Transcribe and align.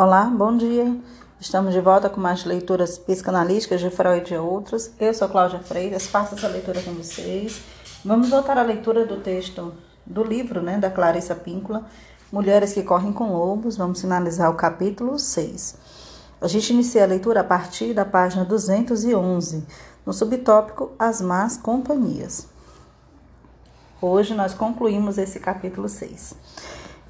Olá, 0.00 0.26
bom 0.26 0.56
dia. 0.56 0.96
Estamos 1.40 1.74
de 1.74 1.80
volta 1.80 2.08
com 2.08 2.20
mais 2.20 2.44
leituras 2.44 2.96
psicanalísticas 2.96 3.80
de 3.80 3.90
Freud 3.90 4.32
e 4.32 4.36
outros. 4.36 4.92
Eu 4.96 5.12
sou 5.12 5.28
Cláudia 5.28 5.58
Freitas, 5.58 6.06
faço 6.06 6.36
essa 6.36 6.46
leitura 6.46 6.80
com 6.82 6.92
vocês. 6.92 7.60
Vamos 8.04 8.30
voltar 8.30 8.56
à 8.56 8.62
leitura 8.62 9.04
do 9.04 9.16
texto 9.16 9.74
do 10.06 10.22
livro, 10.22 10.62
né, 10.62 10.78
da 10.78 10.88
Clarissa 10.88 11.34
Píncula, 11.34 11.84
Mulheres 12.30 12.74
que 12.74 12.84
Correm 12.84 13.12
com 13.12 13.32
Lobos. 13.32 13.76
Vamos 13.76 14.00
finalizar 14.00 14.48
o 14.48 14.54
capítulo 14.54 15.18
6. 15.18 15.76
A 16.40 16.46
gente 16.46 16.72
inicia 16.72 17.02
a 17.02 17.06
leitura 17.08 17.40
a 17.40 17.44
partir 17.44 17.92
da 17.92 18.04
página 18.04 18.44
211, 18.44 19.66
no 20.06 20.12
subtópico 20.12 20.92
As 20.96 21.20
Más 21.20 21.56
Companhias. 21.56 22.46
Hoje 24.00 24.32
nós 24.32 24.54
concluímos 24.54 25.18
esse 25.18 25.40
capítulo 25.40 25.88
6. 25.88 26.36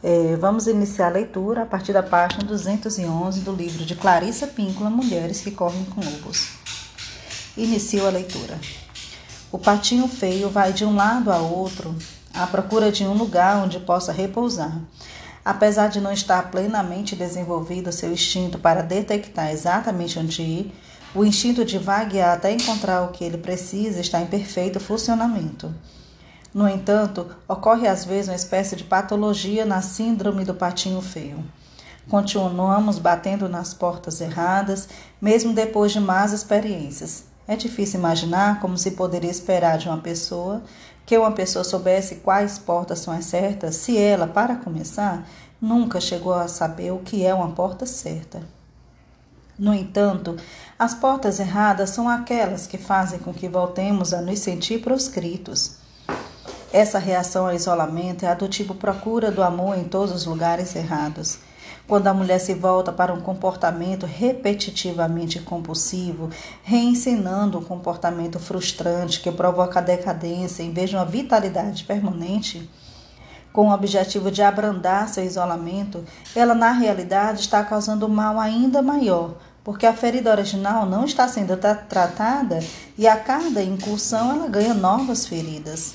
É, 0.01 0.37
vamos 0.37 0.69
iniciar 0.69 1.09
a 1.09 1.11
leitura 1.11 1.63
a 1.63 1.67
partir 1.67 1.93
da 1.93 2.05
página 2.05 2.45
211 2.45 3.41
do 3.41 3.53
livro 3.53 3.85
de 3.85 3.97
Clarissa 3.97 4.47
Píncula, 4.47 4.89
Mulheres 4.89 5.41
que 5.41 5.51
Correm 5.51 5.85
com 5.87 6.01
Lobos. 6.01 6.51
Inicio 7.57 8.07
a 8.07 8.11
leitura. 8.11 8.61
O 9.51 9.59
patinho 9.59 10.07
feio 10.07 10.49
vai 10.51 10.73
de 10.73 10.85
um 10.85 10.95
lado 10.95 11.33
a 11.33 11.39
outro 11.39 11.97
à 12.33 12.47
procura 12.47 12.93
de 12.93 13.03
um 13.03 13.15
lugar 13.15 13.57
onde 13.57 13.81
possa 13.81 14.13
repousar. 14.13 14.81
Apesar 15.45 15.89
de 15.89 16.01
não 16.01 16.13
estar 16.13 16.49
plenamente 16.49 17.17
desenvolvido 17.17 17.91
seu 17.91 18.13
instinto 18.13 18.57
para 18.57 18.83
detectar 18.83 19.51
exatamente 19.51 20.17
onde 20.17 20.43
ir, 20.43 20.75
o 21.13 21.25
instinto 21.25 21.65
de 21.65 21.77
vaguear 21.77 22.35
até 22.35 22.53
encontrar 22.53 23.03
o 23.03 23.09
que 23.09 23.25
ele 23.25 23.39
precisa 23.39 24.01
está 24.01 24.21
em 24.21 24.27
perfeito 24.27 24.79
funcionamento. 24.79 25.75
No 26.59 26.69
entanto, 26.69 27.25
ocorre 27.47 27.87
às 27.87 28.05
vezes 28.05 28.29
uma 28.29 28.35
espécie 28.35 28.75
de 28.75 28.83
patologia 28.83 29.65
na 29.65 29.81
síndrome 29.81 30.45
do 30.45 30.53
patinho 30.53 31.01
feio. 31.01 31.45
Continuamos 32.11 32.99
batendo 32.99 33.49
nas 33.49 33.73
portas 33.73 34.21
erradas, 34.21 34.89
mesmo 35.21 35.53
depois 35.53 35.93
de 35.93 36.01
más 36.01 36.33
experiências. 36.33 37.27
É 37.47 37.55
difícil 37.55 38.01
imaginar 38.01 38.59
como 38.59 38.77
se 38.77 38.91
poderia 38.91 39.31
esperar 39.31 39.79
de 39.79 39.89
uma 39.89 39.99
pessoa 39.99 40.61
que 41.07 41.17
uma 41.17 41.31
pessoa 41.31 41.63
soubesse 41.63 42.17
quais 42.17 42.59
portas 42.59 42.99
são 42.99 43.15
as 43.15 43.27
certas 43.27 43.77
se 43.77 43.97
ela, 43.97 44.27
para 44.27 44.57
começar, 44.57 45.29
nunca 45.61 46.01
chegou 46.01 46.35
a 46.35 46.49
saber 46.49 46.91
o 46.91 46.99
que 46.99 47.25
é 47.25 47.33
uma 47.33 47.53
porta 47.53 47.87
certa. 47.87 48.43
No 49.57 49.73
entanto, 49.73 50.37
as 50.77 50.93
portas 50.93 51.39
erradas 51.39 51.91
são 51.91 52.09
aquelas 52.09 52.67
que 52.67 52.79
fazem 52.79 53.21
com 53.21 53.33
que 53.33 53.49
voltemos 53.49 54.13
a 54.13 54.21
nos 54.21 54.41
sentir 54.41 54.81
proscritos. 54.81 55.87
Essa 56.71 56.99
reação 56.99 57.47
ao 57.47 57.55
isolamento 57.55 58.27
é 58.27 58.29
a 58.29 58.35
do 58.35 58.47
tipo 58.47 58.75
procura 58.75 59.31
do 59.31 59.43
amor 59.43 59.79
em 59.79 59.85
todos 59.85 60.15
os 60.15 60.27
lugares 60.27 60.77
errados. 60.77 61.39
Quando 61.87 62.09
a 62.09 62.13
mulher 62.13 62.39
se 62.39 62.53
volta 62.53 62.93
para 62.93 63.15
um 63.15 63.23
comportamento 63.23 64.05
repetitivamente 64.05 65.41
compulsivo, 65.41 66.29
reensinando 66.63 67.59
um 67.59 67.65
comportamento 67.65 68.39
frustrante 68.39 69.21
que 69.21 69.33
provoca 69.33 69.81
decadência 69.81 70.63
em 70.63 70.71
vez 70.71 70.91
de 70.91 70.97
uma 70.97 71.07
vitalidade 71.07 71.85
permanente, 71.85 72.69
com 73.51 73.69
o 73.69 73.73
objetivo 73.73 74.31
de 74.31 74.43
abrandar 74.43 75.09
seu 75.09 75.25
isolamento, 75.25 76.05
ela 76.37 76.55
na 76.55 76.73
realidade 76.73 77.41
está 77.41 77.65
causando 77.65 78.07
mal 78.11 78.39
ainda 78.39 78.83
maior, 78.83 79.37
porque 79.65 79.87
a 79.87 79.95
ferida 79.95 80.31
original 80.31 80.85
não 80.85 81.07
está 81.07 81.27
sendo 81.27 81.57
tratada 81.57 82.61
e 82.99 83.09
a 83.09 83.17
cada 83.17 83.63
incursão 83.63 84.33
ela 84.33 84.49
ganha 84.49 84.75
novas 84.75 85.27
feridas. 85.27 85.95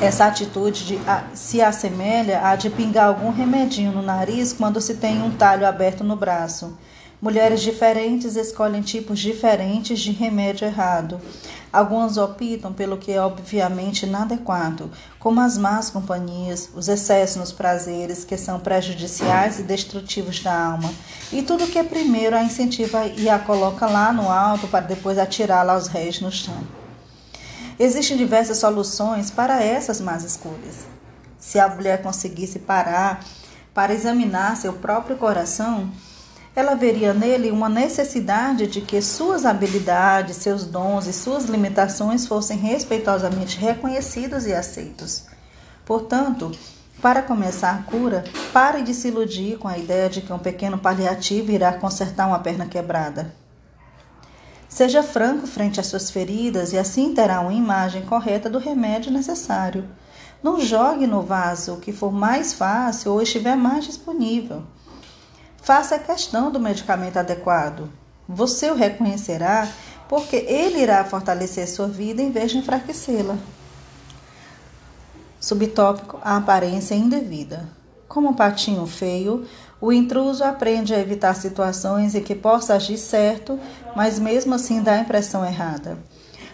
Essa 0.00 0.26
atitude 0.26 0.86
de, 0.86 0.96
a, 1.06 1.24
se 1.34 1.60
assemelha 1.60 2.46
à 2.46 2.56
de 2.56 2.70
pingar 2.70 3.08
algum 3.08 3.30
remedinho 3.30 3.92
no 3.92 4.00
nariz 4.00 4.52
quando 4.52 4.80
se 4.80 4.94
tem 4.94 5.22
um 5.22 5.30
talho 5.30 5.66
aberto 5.66 6.02
no 6.02 6.16
braço. 6.16 6.74
Mulheres 7.20 7.60
diferentes 7.60 8.34
escolhem 8.34 8.80
tipos 8.80 9.18
diferentes 9.18 10.00
de 10.00 10.10
remédio 10.10 10.66
errado. 10.66 11.20
Algumas 11.70 12.16
optam 12.16 12.72
pelo 12.72 12.96
que 12.96 13.12
é 13.12 13.20
obviamente 13.20 14.06
inadequado, 14.06 14.90
como 15.18 15.38
as 15.38 15.58
más 15.58 15.90
companhias, 15.90 16.70
os 16.74 16.88
excessos 16.88 17.36
nos 17.36 17.52
prazeres 17.52 18.24
que 18.24 18.38
são 18.38 18.58
prejudiciais 18.58 19.58
e 19.58 19.62
destrutivos 19.62 20.40
da 20.40 20.72
alma, 20.72 20.90
e 21.30 21.42
tudo 21.42 21.66
que 21.66 21.78
é 21.78 21.84
primeiro 21.84 22.34
a 22.34 22.42
incentiva 22.42 23.04
e 23.04 23.28
a 23.28 23.38
coloca 23.38 23.86
lá 23.86 24.14
no 24.14 24.30
alto 24.30 24.66
para 24.66 24.86
depois 24.86 25.18
atirá-la 25.18 25.74
aos 25.74 25.88
reis 25.88 26.22
no 26.22 26.32
chão. 26.32 26.79
Existem 27.82 28.14
diversas 28.14 28.58
soluções 28.58 29.30
para 29.30 29.64
essas 29.64 30.02
más 30.02 30.22
escolhas. 30.22 30.84
Se 31.38 31.58
a 31.58 31.66
mulher 31.66 32.02
conseguisse 32.02 32.58
parar 32.58 33.24
para 33.72 33.94
examinar 33.94 34.54
seu 34.58 34.74
próprio 34.74 35.16
coração, 35.16 35.90
ela 36.54 36.74
veria 36.74 37.14
nele 37.14 37.50
uma 37.50 37.70
necessidade 37.70 38.66
de 38.66 38.82
que 38.82 39.00
suas 39.00 39.46
habilidades, 39.46 40.36
seus 40.36 40.66
dons 40.66 41.06
e 41.06 41.12
suas 41.14 41.46
limitações 41.46 42.26
fossem 42.26 42.58
respeitosamente 42.58 43.58
reconhecidos 43.58 44.44
e 44.44 44.52
aceitos. 44.52 45.24
Portanto, 45.86 46.52
para 47.00 47.22
começar 47.22 47.76
a 47.76 47.90
cura, 47.90 48.24
pare 48.52 48.82
de 48.82 48.92
se 48.92 49.08
iludir 49.08 49.56
com 49.56 49.68
a 49.68 49.78
ideia 49.78 50.10
de 50.10 50.20
que 50.20 50.34
um 50.34 50.38
pequeno 50.38 50.76
paliativo 50.76 51.50
irá 51.50 51.72
consertar 51.72 52.26
uma 52.26 52.40
perna 52.40 52.66
quebrada. 52.66 53.32
Seja 54.70 55.02
franco 55.02 55.48
frente 55.48 55.80
às 55.80 55.88
suas 55.88 56.12
feridas 56.12 56.72
e 56.72 56.78
assim 56.78 57.12
terá 57.12 57.40
uma 57.40 57.52
imagem 57.52 58.02
correta 58.02 58.48
do 58.48 58.60
remédio 58.60 59.10
necessário. 59.10 59.84
Não 60.40 60.60
jogue 60.60 61.08
no 61.08 61.22
vaso 61.22 61.78
que 61.78 61.92
for 61.92 62.12
mais 62.12 62.54
fácil 62.54 63.12
ou 63.12 63.20
estiver 63.20 63.56
mais 63.56 63.84
disponível. 63.84 64.62
Faça 65.60 65.96
a 65.96 65.98
questão 65.98 66.52
do 66.52 66.60
medicamento 66.60 67.16
adequado. 67.16 67.90
Você 68.28 68.70
o 68.70 68.76
reconhecerá 68.76 69.68
porque 70.08 70.36
ele 70.36 70.78
irá 70.78 71.04
fortalecer 71.04 71.68
sua 71.68 71.88
vida 71.88 72.22
em 72.22 72.30
vez 72.30 72.52
de 72.52 72.58
enfraquecê-la. 72.58 73.36
Subtópico: 75.40 76.20
a 76.22 76.36
aparência 76.36 76.94
indevida. 76.94 77.68
Como 78.06 78.28
um 78.28 78.34
patinho 78.34 78.86
feio, 78.86 79.46
o 79.80 79.92
intruso 79.92 80.44
aprende 80.44 80.94
a 80.94 80.98
evitar 80.98 81.34
situações 81.34 82.14
em 82.14 82.22
que 82.22 82.34
possa 82.34 82.74
agir 82.74 82.98
certo, 82.98 83.58
mas 83.96 84.18
mesmo 84.18 84.54
assim 84.54 84.82
dá 84.82 84.92
a 84.92 85.00
impressão 85.00 85.44
errada. 85.44 85.98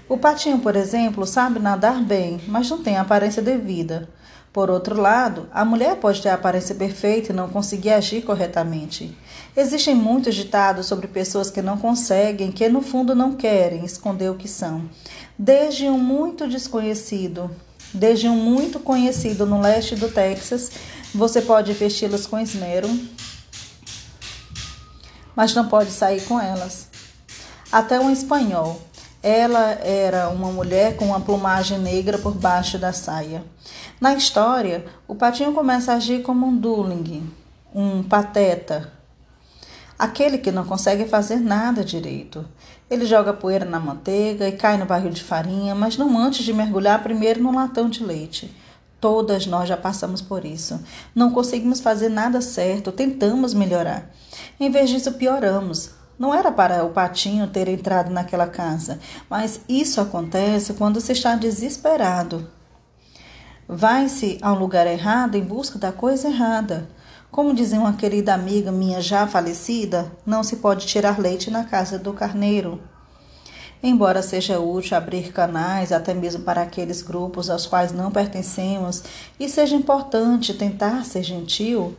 O 0.08 0.16
patinho, 0.16 0.60
por 0.60 0.76
exemplo, 0.76 1.26
sabe 1.26 1.58
nadar 1.58 2.00
bem, 2.00 2.40
mas 2.46 2.70
não 2.70 2.82
tem 2.82 2.96
aparência 2.96 3.42
devida. 3.42 4.08
Por 4.52 4.70
outro 4.70 4.98
lado, 4.98 5.48
a 5.52 5.64
mulher 5.64 5.96
pode 5.96 6.22
ter 6.22 6.28
a 6.28 6.34
aparência 6.34 6.74
perfeita 6.74 7.32
e 7.32 7.36
não 7.36 7.48
conseguir 7.48 7.90
agir 7.90 8.22
corretamente. 8.22 9.14
Existem 9.56 9.94
muitos 9.94 10.34
ditados 10.34 10.86
sobre 10.86 11.08
pessoas 11.08 11.50
que 11.50 11.60
não 11.60 11.76
conseguem, 11.76 12.52
que 12.52 12.68
no 12.68 12.80
fundo 12.80 13.14
não 13.14 13.34
querem 13.34 13.84
esconder 13.84 14.30
o 14.30 14.36
que 14.36 14.48
são. 14.48 14.88
Desde 15.36 15.88
um 15.88 15.98
muito 15.98 16.48
desconhecido, 16.48 17.50
desde 17.92 18.28
um 18.28 18.36
muito 18.36 18.78
conhecido 18.78 19.44
no 19.44 19.60
leste 19.60 19.94
do 19.94 20.08
Texas, 20.08 20.70
você 21.14 21.42
pode 21.42 21.72
vesti-las 21.72 22.26
com 22.26 22.38
esmero, 22.38 22.88
mas 25.36 25.54
não 25.54 25.68
pode 25.68 25.90
sair 25.90 26.22
com 26.22 26.40
elas. 26.40 26.88
Até 27.70 28.00
um 28.00 28.10
espanhol. 28.10 28.80
Ela 29.22 29.72
era 29.82 30.28
uma 30.30 30.50
mulher 30.50 30.96
com 30.96 31.06
uma 31.06 31.20
plumagem 31.20 31.78
negra 31.78 32.16
por 32.16 32.34
baixo 32.34 32.78
da 32.78 32.92
saia. 32.92 33.44
Na 34.00 34.14
história, 34.14 34.84
o 35.06 35.14
patinho 35.14 35.52
começa 35.52 35.92
a 35.92 35.96
agir 35.96 36.22
como 36.22 36.46
um 36.46 36.56
duling, 36.56 37.28
um 37.74 38.02
pateta, 38.02 38.92
aquele 39.98 40.38
que 40.38 40.52
não 40.52 40.64
consegue 40.64 41.06
fazer 41.06 41.36
nada 41.36 41.84
direito. 41.84 42.46
Ele 42.88 43.04
joga 43.04 43.32
poeira 43.32 43.64
na 43.64 43.80
manteiga 43.80 44.48
e 44.48 44.52
cai 44.52 44.76
no 44.76 44.86
barril 44.86 45.10
de 45.10 45.22
farinha, 45.22 45.74
mas 45.74 45.96
não 45.96 46.16
antes 46.18 46.44
de 46.44 46.52
mergulhar 46.52 47.02
primeiro 47.02 47.42
no 47.42 47.54
latão 47.54 47.88
de 47.88 48.04
leite. 48.04 48.54
Todas 49.00 49.46
nós 49.46 49.68
já 49.68 49.76
passamos 49.76 50.22
por 50.22 50.44
isso. 50.44 50.80
Não 51.14 51.30
conseguimos 51.30 51.80
fazer 51.80 52.08
nada 52.08 52.40
certo, 52.40 52.90
tentamos 52.90 53.52
melhorar. 53.52 54.10
Em 54.58 54.70
vez 54.70 54.88
disso, 54.90 55.12
pioramos. 55.12 55.90
Não 56.18 56.34
era 56.34 56.50
para 56.50 56.82
o 56.82 56.90
patinho 56.90 57.46
ter 57.46 57.68
entrado 57.68 58.10
naquela 58.10 58.46
casa, 58.46 58.98
mas 59.28 59.60
isso 59.68 60.00
acontece 60.00 60.72
quando 60.72 61.00
se 61.00 61.12
está 61.12 61.34
desesperado. 61.34 62.50
Vai-se 63.68 64.38
a 64.40 64.52
um 64.52 64.58
lugar 64.58 64.86
errado 64.86 65.34
em 65.34 65.42
busca 65.42 65.78
da 65.78 65.92
coisa 65.92 66.28
errada. 66.28 66.88
Como 67.30 67.52
dizia 67.52 67.78
uma 67.78 67.92
querida 67.92 68.32
amiga 68.32 68.72
minha 68.72 69.00
já 69.02 69.26
falecida, 69.26 70.10
não 70.24 70.42
se 70.42 70.56
pode 70.56 70.86
tirar 70.86 71.18
leite 71.18 71.50
na 71.50 71.64
casa 71.64 71.98
do 71.98 72.14
carneiro. 72.14 72.80
Embora 73.82 74.22
seja 74.22 74.58
útil 74.58 74.96
abrir 74.96 75.32
canais 75.32 75.92
até 75.92 76.14
mesmo 76.14 76.42
para 76.42 76.62
aqueles 76.62 77.02
grupos 77.02 77.50
aos 77.50 77.66
quais 77.66 77.92
não 77.92 78.10
pertencemos 78.10 79.02
e 79.38 79.48
seja 79.48 79.76
importante 79.76 80.54
tentar 80.54 81.04
ser 81.04 81.22
gentil, 81.22 81.94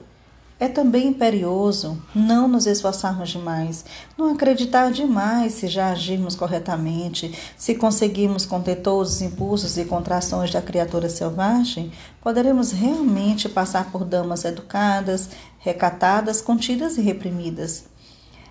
É 0.59 0.67
também 0.67 1.09
imperioso 1.09 2.01
não 2.15 2.47
nos 2.47 2.65
esforçarmos 2.65 3.29
demais, 3.29 3.85
não 4.17 4.33
acreditar 4.33 4.91
demais 4.91 5.53
se 5.53 5.67
já 5.67 5.91
agirmos 5.91 6.35
corretamente, 6.35 7.31
se 7.55 7.75
conseguimos 7.75 8.43
conter 8.43 8.77
todos 8.77 9.13
os 9.13 9.21
impulsos 9.21 9.77
e 9.77 9.85
contrações 9.85 10.49
da 10.51 10.59
criatura 10.59 11.09
selvagem, 11.09 11.91
poderemos 12.23 12.71
realmente 12.71 13.47
passar 13.47 13.91
por 13.91 14.03
damas 14.03 14.45
educadas, 14.45 15.29
recatadas, 15.59 16.41
contidas 16.41 16.97
e 16.97 17.01
reprimidas. 17.01 17.83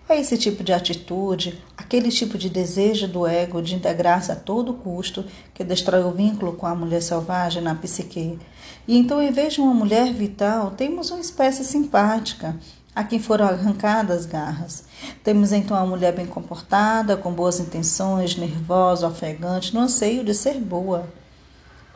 É 0.08 0.20
esse 0.20 0.38
tipo 0.38 0.62
de 0.62 0.72
atitude, 0.72 1.60
aquele 1.76 2.10
tipo 2.10 2.38
de 2.38 2.48
desejo 2.48 3.08
do 3.08 3.26
ego 3.26 3.60
de 3.60 3.74
integrar-se 3.74 4.30
a 4.30 4.36
todo 4.36 4.72
custo 4.72 5.24
que 5.52 5.64
destrói 5.64 6.04
o 6.04 6.12
vínculo 6.12 6.52
com 6.52 6.64
a 6.64 6.76
mulher 6.76 7.02
selvagem 7.02 7.60
na 7.60 7.74
psique. 7.74 8.38
E 8.86 8.96
então, 8.96 9.20
em 9.20 9.32
vez 9.32 9.54
de 9.54 9.60
uma 9.60 9.74
mulher 9.74 10.12
vital, 10.12 10.70
temos 10.70 11.10
uma 11.10 11.18
espécie 11.18 11.64
simpática, 11.64 12.56
a 12.94 13.02
quem 13.02 13.18
foram 13.18 13.46
arrancadas 13.46 14.18
as 14.18 14.26
garras. 14.26 14.84
Temos 15.24 15.50
então 15.50 15.76
uma 15.76 15.86
mulher 15.86 16.14
bem 16.14 16.26
comportada, 16.26 17.16
com 17.16 17.32
boas 17.32 17.58
intenções, 17.58 18.36
nervosa, 18.36 19.08
ofegante, 19.08 19.74
no 19.74 19.80
anseio 19.80 20.22
de 20.22 20.34
ser 20.34 20.54
boa. 20.60 21.08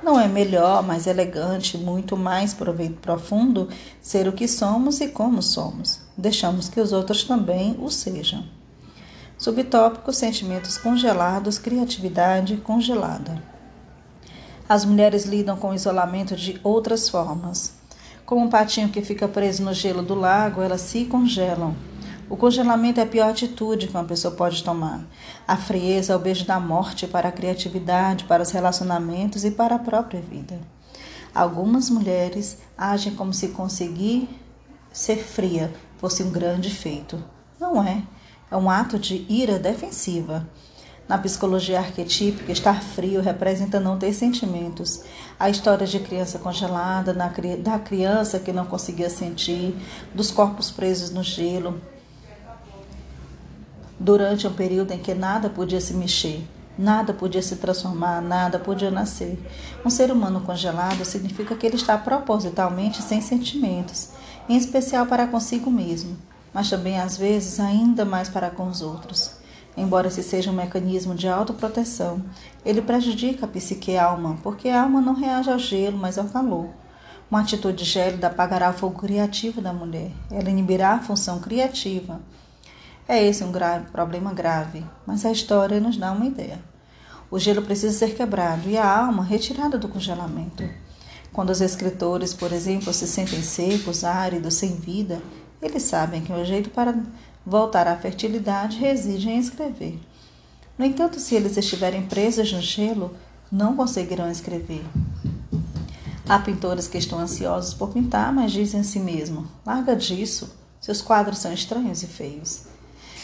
Não 0.02 0.18
é 0.18 0.26
melhor, 0.26 0.82
mais 0.82 1.06
elegante, 1.06 1.78
muito 1.78 2.16
mais 2.16 2.56
profundo 3.00 3.68
ser 4.00 4.26
o 4.26 4.32
que 4.32 4.48
somos 4.48 5.00
e 5.00 5.08
como 5.08 5.40
somos. 5.42 6.00
Deixamos 6.20 6.68
que 6.68 6.78
os 6.78 6.92
outros 6.92 7.24
também 7.24 7.74
o 7.80 7.88
sejam. 7.88 8.44
Subtópico: 9.38 10.12
sentimentos 10.12 10.76
congelados, 10.76 11.58
criatividade 11.58 12.58
congelada. 12.58 13.42
As 14.68 14.84
mulheres 14.84 15.24
lidam 15.24 15.56
com 15.56 15.70
o 15.70 15.74
isolamento 15.74 16.36
de 16.36 16.60
outras 16.62 17.08
formas. 17.08 17.72
Como 18.26 18.44
um 18.44 18.50
patinho 18.50 18.90
que 18.90 19.00
fica 19.00 19.26
preso 19.26 19.62
no 19.62 19.72
gelo 19.72 20.02
do 20.02 20.14
lago, 20.14 20.60
elas 20.60 20.82
se 20.82 21.06
congelam. 21.06 21.74
O 22.28 22.36
congelamento 22.36 23.00
é 23.00 23.04
a 23.04 23.06
pior 23.06 23.30
atitude 23.30 23.88
que 23.88 23.94
uma 23.94 24.04
pessoa 24.04 24.34
pode 24.34 24.62
tomar. 24.62 25.02
A 25.48 25.56
frieza 25.56 26.12
é 26.12 26.16
o 26.16 26.18
beijo 26.18 26.44
da 26.44 26.60
morte 26.60 27.06
para 27.06 27.30
a 27.30 27.32
criatividade, 27.32 28.24
para 28.24 28.42
os 28.42 28.50
relacionamentos 28.50 29.42
e 29.42 29.50
para 29.50 29.76
a 29.76 29.78
própria 29.78 30.20
vida. 30.20 30.60
Algumas 31.34 31.88
mulheres 31.88 32.58
agem 32.76 33.14
como 33.14 33.32
se 33.32 33.48
conseguir 33.48 34.28
ser 34.92 35.16
fria 35.16 35.72
fosse 36.00 36.22
um 36.22 36.30
grande 36.30 36.70
feito. 36.70 37.22
Não 37.60 37.84
é. 37.84 38.02
É 38.50 38.56
um 38.56 38.70
ato 38.70 38.98
de 38.98 39.26
ira 39.28 39.58
defensiva. 39.58 40.48
Na 41.06 41.18
psicologia 41.18 41.78
arquetípica, 41.78 42.50
estar 42.50 42.82
frio 42.82 43.20
representa 43.20 43.78
não 43.78 43.98
ter 43.98 44.14
sentimentos. 44.14 45.02
A 45.38 45.50
história 45.50 45.86
de 45.86 46.00
criança 46.00 46.38
congelada, 46.38 47.12
da 47.12 47.78
criança 47.78 48.38
que 48.38 48.50
não 48.50 48.64
conseguia 48.64 49.10
sentir, 49.10 49.76
dos 50.14 50.30
corpos 50.30 50.70
presos 50.70 51.10
no 51.10 51.22
gelo, 51.22 51.80
durante 53.98 54.46
um 54.46 54.52
período 54.54 54.92
em 54.92 54.98
que 54.98 55.12
nada 55.12 55.50
podia 55.50 55.80
se 55.80 55.92
mexer, 55.92 56.42
nada 56.78 57.12
podia 57.12 57.42
se 57.42 57.56
transformar, 57.56 58.22
nada 58.22 58.58
podia 58.58 58.90
nascer. 58.90 59.38
Um 59.84 59.90
ser 59.90 60.10
humano 60.10 60.40
congelado 60.40 61.04
significa 61.04 61.54
que 61.54 61.66
ele 61.66 61.76
está 61.76 61.98
propositalmente 61.98 63.02
sem 63.02 63.20
sentimentos, 63.20 64.10
em 64.50 64.56
especial 64.56 65.06
para 65.06 65.26
consigo 65.26 65.70
mesmo, 65.70 66.16
mas 66.52 66.68
também 66.68 66.98
às 66.98 67.16
vezes 67.16 67.58
ainda 67.58 68.04
mais 68.04 68.28
para 68.28 68.50
com 68.50 68.66
os 68.66 68.82
outros. 68.82 69.32
Embora 69.76 70.08
esse 70.08 70.22
seja 70.22 70.50
um 70.50 70.54
mecanismo 70.54 71.14
de 71.14 71.28
autoproteção, 71.28 72.22
ele 72.64 72.82
prejudica 72.82 73.46
a 73.46 73.48
psique 73.48 73.96
a 73.96 74.04
alma, 74.04 74.36
porque 74.42 74.68
a 74.68 74.82
alma 74.82 75.00
não 75.00 75.14
reage 75.14 75.50
ao 75.50 75.58
gelo, 75.58 75.96
mas 75.96 76.18
ao 76.18 76.26
calor. 76.26 76.68
Uma 77.30 77.40
atitude 77.40 77.84
gélida 77.84 78.26
apagará 78.26 78.70
o 78.70 78.74
fogo 78.74 78.98
criativo 78.98 79.60
da 79.62 79.72
mulher, 79.72 80.10
ela 80.30 80.50
inibirá 80.50 80.94
a 80.94 81.00
função 81.00 81.38
criativa 81.38 82.20
é 83.10 83.26
esse 83.26 83.42
um 83.42 83.50
grave, 83.50 83.90
problema 83.90 84.32
grave, 84.32 84.86
mas 85.04 85.26
a 85.26 85.32
história 85.32 85.80
nos 85.80 85.96
dá 85.96 86.12
uma 86.12 86.26
ideia. 86.26 86.60
O 87.28 87.40
gelo 87.40 87.60
precisa 87.60 87.92
ser 87.92 88.14
quebrado 88.14 88.70
e 88.70 88.78
a 88.78 88.98
alma 88.98 89.24
retirada 89.24 89.76
do 89.76 89.88
congelamento. 89.88 90.62
Quando 91.32 91.50
os 91.50 91.60
escritores, 91.60 92.34
por 92.34 92.52
exemplo, 92.52 92.92
se 92.92 93.06
sentem 93.06 93.42
secos, 93.42 94.04
áridos, 94.04 94.54
sem 94.54 94.74
vida, 94.76 95.22
eles 95.62 95.84
sabem 95.84 96.22
que 96.22 96.32
o 96.32 96.44
jeito 96.44 96.70
para 96.70 96.98
voltar 97.46 97.86
à 97.86 97.96
fertilidade 97.96 98.78
reside 98.78 99.28
em 99.28 99.38
escrever. 99.38 99.98
No 100.76 100.84
entanto, 100.84 101.20
se 101.20 101.34
eles 101.34 101.56
estiverem 101.56 102.06
presos 102.06 102.52
no 102.52 102.60
gelo, 102.60 103.14
não 103.50 103.76
conseguirão 103.76 104.30
escrever. 104.30 104.84
Há 106.28 106.38
pintores 106.38 106.86
que 106.86 106.98
estão 106.98 107.18
ansiosos 107.18 107.74
por 107.74 107.90
pintar, 107.90 108.32
mas 108.32 108.52
dizem 108.52 108.80
a 108.80 108.84
si 108.84 108.98
mesmo: 108.98 109.46
larga 109.66 109.94
disso, 109.94 110.54
seus 110.80 111.02
quadros 111.02 111.38
são 111.38 111.52
estranhos 111.52 112.02
e 112.02 112.06
feios. 112.06 112.69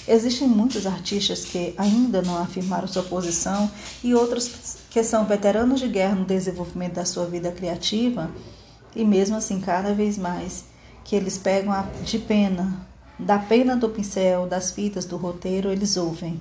Existem 0.08 0.46
muitos 0.46 0.86
artistas 0.86 1.44
que 1.44 1.74
ainda 1.76 2.22
não 2.22 2.38
afirmaram 2.38 2.86
sua 2.86 3.02
posição 3.02 3.68
e 4.04 4.14
outros 4.14 4.78
que 4.88 5.02
são 5.02 5.24
veteranos 5.24 5.80
de 5.80 5.88
guerra 5.88 6.14
no 6.14 6.24
desenvolvimento 6.24 6.94
da 6.94 7.04
sua 7.04 7.26
vida 7.26 7.50
criativa 7.50 8.30
e 8.94 9.04
mesmo 9.04 9.36
assim 9.36 9.60
cada 9.60 9.92
vez 9.92 10.16
mais 10.16 10.64
que 11.04 11.16
eles 11.16 11.36
pegam 11.36 11.72
de 12.04 12.18
pena, 12.18 12.86
da 13.18 13.38
pena 13.38 13.76
do 13.76 13.88
pincel, 13.88 14.46
das 14.46 14.70
fitas 14.70 15.04
do 15.04 15.16
roteiro, 15.16 15.70
eles 15.70 15.96
ouvem. 15.96 16.40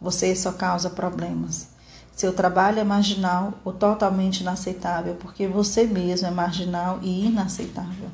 Você 0.00 0.34
só 0.34 0.52
causa 0.52 0.88
problemas. 0.88 1.68
Seu 2.12 2.32
trabalho 2.32 2.80
é 2.80 2.84
marginal 2.84 3.54
ou 3.64 3.72
totalmente 3.72 4.40
inaceitável, 4.40 5.14
porque 5.14 5.46
você 5.46 5.84
mesmo 5.84 6.28
é 6.28 6.30
marginal 6.30 6.98
e 7.02 7.26
inaceitável. 7.26 8.10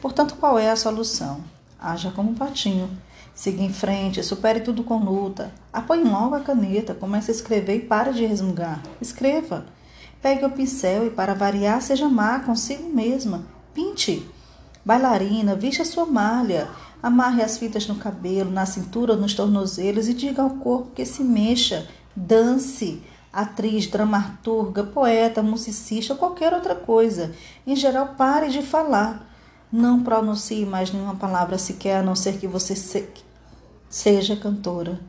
Portanto, 0.00 0.36
qual 0.38 0.58
é 0.58 0.70
a 0.70 0.76
solução? 0.76 1.42
Haja 1.80 2.10
como 2.10 2.30
um 2.30 2.34
patinho 2.34 2.90
Siga 3.40 3.62
em 3.62 3.72
frente, 3.72 4.22
supere 4.22 4.60
tudo 4.60 4.84
com 4.84 4.98
luta. 4.98 5.50
Apoie 5.72 6.04
logo 6.04 6.34
a 6.34 6.40
caneta, 6.40 6.94
comece 6.94 7.30
a 7.30 7.34
escrever 7.34 7.76
e 7.76 7.80
pare 7.80 8.12
de 8.12 8.26
resmungar. 8.26 8.82
Escreva. 9.00 9.64
Pegue 10.20 10.44
o 10.44 10.50
pincel 10.50 11.06
e, 11.06 11.10
para 11.10 11.32
variar, 11.32 11.80
seja 11.80 12.06
má 12.06 12.40
consigo 12.40 12.94
mesma. 12.94 13.44
Pinte. 13.72 14.28
Bailarina, 14.84 15.54
vista 15.54 15.86
sua 15.86 16.04
malha. 16.04 16.68
Amarre 17.02 17.42
as 17.42 17.56
fitas 17.56 17.86
no 17.86 17.94
cabelo, 17.94 18.50
na 18.50 18.66
cintura, 18.66 19.16
nos 19.16 19.32
tornozelos 19.32 20.06
e 20.06 20.12
diga 20.12 20.42
ao 20.42 20.50
corpo 20.50 20.90
que 20.94 21.06
se 21.06 21.24
mexa. 21.24 21.88
Dance. 22.14 23.02
Atriz, 23.32 23.86
dramaturga, 23.86 24.84
poeta, 24.84 25.42
musicista 25.42 26.12
ou 26.12 26.18
qualquer 26.18 26.52
outra 26.52 26.74
coisa. 26.74 27.32
Em 27.66 27.74
geral, 27.74 28.16
pare 28.18 28.50
de 28.50 28.60
falar. 28.60 29.29
Não 29.72 30.02
pronuncie 30.02 30.66
mais 30.66 30.92
nenhuma 30.92 31.14
palavra 31.14 31.56
sequer, 31.56 31.98
a 31.98 32.02
não 32.02 32.16
ser 32.16 32.38
que 32.38 32.46
você 32.46 32.74
se... 32.74 33.08
seja 33.88 34.34
cantora. 34.34 35.00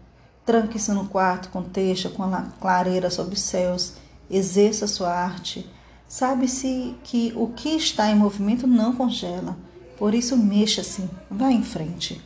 Tranque-se 0.46 0.92
no 0.92 1.08
quarto 1.08 1.50
com 1.50 1.64
texto, 1.64 2.10
com 2.12 2.24
a 2.24 2.44
clareira 2.60 3.10
sob 3.10 3.34
os 3.34 3.42
céus. 3.42 3.94
Exerça 4.30 4.86
sua 4.86 5.12
arte. 5.12 5.68
Sabe-se 6.08 6.96
que 7.04 7.34
o 7.36 7.48
que 7.48 7.70
está 7.70 8.10
em 8.10 8.16
movimento 8.16 8.68
não 8.68 8.94
congela. 8.94 9.58
Por 9.98 10.14
isso, 10.14 10.38
mexa-se. 10.38 11.10
Vá 11.30 11.52
em 11.52 11.64
frente. 11.64 12.22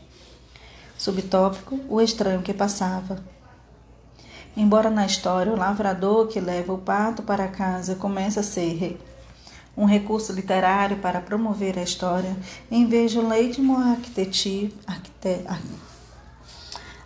Subtópico: 0.98 1.80
O 1.88 2.01
estranho 2.01 2.42
que 2.42 2.54
passava. 2.54 3.24
Embora 4.58 4.89
na 4.89 5.06
história 5.06 5.51
o 5.51 5.58
lavrador 5.58 6.27
que 6.27 6.39
leva 6.39 6.74
o 6.74 6.77
pato 6.77 7.22
para 7.22 7.48
casa 7.48 7.96
comece 7.96 8.39
a 8.39 8.44
ser 8.44 8.98
um 9.77 9.86
recurso 9.86 10.32
literário 10.32 10.98
para 10.98 11.20
promover 11.20 11.77
a 11.77 11.84
história, 11.84 12.36
em 12.72 12.86
vez 12.88 13.12
de 13.12 13.20
um 13.20 13.27
leitmotiv 13.27 14.74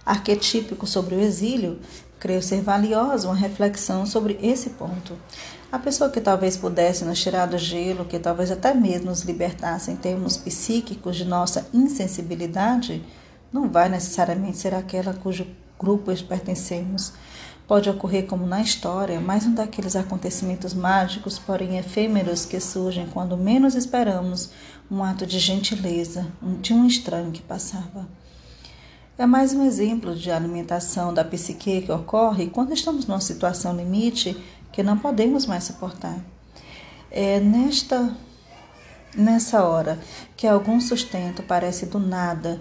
arquetípico 0.05 0.85
sobre 0.85 1.15
o 1.15 1.19
exílio, 1.19 1.79
creio 2.19 2.41
ser 2.41 2.61
valiosa 2.61 3.27
uma 3.27 3.35
reflexão 3.35 4.05
sobre 4.05 4.38
esse 4.41 4.71
ponto. 4.71 5.17
A 5.71 5.77
pessoa 5.77 6.09
que 6.09 6.19
talvez 6.19 6.57
pudesse 6.57 7.05
nos 7.05 7.21
tirar 7.21 7.45
do 7.45 7.57
gelo, 7.57 8.05
que 8.05 8.17
talvez 8.17 8.51
até 8.51 8.73
mesmo 8.73 9.09
nos 9.09 9.21
libertasse 9.21 9.91
em 9.91 9.95
termos 9.95 10.35
psíquicos 10.35 11.15
de 11.15 11.25
nossa 11.25 11.67
insensibilidade, 11.73 13.03
não 13.53 13.69
vai 13.69 13.88
necessariamente 13.88 14.57
ser 14.57 14.73
aquela 14.73 15.13
cujo 15.13 15.45
grupo 15.79 16.11
pertencemos, 16.23 17.13
Pode 17.69 17.88
ocorrer 17.88 18.25
como 18.25 18.47
na 18.47 18.61
história, 18.61 19.21
mais 19.21 19.45
um 19.45 19.53
daqueles 19.53 19.95
acontecimentos 19.95 20.73
mágicos, 20.73 21.38
porém 21.38 21.77
efêmeros, 21.77 22.43
que 22.43 22.59
surgem 22.59 23.05
quando 23.05 23.38
menos 23.38 23.75
esperamos 23.75 24.49
um 24.89 25.03
ato 25.03 25.23
de 25.23 25.38
gentileza 25.38 26.25
de 26.61 26.73
um 26.73 26.88
estranho 26.88 27.31
que 27.31 27.43
passava. 27.43 28.09
É 29.19 29.27
mais 29.27 29.53
um 29.53 29.63
exemplo 29.63 30.15
de 30.15 30.31
alimentação 30.31 31.13
da 31.13 31.23
psique 31.23 31.83
que 31.83 31.91
ocorre 31.91 32.47
quando 32.47 32.73
estamos 32.73 33.05
numa 33.05 33.21
situação 33.21 33.77
limite 33.77 34.35
que 34.71 34.81
não 34.81 34.97
podemos 34.97 35.45
mais 35.45 35.65
suportar. 35.65 36.17
É 37.11 37.39
nesta 37.39 38.17
nessa 39.15 39.63
hora 39.63 39.99
que 40.35 40.47
algum 40.47 40.81
sustento 40.81 41.43
parece 41.43 41.85
do 41.85 41.99
nada 41.99 42.59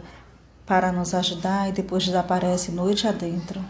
para 0.67 0.93
nos 0.93 1.15
ajudar 1.15 1.67
e 1.71 1.73
depois 1.73 2.05
desaparece 2.05 2.71
noite 2.71 3.09
adentro 3.09 3.65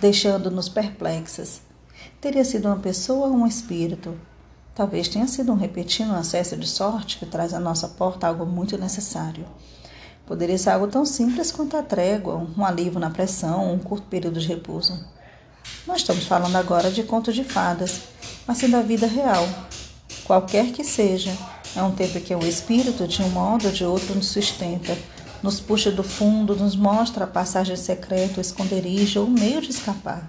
deixando-nos 0.00 0.68
perplexas. 0.68 1.60
Teria 2.20 2.44
sido 2.44 2.66
uma 2.66 2.78
pessoa 2.78 3.28
ou 3.28 3.34
um 3.34 3.46
espírito? 3.46 4.14
Talvez 4.74 5.08
tenha 5.08 5.26
sido 5.26 5.52
um 5.52 5.56
repetido 5.56 6.10
um 6.10 6.16
acesso 6.16 6.56
de 6.56 6.68
sorte 6.68 7.18
que 7.18 7.26
traz 7.26 7.54
à 7.54 7.60
nossa 7.60 7.88
porta 7.88 8.26
algo 8.26 8.44
muito 8.44 8.76
necessário. 8.76 9.46
Poderia 10.26 10.58
ser 10.58 10.70
algo 10.70 10.88
tão 10.88 11.06
simples 11.06 11.52
quanto 11.52 11.76
a 11.76 11.82
trégua, 11.82 12.46
um 12.56 12.64
alívio 12.64 12.98
na 12.98 13.10
pressão, 13.10 13.72
um 13.72 13.78
curto 13.78 14.06
período 14.08 14.40
de 14.40 14.48
repouso. 14.48 14.98
Nós 15.86 15.98
estamos 15.98 16.26
falando 16.26 16.56
agora 16.56 16.90
de 16.90 17.02
contos 17.04 17.34
de 17.34 17.44
fadas, 17.44 18.02
mas 18.46 18.58
sim 18.58 18.68
da 18.68 18.82
vida 18.82 19.06
real. 19.06 19.48
Qualquer 20.24 20.72
que 20.72 20.82
seja, 20.82 21.32
é 21.74 21.82
um 21.82 21.92
tempo 21.92 22.20
que 22.20 22.34
o 22.34 22.46
espírito, 22.46 23.06
de 23.06 23.22
um 23.22 23.28
modo 23.30 23.66
ou 23.66 23.72
de 23.72 23.84
outro, 23.84 24.14
nos 24.14 24.28
sustenta, 24.28 24.96
nos 25.42 25.60
puxa 25.60 25.90
do 25.90 26.02
fundo, 26.02 26.56
nos 26.56 26.76
mostra 26.76 27.24
a 27.24 27.28
passagem 27.28 27.76
secreta, 27.76 28.38
o 28.38 28.40
esconderijo 28.40 29.20
ou 29.20 29.26
o 29.26 29.30
meio 29.30 29.60
de 29.60 29.70
escapar. 29.70 30.28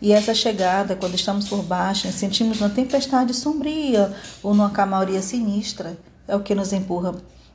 E 0.00 0.12
essa 0.12 0.34
chegada, 0.34 0.94
quando 0.94 1.14
estamos 1.14 1.48
por 1.48 1.62
baixo, 1.62 2.10
sentimos 2.12 2.60
uma 2.60 2.68
tempestade 2.68 3.32
sombria 3.32 4.14
ou 4.42 4.54
numa 4.54 4.70
calmaria 4.70 5.22
sinistra, 5.22 5.96
é 6.28 6.36
o 6.36 6.40
que 6.40 6.54
nos 6.54 6.72
empurra 6.72 7.14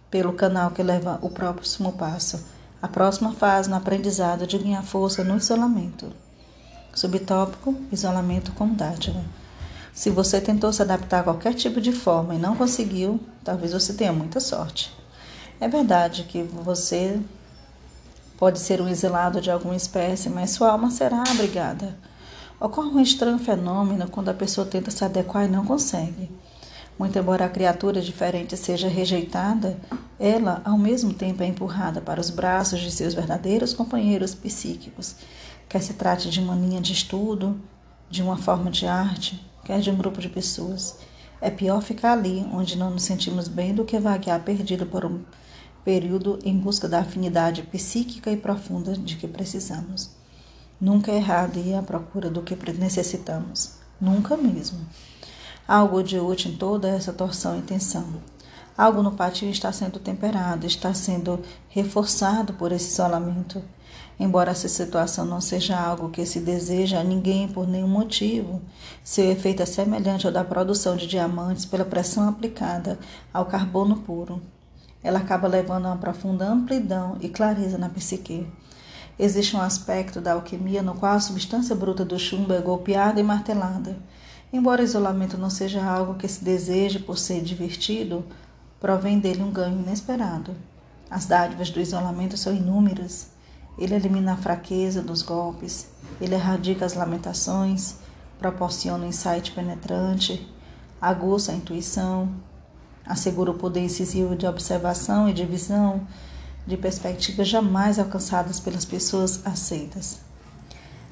pelo 0.09 0.33
canal 0.33 0.71
que 0.71 0.81
leva 0.81 1.19
o 1.21 1.29
próximo 1.29 1.91
passo, 1.93 2.43
a 2.81 2.88
próxima 2.88 3.33
fase 3.33 3.69
no 3.69 3.75
aprendizado 3.75 4.48
de 4.48 4.57
ganhar 4.57 4.83
força 4.83 5.24
no 5.24 5.38
isolamento. 5.38 6.07
Subtópico: 6.93 7.75
isolamento 7.91 8.51
como 8.53 8.74
dádiva. 8.74 9.24
Se 9.93 10.09
você 10.09 10.39
tentou 10.39 10.71
se 10.71 10.81
adaptar 10.81 11.19
a 11.19 11.24
qualquer 11.24 11.53
tipo 11.53 11.79
de 11.81 11.91
forma 11.91 12.36
e 12.36 12.39
não 12.39 12.55
conseguiu, 12.55 13.19
talvez 13.43 13.74
você 13.74 13.93
tenha 13.93 14.13
muita 14.13 14.39
sorte. 14.39 14.99
É 15.61 15.67
verdade 15.67 16.23
que 16.23 16.41
você 16.41 17.19
pode 18.37 18.59
ser 18.59 18.81
um 18.81 18.87
exilado 18.87 19.41
de 19.41 19.51
alguma 19.51 19.75
espécie, 19.75 20.29
mas 20.29 20.51
sua 20.51 20.71
alma 20.71 20.89
será 20.89 21.21
abrigada. 21.21 21.97
Ocorre 22.57 22.89
um 22.89 23.01
estranho 23.01 23.37
fenômeno 23.37 24.09
quando 24.09 24.29
a 24.29 24.33
pessoa 24.33 24.65
tenta 24.65 24.89
se 24.89 25.03
adequar 25.03 25.45
e 25.45 25.51
não 25.51 25.65
consegue. 25.65 26.31
Muito 26.97 27.17
embora 27.19 27.45
a 27.45 27.49
criatura 27.49 28.01
diferente 28.01 28.55
seja 28.55 28.87
rejeitada, 28.87 29.77
ela, 30.17 30.61
ao 30.63 30.77
mesmo 30.77 31.13
tempo, 31.13 31.43
é 31.43 31.45
empurrada 31.45 31.99
para 31.99 32.19
os 32.19 32.29
braços 32.29 32.79
de 32.79 32.91
seus 32.91 33.13
verdadeiros 33.13 33.73
companheiros 33.73 34.35
psíquicos, 34.35 35.15
quer 35.67 35.81
se 35.81 35.93
trate 35.93 36.29
de 36.29 36.39
uma 36.39 36.55
linha 36.55 36.81
de 36.81 36.91
estudo, 36.93 37.59
de 38.09 38.21
uma 38.21 38.37
forma 38.37 38.71
de 38.71 38.85
arte, 38.85 39.45
quer 39.63 39.79
de 39.79 39.89
um 39.89 39.95
grupo 39.95 40.19
de 40.19 40.27
pessoas. 40.27 40.97
É 41.41 41.50
pior 41.50 41.81
ficar 41.81 42.13
ali, 42.13 42.46
onde 42.51 42.77
não 42.77 42.91
nos 42.91 43.03
sentimos 43.03 43.48
bem, 43.48 43.74
do 43.74 43.86
que 43.86 43.98
vaguear 43.98 44.41
perdido 44.43 44.86
por 44.86 45.05
um 45.05 45.22
período 45.84 46.38
em 46.43 46.58
busca 46.58 46.88
da 46.88 47.00
afinidade 47.00 47.63
psíquica 47.63 48.31
e 48.31 48.38
profunda 48.38 48.93
de 48.93 49.15
que 49.15 49.27
precisamos. 49.27 50.12
Nunca 50.79 51.12
é 51.12 51.15
errado 51.15 51.58
ir 51.58 51.75
à 51.75 51.81
procura 51.81 52.29
do 52.29 52.41
que 52.41 52.55
necessitamos. 52.74 53.74
Nunca 54.00 54.38
mesmo. 54.38 54.79
Algo 55.67 56.01
de 56.01 56.19
útil 56.19 56.51
em 56.51 56.58
toda 56.58 56.88
essa 56.88 57.12
torção 57.12 57.58
e 57.60 57.62
tensão. 57.62 58.05
Algo 58.77 59.03
no 59.03 59.12
patinho 59.12 59.51
está 59.51 59.72
sendo 59.74 60.00
temperado, 60.00 60.65
está 60.65 60.93
sendo 60.93 61.41
reforçado 61.67 62.53
por 62.53 62.72
esse 62.72 62.91
isolamento. 62.91 63.62
Embora 64.19 64.51
essa 64.51 64.67
situação 64.67 65.23
não 65.23 65.39
seja 65.39 65.79
algo 65.79 66.09
que 66.09 66.25
se 66.25 66.41
deseja 66.41 66.99
a 66.99 67.03
ninguém 67.03 67.47
por 67.47 67.65
nenhum 67.65 67.88
motivo, 67.88 68.61
seu 69.01 69.31
efeito 69.31 69.63
é 69.63 69.65
semelhante 69.65 70.27
ao 70.27 70.33
da 70.33 70.43
produção 70.43 70.97
de 70.97 71.07
diamantes 71.07 71.63
pela 71.63 71.85
pressão 71.85 72.27
aplicada 72.27 72.99
ao 73.33 73.45
carbono 73.45 73.95
puro. 74.01 74.41
Ela 75.01 75.19
acaba 75.19 75.47
levando 75.47 75.85
a 75.85 75.91
uma 75.91 75.97
profunda 75.97 76.45
amplidão 76.45 77.15
e 77.21 77.29
clareza 77.29 77.77
na 77.77 77.88
psique. 77.88 78.45
Existe 79.17 79.55
um 79.55 79.61
aspecto 79.61 80.19
da 80.19 80.33
alquimia 80.33 80.81
no 80.81 80.95
qual 80.95 81.13
a 81.13 81.19
substância 81.21 81.73
bruta 81.73 82.03
do 82.03 82.19
chumbo 82.19 82.53
é 82.53 82.59
golpeada 82.59 83.21
e 83.21 83.23
martelada. 83.23 83.97
Embora 84.51 84.81
o 84.81 84.85
isolamento 84.85 85.38
não 85.38 85.49
seja 85.49 85.81
algo 85.81 86.15
que 86.15 86.27
se 86.27 86.43
deseje 86.43 86.99
por 86.99 87.17
ser 87.17 87.41
divertido, 87.41 88.25
provém 88.81 89.17
dele 89.17 89.43
um 89.43 89.51
ganho 89.51 89.79
inesperado. 89.79 90.53
As 91.09 91.25
dádivas 91.25 91.69
do 91.69 91.79
isolamento 91.79 92.35
são 92.35 92.53
inúmeras. 92.53 93.38
Ele 93.79 93.95
elimina 93.95 94.33
a 94.33 94.38
fraqueza 94.38 95.01
dos 95.01 95.21
golpes, 95.21 95.88
ele 96.19 96.36
erradica 96.36 96.86
as 96.86 96.95
lamentações, 96.95 97.95
proporciona 98.38 99.05
um 99.05 99.07
insight 99.07 99.53
penetrante, 99.53 100.53
aguça 101.01 101.53
a 101.53 101.55
intuição, 101.55 102.29
assegura 103.05 103.51
o 103.51 103.53
poder 103.53 103.79
incisivo 103.79 104.36
de 104.36 104.45
observação 104.45 105.29
e 105.29 105.33
de 105.33 105.45
visão 105.45 106.05
de 106.67 106.75
perspectivas 106.75 107.48
jamais 107.48 107.98
alcançadas 107.98 108.59
pelas 108.59 108.83
pessoas 108.83 109.48
aceitas. 109.48 110.19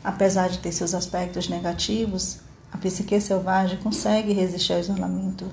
Apesar 0.03 0.49
de 0.49 0.59
ter 0.59 0.73
seus 0.73 0.93
aspectos 0.93 1.47
negativos, 1.47 2.39
a 2.69 2.77
psique 2.77 3.19
selvagem 3.21 3.77
consegue 3.79 4.33
resistir 4.33 4.73
ao 4.73 4.79
isolamento. 4.79 5.49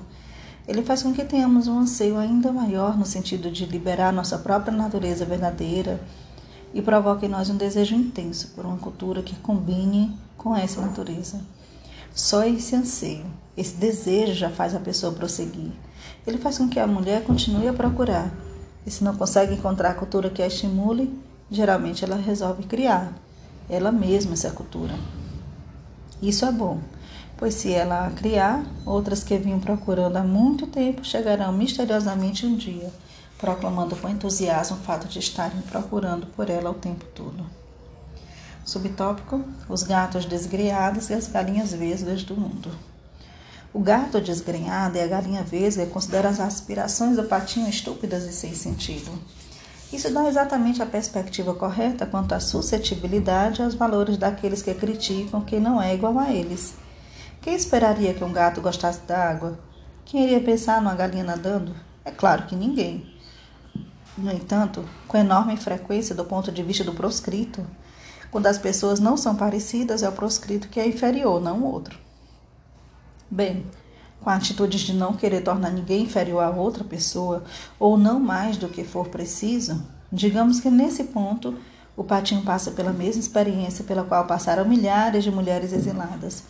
Ele 0.67 0.83
faz 0.83 1.05
com 1.05 1.13
que 1.13 1.25
tenhamos 1.25 1.69
um 1.69 1.79
anseio 1.79 2.19
ainda 2.19 2.53
maior 2.53 2.99
no 2.99 3.07
sentido 3.07 3.53
de 3.53 3.67
liberar 3.67 4.13
nossa 4.13 4.37
própria 4.37 4.77
natureza 4.77 5.25
verdadeira 5.25 6.01
e 6.75 6.83
provoca 6.83 7.25
em 7.25 7.29
nós 7.29 7.49
um 7.49 7.57
desejo 7.57 7.95
intenso 7.95 8.49
por 8.55 8.67
uma 8.67 8.77
cultura 8.77 9.23
que 9.23 9.37
combine 9.37 10.15
com 10.37 10.55
essa 10.55 10.81
natureza. 10.81 11.41
Só 12.13 12.45
esse 12.45 12.75
anseio, 12.75 13.25
esse 13.57 13.77
desejo 13.77 14.35
já 14.35 14.51
faz 14.51 14.75
a 14.75 14.81
pessoa 14.81 15.13
prosseguir. 15.13 15.71
Ele 16.27 16.39
faz 16.39 16.59
com 16.59 16.69
que 16.69 16.81
a 16.81 16.87
mulher 16.87 17.25
continue 17.25 17.69
a 17.69 17.73
procurar. 17.73 18.31
E 18.85 18.91
se 18.91 19.03
não 19.03 19.15
consegue 19.15 19.55
encontrar 19.55 19.91
a 19.91 19.95
cultura 19.95 20.29
que 20.29 20.43
a 20.43 20.47
estimule, 20.47 21.17
geralmente 21.51 22.05
ela 22.05 22.17
resolve 22.17 22.65
criar 22.65 23.15
ela 23.69 23.91
mesma 23.91 24.35
essa 24.35 24.51
cultura. 24.51 24.95
Isso 26.21 26.45
é 26.45 26.53
bom, 26.53 26.81
pois 27.37 27.55
se 27.55 27.73
ela 27.73 28.07
a 28.07 28.11
criar, 28.11 28.65
outras 28.87 29.23
que 29.25 29.37
vinham 29.39 29.61
procurando 29.61 30.17
há 30.17 30.23
muito 30.23 30.67
tempo 30.67 31.05
chegarão 31.05 31.53
misteriosamente 31.53 32.47
um 32.47 32.57
dia 32.57 32.91
proclamando 33.39 33.97
com 33.97 34.09
entusiasmo 34.09 34.77
o 34.77 34.81
fato 34.81 35.09
de 35.09 35.19
estarem 35.19 35.61
procurando 35.63 36.27
por 36.29 36.49
ela 36.49 36.71
o 36.71 36.75
tempo 36.75 37.05
todo. 37.15 37.45
Subtópico: 38.65 39.45
Os 39.69 39.83
gatos 39.83 40.25
desgreados 40.25 41.11
e 41.11 41.15
as 41.15 41.29
galinhas 41.29 41.73
vesgas 41.73 42.23
do 42.23 42.35
mundo. 42.35 42.71
O 43.73 43.81
gato 43.81 44.21
desgrenhado 44.21 44.97
e 44.97 45.01
a 45.01 45.07
galinha 45.07 45.43
vesga 45.43 45.85
consideram 45.87 46.31
as 46.31 46.41
aspirações 46.41 47.17
do 47.17 47.25
patinho 47.25 47.69
estúpidas 47.69 48.25
e 48.25 48.33
sem 48.33 48.55
sentido. 48.55 49.11
Isso 49.93 50.13
dá 50.13 50.27
exatamente 50.29 50.83
a 50.83 50.87
perspectiva 50.87 51.55
correta 51.55 52.07
quanto 52.07 52.33
à 52.33 52.41
suscetibilidade 52.41 53.63
aos 53.63 53.75
valores 53.75 54.17
daqueles 54.17 54.63
que 54.63 54.75
criticam 54.75 55.41
quem 55.41 55.61
não 55.61 55.81
é 55.81 55.95
igual 55.95 56.19
a 56.19 56.33
eles. 56.33 56.75
Quem 57.43 57.55
esperaria 57.55 58.15
que 58.15 58.25
um 58.25 58.33
gato 58.33 58.61
gostasse 58.61 59.01
da 59.01 59.29
água? 59.29 59.59
Quem 60.05 60.25
iria 60.25 60.41
pensar 60.41 60.81
numa 60.81 60.95
galinha 60.95 61.25
nadando? 61.25 61.77
É 62.05 62.11
claro 62.11 62.47
que 62.47 62.57
ninguém. 62.57 63.14
No 64.17 64.31
entanto, 64.31 64.85
com 65.09 65.19
enorme 65.19 65.57
frequência 65.57 66.15
do 66.15 66.25
ponto 66.25 66.53
de 66.53 66.63
vista 66.63 66.85
do 66.85 66.95
proscrito, 66.95 67.67
quando 68.31 68.47
as 68.47 68.59
pessoas 68.59 69.01
não 69.01 69.17
são 69.17 69.35
parecidas, 69.35 70.03
é 70.03 70.09
o 70.09 70.13
proscrito 70.13 70.69
que 70.69 70.79
é 70.79 70.87
inferior, 70.87 71.41
não 71.41 71.59
o 71.61 71.73
outro. 71.73 71.99
Bem, 73.29 73.67
com 74.21 74.31
a 74.31 74.37
atitude 74.37 74.85
de 74.85 74.93
não 74.93 75.15
querer 75.15 75.43
tornar 75.43 75.71
ninguém 75.71 76.05
inferior 76.05 76.43
a 76.43 76.51
outra 76.51 76.85
pessoa, 76.85 77.43
ou 77.79 77.99
não 77.99 78.21
mais 78.21 78.57
do 78.57 78.69
que 78.69 78.85
for 78.85 79.09
preciso, 79.09 79.85
digamos 80.13 80.61
que 80.61 80.71
nesse 80.71 81.05
ponto 81.05 81.57
o 81.97 82.05
patinho 82.05 82.43
passa 82.43 82.71
pela 82.71 82.93
mesma 82.93 83.21
experiência 83.21 83.85
pela 83.85 84.05
qual 84.05 84.27
passaram 84.27 84.65
milhares 84.65 85.25
de 85.25 85.31
mulheres 85.31 85.73
exiladas 85.73 86.45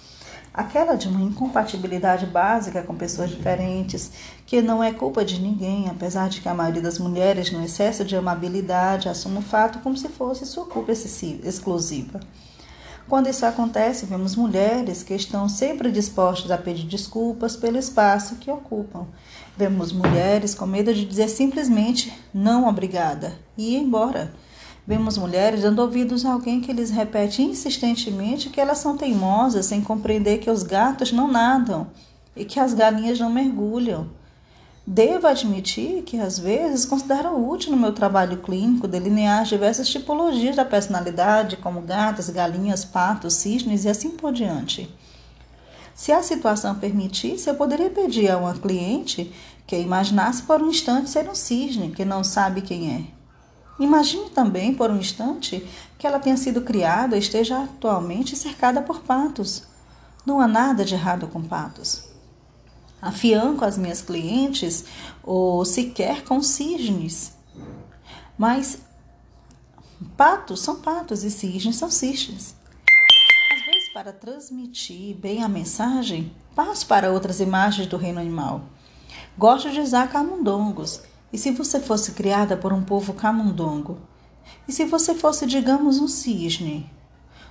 aquela 0.54 0.94
de 0.94 1.08
uma 1.08 1.20
incompatibilidade 1.20 2.26
básica 2.26 2.80
com 2.80 2.94
pessoas 2.94 3.28
diferentes, 3.28 4.12
que 4.46 4.62
não 4.62 4.82
é 4.82 4.92
culpa 4.92 5.24
de 5.24 5.40
ninguém, 5.40 5.90
apesar 5.90 6.28
de 6.28 6.40
que 6.40 6.48
a 6.48 6.54
maioria 6.54 6.80
das 6.80 7.00
mulheres, 7.00 7.50
no 7.50 7.64
excesso 7.64 8.04
de 8.04 8.14
amabilidade, 8.14 9.08
assume 9.08 9.38
o 9.38 9.42
fato 9.42 9.80
como 9.80 9.96
se 9.96 10.08
fosse 10.08 10.46
sua 10.46 10.66
culpa 10.66 10.92
exclusiva. 10.92 12.20
Quando 13.08 13.28
isso 13.28 13.44
acontece, 13.44 14.06
vemos 14.06 14.34
mulheres 14.34 15.02
que 15.02 15.12
estão 15.12 15.46
sempre 15.48 15.90
dispostas 15.90 16.50
a 16.50 16.56
pedir 16.56 16.86
desculpas 16.86 17.54
pelo 17.54 17.76
espaço 17.76 18.36
que 18.36 18.50
ocupam. 18.50 19.06
Vemos 19.56 19.92
mulheres 19.92 20.54
com 20.54 20.66
medo 20.66 20.94
de 20.94 21.04
dizer 21.04 21.28
simplesmente 21.28 22.12
não 22.32 22.66
obrigada 22.66 23.34
e 23.58 23.74
ir 23.74 23.80
embora 23.80 24.32
Vemos 24.86 25.16
mulheres 25.16 25.62
dando 25.62 25.78
ouvidos 25.78 26.26
a 26.26 26.32
alguém 26.32 26.60
que 26.60 26.70
lhes 26.70 26.90
repete 26.90 27.42
insistentemente 27.42 28.50
que 28.50 28.60
elas 28.60 28.78
são 28.78 28.98
teimosas 28.98 29.64
sem 29.64 29.80
compreender 29.80 30.38
que 30.38 30.50
os 30.50 30.62
gatos 30.62 31.10
não 31.10 31.26
nadam 31.26 31.86
e 32.36 32.44
que 32.44 32.60
as 32.60 32.74
galinhas 32.74 33.18
não 33.18 33.30
mergulham. 33.30 34.10
Devo 34.86 35.26
admitir 35.26 36.02
que 36.02 36.18
às 36.18 36.38
vezes 36.38 36.84
considero 36.84 37.34
útil 37.48 37.70
no 37.70 37.78
meu 37.78 37.94
trabalho 37.94 38.42
clínico 38.42 38.86
delinear 38.86 39.44
diversas 39.44 39.88
tipologias 39.88 40.54
da 40.54 40.66
personalidade, 40.66 41.56
como 41.56 41.80
gatas, 41.80 42.28
galinhas, 42.28 42.84
patos, 42.84 43.32
cisnes 43.32 43.86
e 43.86 43.88
assim 43.88 44.10
por 44.10 44.34
diante. 44.34 44.94
Se 45.94 46.12
a 46.12 46.22
situação 46.22 46.74
permitisse, 46.74 47.48
eu 47.48 47.54
poderia 47.54 47.88
pedir 47.88 48.30
a 48.30 48.36
uma 48.36 48.52
cliente 48.52 49.32
que 49.66 49.78
imaginasse 49.78 50.42
por 50.42 50.60
um 50.60 50.68
instante 50.68 51.08
ser 51.08 51.26
um 51.30 51.34
cisne 51.34 51.90
que 51.92 52.04
não 52.04 52.22
sabe 52.22 52.60
quem 52.60 52.94
é 52.94 53.13
Imagine 53.78 54.30
também, 54.30 54.72
por 54.74 54.90
um 54.90 54.96
instante, 54.98 55.66
que 55.98 56.06
ela 56.06 56.20
tenha 56.20 56.36
sido 56.36 56.62
criada 56.62 57.16
e 57.16 57.18
esteja 57.18 57.64
atualmente 57.64 58.36
cercada 58.36 58.80
por 58.80 59.00
patos. 59.00 59.64
Não 60.24 60.40
há 60.40 60.46
nada 60.46 60.84
de 60.84 60.94
errado 60.94 61.26
com 61.26 61.42
patos. 61.42 62.04
afiando 63.04 63.58
com 63.58 63.64
as 63.66 63.76
minhas 63.76 64.00
clientes 64.00 64.86
ou 65.22 65.62
sequer 65.64 66.24
com 66.24 66.40
cisnes. 66.40 67.34
Mas 68.38 68.78
patos 70.16 70.60
são 70.60 70.76
patos 70.76 71.22
e 71.22 71.30
cisnes 71.30 71.76
são 71.76 71.90
cisnes. 71.90 72.56
Às 73.52 73.66
vezes, 73.66 73.92
para 73.92 74.10
transmitir 74.10 75.14
bem 75.16 75.42
a 75.44 75.48
mensagem, 75.48 76.32
passo 76.54 76.86
para 76.86 77.12
outras 77.12 77.40
imagens 77.40 77.86
do 77.86 77.98
reino 77.98 78.20
animal. 78.20 78.62
Gosto 79.36 79.70
de 79.70 79.80
usar 79.80 80.08
camundongos. 80.08 81.02
E 81.34 81.36
se 81.36 81.50
você 81.50 81.80
fosse 81.80 82.12
criada 82.12 82.56
por 82.56 82.72
um 82.72 82.84
povo 82.84 83.12
camundongo? 83.12 83.98
E 84.68 84.72
se 84.72 84.84
você 84.84 85.16
fosse, 85.16 85.44
digamos, 85.46 85.98
um 85.98 86.06
cisne? 86.06 86.88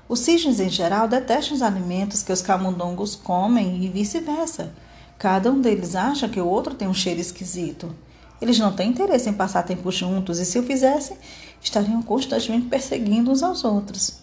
Os 0.08 0.22
cisnes, 0.22 0.62
em 0.62 0.70
geral, 0.70 1.06
detestam 1.06 1.54
os 1.54 1.62
alimentos 1.62 2.24
que 2.24 2.32
os 2.32 2.42
camundongos 2.42 3.14
comem 3.14 3.84
e 3.84 3.90
vice-versa. 3.90 4.74
Cada 5.20 5.52
um 5.52 5.60
deles 5.60 5.96
acha 5.96 6.30
que 6.30 6.40
o 6.40 6.48
outro 6.48 6.76
tem 6.76 6.88
um 6.88 6.94
cheiro 6.94 7.20
esquisito. 7.20 7.94
Eles 8.42 8.58
não 8.58 8.72
têm 8.72 8.90
interesse 8.90 9.30
em 9.30 9.34
passar 9.34 9.64
tempo 9.64 9.92
juntos 9.92 10.40
e, 10.40 10.46
se 10.46 10.58
o 10.58 10.64
fizessem, 10.64 11.18
estariam 11.62 12.02
constantemente 12.02 12.68
perseguindo 12.68 13.32
uns 13.32 13.44
aos 13.44 13.66
outros. 13.66 14.22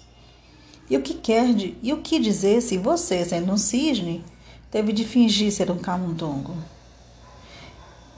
E 0.88 0.96
o 0.96 1.02
que 1.02 1.12
quer 1.12 1.52
de, 1.52 1.76
e 1.82 1.92
o 1.92 1.98
que 1.98 2.18
dizer 2.18 2.62
se 2.62 2.78
você, 2.78 3.26
sendo 3.26 3.52
um 3.52 3.58
cisne, 3.58 4.24
teve 4.70 4.90
de 4.90 5.04
fingir 5.04 5.52
ser 5.52 5.70
um 5.70 5.76
camundongo? 5.76 6.54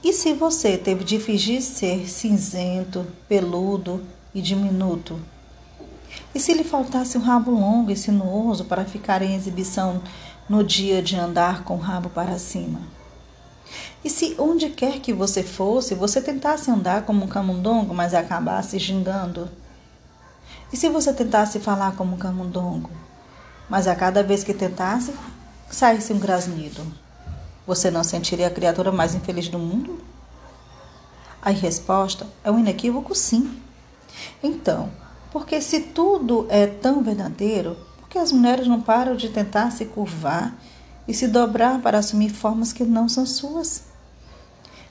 E 0.03 0.11
se 0.11 0.33
você 0.33 0.77
teve 0.77 1.05
de 1.05 1.17
fingir 1.17 1.61
ser 1.61 2.09
cinzento, 2.09 3.07
peludo 3.25 4.03
e 4.35 4.41
diminuto? 4.41 5.17
E 6.35 6.39
se 6.41 6.53
lhe 6.53 6.65
faltasse 6.65 7.17
um 7.17 7.21
rabo 7.21 7.51
longo 7.51 7.89
e 7.89 7.95
sinuoso 7.95 8.65
para 8.65 8.83
ficar 8.83 9.21
em 9.21 9.33
exibição 9.33 10.01
no 10.49 10.61
dia 10.61 11.01
de 11.01 11.15
andar 11.15 11.63
com 11.63 11.75
o 11.75 11.79
rabo 11.79 12.09
para 12.09 12.37
cima? 12.37 12.81
E 14.03 14.09
se 14.09 14.35
onde 14.37 14.69
quer 14.69 14.99
que 14.99 15.13
você 15.13 15.41
fosse, 15.41 15.95
você 15.95 16.21
tentasse 16.21 16.69
andar 16.69 17.03
como 17.03 17.23
um 17.23 17.29
camundongo, 17.29 17.93
mas 17.93 18.13
acabasse 18.13 18.77
gingando? 18.77 19.49
E 20.73 20.75
se 20.75 20.89
você 20.89 21.13
tentasse 21.13 21.61
falar 21.61 21.95
como 21.95 22.15
um 22.15 22.19
camundongo, 22.19 22.89
mas 23.69 23.87
a 23.87 23.95
cada 23.95 24.21
vez 24.21 24.43
que 24.43 24.53
tentasse, 24.53 25.13
saísse 25.69 26.11
um 26.11 26.19
grasnido? 26.19 27.02
Você 27.65 27.89
não 27.89 28.03
sentiria 28.03 28.47
a 28.47 28.51
criatura 28.51 28.91
mais 28.91 29.15
infeliz 29.15 29.47
do 29.47 29.57
mundo? 29.57 30.01
A 31.41 31.49
resposta 31.49 32.27
é 32.43 32.51
um 32.51 32.59
inequívoco 32.59 33.15
sim. 33.15 33.57
Então, 34.41 34.91
porque 35.31 35.61
se 35.61 35.79
tudo 35.79 36.45
é 36.49 36.67
tão 36.67 37.01
verdadeiro, 37.01 37.77
por 37.97 38.09
que 38.09 38.17
as 38.17 38.31
mulheres 38.31 38.67
não 38.67 38.81
param 38.81 39.15
de 39.15 39.29
tentar 39.29 39.71
se 39.71 39.85
curvar 39.85 40.53
e 41.07 41.13
se 41.13 41.27
dobrar 41.27 41.81
para 41.81 41.97
assumir 41.99 42.29
formas 42.29 42.73
que 42.73 42.83
não 42.83 43.07
são 43.07 43.25
suas? 43.25 43.83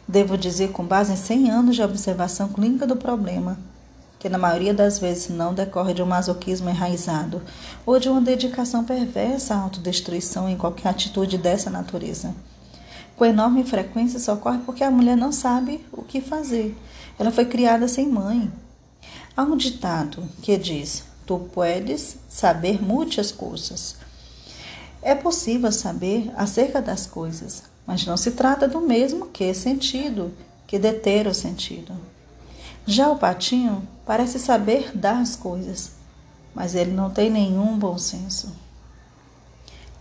Devo 0.09 0.37
dizer, 0.37 0.73
com 0.73 0.85
base 0.85 1.13
em 1.13 1.17
100 1.17 1.51
anos 1.51 1.77
de 1.77 1.83
observação 1.83 2.49
clínica 2.49 2.87
do 2.87 2.97
problema, 2.97 3.59
que 4.19 4.29
na 4.29 4.39
maioria 4.39 4.73
das 4.73 4.99
vezes 4.99 5.29
não 5.29 5.53
decorre 5.53 5.95
de 5.95 6.03
um 6.03 6.07
masoquismo 6.07 6.71
enraizado 6.71 7.43
ou 7.85 7.99
de 7.99 8.09
uma 8.09 8.21
dedicação 8.21 8.85
perversa 8.85 9.55
à 9.55 9.59
autodestruição 9.59 10.49
em 10.49 10.57
qualquer 10.57 10.89
atitude 10.89 11.37
dessa 11.37 11.69
natureza. 11.69 12.35
Com 13.23 13.27
enorme 13.27 13.63
frequência 13.63 14.17
isso 14.17 14.33
ocorre 14.33 14.59
porque 14.67 14.83
a 14.83 14.91
mulher 14.91 15.17
não 15.17 15.31
sabe 15.31 15.87
o 15.93 16.03
que 16.03 16.21
fazer. 16.21 16.77
Ela 17.17 17.31
foi 17.31 17.45
criada 17.45 17.87
sem 17.87 18.09
mãe, 18.09 18.53
Há 19.37 19.45
um 19.45 19.57
ditado 19.57 20.29
que 20.43 20.59
diz: 20.59 21.05
Tu 21.25 21.39
puedes 21.55 22.17
saber 22.29 22.83
muitas 22.83 23.31
coisas. 23.31 23.95
É 25.01 25.15
possível 25.15 25.71
saber 25.71 26.33
acerca 26.37 26.83
das 26.83 27.07
coisas, 27.07 27.63
mas 27.87 28.05
não 28.05 28.17
se 28.17 28.33
trata 28.33 28.67
do 28.67 28.81
mesmo 28.81 29.27
que 29.27 29.55
sentido, 29.55 30.35
que 30.67 30.77
deter 30.77 31.29
o 31.29 31.33
sentido. 31.33 31.93
Já 32.85 33.09
o 33.09 33.19
patinho 33.19 33.87
parece 34.05 34.41
saber 34.41 34.91
das 34.97 35.37
coisas, 35.37 35.93
mas 36.53 36.75
ele 36.75 36.91
não 36.91 37.09
tem 37.09 37.31
nenhum 37.31 37.79
bom 37.79 37.97
senso. 37.97 38.62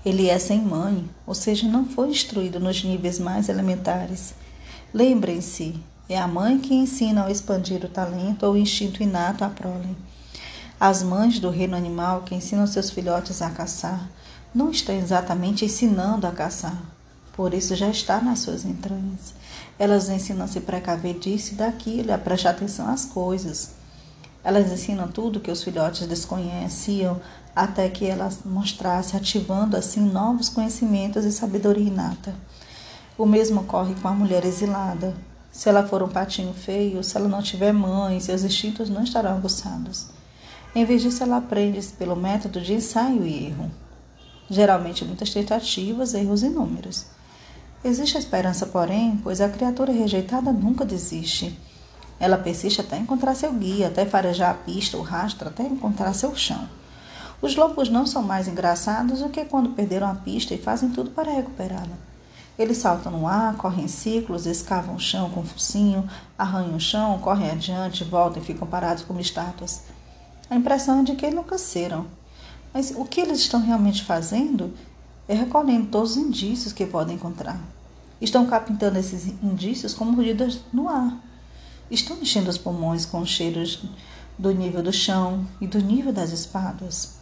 Ele 0.03 0.29
é 0.29 0.39
sem 0.39 0.59
mãe, 0.59 1.07
ou 1.27 1.35
seja, 1.35 1.67
não 1.67 1.85
foi 1.85 2.09
instruído 2.09 2.59
nos 2.59 2.83
níveis 2.83 3.19
mais 3.19 3.49
elementares. 3.49 4.33
Lembrem-se 4.93 5.79
é 6.09 6.19
a 6.19 6.27
mãe 6.27 6.59
que 6.59 6.73
ensina 6.73 7.21
ao 7.21 7.29
expandir 7.29 7.85
o 7.85 7.89
talento 7.89 8.45
ou 8.45 8.53
o 8.53 8.57
instinto 8.57 9.01
inato 9.01 9.45
à 9.45 9.49
prole. 9.49 9.95
As 10.79 11.03
mães 11.03 11.39
do 11.39 11.49
reino 11.49 11.77
animal 11.77 12.23
que 12.23 12.35
ensinam 12.35 12.67
seus 12.67 12.89
filhotes 12.89 13.41
a 13.41 13.49
caçar 13.49 14.09
não 14.53 14.71
estão 14.71 14.93
exatamente 14.93 15.63
ensinando 15.63 16.27
a 16.27 16.31
caçar, 16.31 16.77
por 17.31 17.53
isso 17.53 17.75
já 17.75 17.87
está 17.87 18.19
nas 18.19 18.39
suas 18.39 18.65
entranhas. 18.65 19.33
Elas 19.79 20.09
ensinam 20.09 20.43
a 20.43 20.47
se 20.47 20.59
precaver 20.59 21.17
disso 21.17 21.53
e 21.53 21.55
daquilo, 21.55 22.11
a 22.11 22.17
prestar 22.17 22.49
atenção 22.49 22.89
às 22.89 23.05
coisas. 23.05 23.71
Elas 24.43 24.71
ensinam 24.71 25.07
tudo 25.07 25.39
que 25.39 25.51
os 25.51 25.63
filhotes 25.63 26.07
desconheciam 26.07 27.21
até 27.55 27.89
que 27.89 28.05
elas 28.05 28.39
mostrassem, 28.45 29.19
ativando 29.19 29.75
assim 29.75 30.01
novos 30.01 30.49
conhecimentos 30.49 31.25
e 31.25 31.31
sabedoria 31.31 31.87
inata. 31.87 32.33
O 33.17 33.25
mesmo 33.25 33.61
ocorre 33.61 33.93
com 33.95 34.07
a 34.07 34.13
mulher 34.13 34.45
exilada. 34.45 35.13
Se 35.51 35.67
ela 35.67 35.85
for 35.85 36.01
um 36.01 36.07
patinho 36.07 36.53
feio, 36.53 37.03
se 37.03 37.17
ela 37.17 37.27
não 37.27 37.41
tiver 37.41 37.73
mãe, 37.73 38.19
seus 38.19 38.43
instintos 38.43 38.89
não 38.89 39.03
estarão 39.03 39.31
aguçados. 39.31 40.07
Em 40.73 40.85
vez 40.85 41.01
disso, 41.01 41.21
ela 41.21 41.37
aprende 41.37 41.81
pelo 41.99 42.15
método 42.15 42.61
de 42.61 42.73
ensaio 42.73 43.25
e 43.25 43.47
erro. 43.47 43.69
Geralmente, 44.49 45.03
muitas 45.03 45.29
tentativas, 45.29 46.13
erros 46.13 46.43
inúmeros. 46.43 47.05
Existe 47.83 48.17
esperança, 48.17 48.65
porém, 48.65 49.19
pois 49.21 49.41
a 49.41 49.49
criatura 49.49 49.91
rejeitada 49.91 50.51
nunca 50.53 50.85
desiste. 50.85 51.59
Ela 52.19 52.37
persiste 52.37 52.79
até 52.79 52.97
encontrar 52.97 53.35
seu 53.35 53.51
guia, 53.51 53.87
até 53.87 54.05
farejar 54.05 54.51
a 54.51 54.53
pista, 54.53 54.95
o 54.97 55.01
rastro, 55.01 55.49
até 55.49 55.63
encontrar 55.63 56.13
seu 56.13 56.33
chão. 56.35 56.69
Os 57.41 57.55
lobos 57.55 57.89
não 57.89 58.05
são 58.05 58.21
mais 58.21 58.47
engraçados 58.47 59.19
do 59.19 59.29
que 59.29 59.43
quando 59.45 59.71
perderam 59.71 60.07
a 60.07 60.13
pista 60.13 60.53
e 60.53 60.59
fazem 60.59 60.91
tudo 60.91 61.09
para 61.09 61.31
recuperá-la. 61.31 61.97
Eles 62.57 62.77
saltam 62.77 63.11
no 63.11 63.25
ar, 63.25 63.55
correm 63.57 63.85
em 63.85 63.87
ciclos, 63.87 64.45
escavam 64.45 64.95
o 64.95 64.99
chão 64.99 65.27
com 65.31 65.39
o 65.39 65.45
focinho, 65.45 66.07
arranham 66.37 66.75
o 66.75 66.79
chão, 66.79 67.17
correm 67.17 67.49
adiante, 67.49 68.03
voltam 68.03 68.43
e 68.43 68.45
ficam 68.45 68.67
parados 68.67 69.03
como 69.03 69.19
estátuas. 69.19 69.81
A 70.51 70.55
impressão 70.55 70.99
é 70.99 71.03
de 71.03 71.15
que 71.15 71.25
enlouqueceram. 71.25 72.05
Mas 72.71 72.93
o 72.95 73.05
que 73.05 73.19
eles 73.19 73.39
estão 73.39 73.59
realmente 73.59 74.03
fazendo 74.03 74.71
é 75.27 75.33
recolhendo 75.33 75.87
todos 75.87 76.11
os 76.11 76.17
indícios 76.17 76.71
que 76.71 76.85
podem 76.85 77.15
encontrar. 77.15 77.59
Estão 78.21 78.45
captando 78.45 78.99
esses 78.99 79.25
indícios 79.41 79.95
como 79.95 80.11
mordidas 80.11 80.59
no 80.71 80.87
ar. 80.87 81.17
Estão 81.89 82.17
enchendo 82.21 82.51
os 82.51 82.57
pulmões 82.57 83.03
com 83.03 83.25
cheiros 83.25 83.83
do 84.37 84.51
nível 84.51 84.83
do 84.83 84.93
chão 84.93 85.47
e 85.59 85.65
do 85.65 85.79
nível 85.79 86.13
das 86.13 86.31
espadas. 86.31 87.20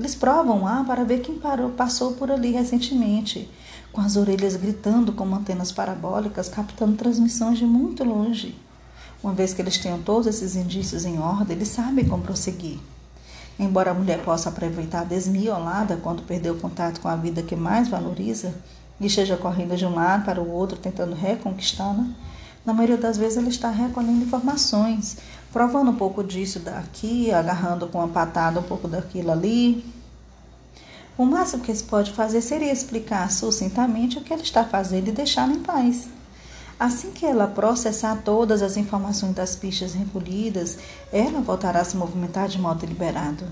Eles 0.00 0.14
provam 0.14 0.66
ar 0.66 0.82
para 0.86 1.04
ver 1.04 1.20
quem 1.20 1.38
parou, 1.38 1.72
passou 1.72 2.12
por 2.12 2.30
ali 2.30 2.52
recentemente 2.52 3.46
com 3.92 4.00
as 4.00 4.16
orelhas 4.16 4.56
gritando 4.56 5.12
como 5.12 5.36
antenas 5.36 5.70
parabólicas, 5.70 6.48
captando 6.48 6.96
transmissões 6.96 7.58
de 7.58 7.66
muito 7.66 8.02
longe. 8.02 8.58
Uma 9.22 9.34
vez 9.34 9.52
que 9.52 9.60
eles 9.60 9.76
tenham 9.76 10.00
todos 10.00 10.26
esses 10.26 10.56
indícios 10.56 11.04
em 11.04 11.18
ordem, 11.18 11.54
eles 11.54 11.68
sabem 11.68 12.08
como 12.08 12.22
prosseguir. 12.22 12.78
Embora 13.58 13.90
a 13.90 13.94
mulher 13.94 14.24
possa 14.24 14.48
aproveitar 14.48 15.02
a 15.02 15.04
desmiolada 15.04 15.98
quando 15.98 16.22
perdeu 16.22 16.54
o 16.54 16.58
contato 16.58 16.98
com 17.02 17.08
a 17.08 17.16
vida 17.16 17.42
que 17.42 17.54
mais 17.54 17.86
valoriza 17.86 18.54
e 18.98 19.04
esteja 19.04 19.36
correndo 19.36 19.76
de 19.76 19.84
um 19.84 19.94
lado 19.94 20.24
para 20.24 20.40
o 20.40 20.50
outro 20.50 20.78
tentando 20.78 21.14
reconquistá-la, 21.14 22.06
na 22.64 22.72
maioria 22.72 22.96
das 22.96 23.16
vezes 23.16 23.38
ela 23.38 23.48
está 23.48 23.70
recolhendo 23.70 24.24
informações, 24.24 25.18
provando 25.52 25.90
um 25.90 25.96
pouco 25.96 26.22
disso 26.22 26.58
daqui, 26.58 27.32
agarrando 27.32 27.88
com 27.88 27.98
uma 27.98 28.08
patada 28.08 28.60
um 28.60 28.64
pouco 28.64 28.86
daquilo 28.86 29.30
ali, 29.30 29.84
o 31.20 31.26
máximo 31.26 31.62
que 31.62 31.74
se 31.74 31.84
pode 31.84 32.12
fazer 32.12 32.40
seria 32.40 32.72
explicar 32.72 33.30
sucintamente 33.30 34.16
o 34.16 34.22
que 34.22 34.32
ela 34.32 34.42
está 34.42 34.64
fazendo 34.64 35.08
e 35.08 35.12
deixá-la 35.12 35.52
em 35.52 35.60
paz. 35.60 36.08
Assim 36.78 37.10
que 37.10 37.26
ela 37.26 37.46
processar 37.46 38.22
todas 38.24 38.62
as 38.62 38.78
informações 38.78 39.34
das 39.34 39.54
pistas 39.54 39.92
recolhidas, 39.92 40.78
ela 41.12 41.42
voltará 41.42 41.80
a 41.80 41.84
se 41.84 41.94
movimentar 41.94 42.48
de 42.48 42.58
modo 42.58 42.80
deliberado. 42.80 43.44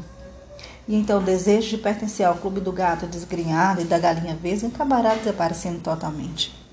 E 0.89 0.97
então 0.97 1.19
o 1.19 1.23
desejo 1.23 1.69
de 1.69 1.77
pertencer 1.77 2.25
ao 2.25 2.37
clube 2.37 2.59
do 2.59 2.73
gato 2.73 3.07
desgrenhado 3.07 3.83
e 3.83 3.85
da 3.85 3.99
galinha 3.99 4.35
vesga 4.35 4.69
acabará 4.69 5.15
desaparecendo 5.15 5.81
totalmente. 5.81 6.68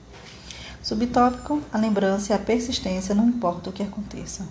Subtópico: 0.85 1.63
a 1.73 1.79
lembrança 1.79 2.31
e 2.31 2.35
a 2.35 2.37
persistência, 2.37 3.15
não 3.15 3.27
importa 3.27 3.71
o 3.71 3.73
que 3.73 3.81
aconteça. 3.81 4.47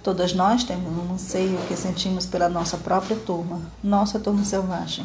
Todas 0.00 0.32
nós 0.32 0.62
temos 0.62 0.96
um 0.96 1.14
anseio 1.14 1.58
que 1.66 1.74
sentimos 1.74 2.24
pela 2.24 2.48
nossa 2.48 2.76
própria 2.76 3.16
turma, 3.16 3.60
nossa 3.82 4.20
turma 4.20 4.44
selvagem. 4.44 5.04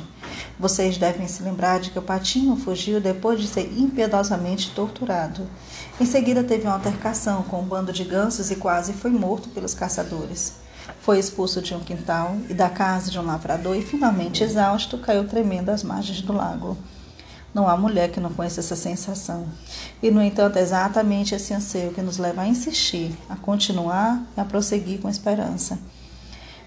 Vocês 0.60 1.00
devem 1.00 1.28
se 1.28 1.41
lembrar 1.41 1.80
de 1.80 1.89
que 1.89 1.97
o 1.97 2.04
patinho 2.04 2.56
fugiu 2.56 3.02
depois 3.02 3.39
de 3.39 3.47
ser 3.47 3.76
impiedosamente 3.76 4.69
torturado. 4.76 5.47
Em 6.00 6.06
seguida, 6.06 6.43
teve 6.43 6.65
uma 6.65 6.76
altercação 6.76 7.41
com 7.41 7.60
um 7.60 7.65
bando 7.65 7.91
de 7.91 8.04
gansos 8.04 8.52
e 8.52 8.56
quase 8.56 8.93
foi 8.93 9.10
morto 9.10 9.50
pelos 9.50 9.74
caçadores. 9.74 10.58
Foi 11.02 11.17
expulso 11.17 11.60
de 11.60 11.74
um 11.74 11.80
quintal 11.80 12.38
e 12.47 12.54
da 12.54 12.69
casa 12.69 13.10
de 13.10 13.17
um 13.17 13.26
lavrador 13.26 13.76
e, 13.76 13.82
finalmente 13.82 14.43
exausto, 14.43 15.00
caiu 15.00 15.28
tremendo 15.28 15.69
às 15.69 15.82
margens 15.82 16.21
do 16.21 16.34
lago. 16.34 16.78
Não 17.54 17.68
há 17.68 17.76
mulher 17.76 18.12
que 18.12 18.20
não 18.20 18.32
conheça 18.32 18.62
essa 18.62 18.76
sensação. 18.76 19.46
E, 20.02 20.10
no 20.10 20.22
entanto, 20.22 20.58
é 20.58 20.62
exatamente 20.62 21.36
esse 21.36 21.54
anseio 21.54 21.92
que 21.92 22.02
nos 22.02 22.18
leva 22.18 22.44
a 22.44 22.48
insistir, 22.48 23.12
a 23.30 23.36
continuar 23.36 24.24
e 24.38 24.40
a 24.40 24.46
prosseguir 24.46 25.02
com 25.02 25.10
esperança. 25.10 25.78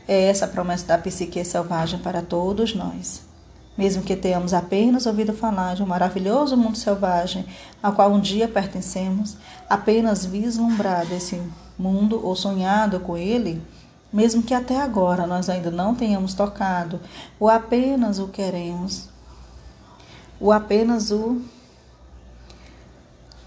É 0.07 0.25
essa 0.25 0.45
a 0.45 0.49
promessa 0.49 0.87
da 0.87 0.99
psique 0.99 1.43
selvagem 1.45 1.99
para 2.01 2.21
todos 2.21 2.75
nós. 2.75 3.23
Mesmo 3.77 4.03
que 4.03 4.15
tenhamos 4.15 4.53
apenas 4.53 5.07
ouvido 5.07 5.33
falar 5.33 5.75
de 5.75 5.83
um 5.83 5.87
maravilhoso 5.87 6.57
mundo 6.57 6.77
selvagem 6.77 7.47
ao 7.83 7.95
qual 7.95 8.13
um 8.13 8.21
dia 8.21 8.47
pertencemos, 8.47 9.37
apenas 9.69 10.27
vislumbrado 10.27 11.15
esse 11.15 11.41
mundo 11.79 12.21
ou 12.23 12.37
sonhado 12.37 13.01
com 13.01 13.17
ele, 13.17 13.61
mesmo 14.13 14.43
que 14.43 14.55
até 14.55 14.81
agora 14.81 15.27
nós 15.27 15.49
ainda 15.49 15.73
não 15.73 15.95
tenhamos 15.95 16.35
tocado, 16.35 17.01
ou 17.41 17.49
apenas 17.49 18.21
o 18.21 18.29
queremos, 18.29 19.09
ou 20.45 20.53
apenas 20.53 21.11
o 21.11 21.41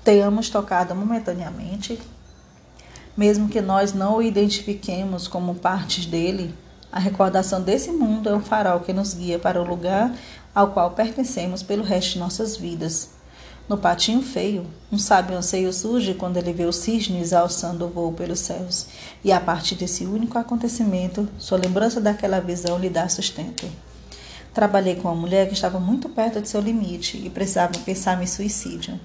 tenhamos 0.03 0.49
tocado 0.49 0.95
momentaneamente, 0.95 1.99
mesmo 3.15 3.47
que 3.47 3.61
nós 3.61 3.93
não 3.93 4.17
o 4.17 4.21
identifiquemos 4.23 5.27
como 5.27 5.53
partes 5.53 6.07
dele, 6.07 6.55
a 6.91 6.97
recordação 6.97 7.61
desse 7.61 7.91
mundo 7.91 8.29
é 8.29 8.33
um 8.33 8.41
farol 8.41 8.79
que 8.79 8.93
nos 8.93 9.13
guia 9.13 9.37
para 9.37 9.61
o 9.61 9.63
lugar 9.63 10.11
ao 10.55 10.71
qual 10.71 10.89
pertencemos 10.89 11.61
pelo 11.61 11.83
resto 11.83 12.13
de 12.13 12.19
nossas 12.19 12.57
vidas. 12.57 13.11
No 13.69 13.77
patinho 13.77 14.23
feio, 14.23 14.65
um 14.91 14.97
sábio 14.97 15.37
anseio 15.37 15.71
surge 15.71 16.15
quando 16.15 16.37
ele 16.37 16.51
vê 16.51 16.65
o 16.65 16.73
cisne 16.73 17.21
alçando 17.31 17.85
o 17.85 17.89
voo 17.89 18.11
pelos 18.11 18.39
céus, 18.39 18.87
e 19.23 19.31
a 19.31 19.39
partir 19.39 19.75
desse 19.75 20.03
único 20.03 20.39
acontecimento, 20.39 21.29
sua 21.37 21.59
lembrança 21.59 22.01
daquela 22.01 22.39
visão 22.39 22.79
lhe 22.79 22.89
dá 22.89 23.07
sustento. 23.07 23.67
Trabalhei 24.53 24.95
com 24.95 25.07
uma 25.07 25.15
mulher 25.15 25.47
que 25.47 25.53
estava 25.53 25.79
muito 25.79 26.09
perto 26.09 26.41
de 26.41 26.49
seu 26.49 26.61
limite 26.61 27.17
e 27.17 27.29
precisava 27.29 27.73
pensar 27.79 28.21
em 28.21 28.27
suicídio. 28.27 28.99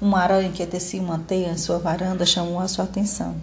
Uma 0.00 0.20
aranha 0.20 0.50
que 0.50 0.64
tecia 0.66 1.00
uma 1.00 1.18
teia 1.18 1.50
em 1.50 1.58
sua 1.58 1.78
varanda 1.78 2.24
chamou 2.24 2.58
a 2.58 2.68
sua 2.68 2.84
atenção. 2.84 3.36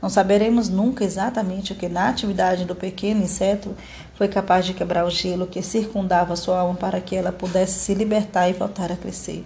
Não 0.00 0.08
saberemos 0.08 0.68
nunca 0.68 1.04
exatamente 1.04 1.72
o 1.72 1.76
que 1.76 1.88
na 1.88 2.08
atividade 2.08 2.64
do 2.64 2.74
pequeno 2.74 3.22
inseto 3.22 3.76
foi 4.14 4.28
capaz 4.28 4.64
de 4.64 4.72
quebrar 4.72 5.04
o 5.04 5.10
gelo 5.10 5.46
que 5.46 5.62
circundava 5.62 6.36
sua 6.36 6.60
alma 6.60 6.74
para 6.74 7.00
que 7.00 7.14
ela 7.14 7.32
pudesse 7.32 7.78
se 7.78 7.92
libertar 7.92 8.48
e 8.48 8.54
voltar 8.54 8.90
a 8.90 8.96
crescer. 8.96 9.44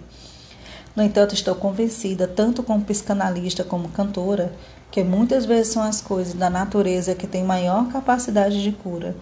No 0.95 1.03
entanto, 1.03 1.33
estou 1.33 1.55
convencida, 1.55 2.25
tanto 2.25 2.63
como 2.63 2.85
psicanalista 2.85 3.65
como 3.65 3.89
cantora, 3.89 4.53
que 4.89 5.03
muitas 5.03 5.45
vezes 5.45 5.73
são 5.73 5.83
as 5.83 5.99
coisas 5.99 6.33
da 6.33 6.49
natureza 6.49 7.13
que 7.13 7.27
têm 7.27 7.43
maior 7.43 7.89
capacidade 7.89 8.63
de 8.63 8.71
cura, 8.71 9.13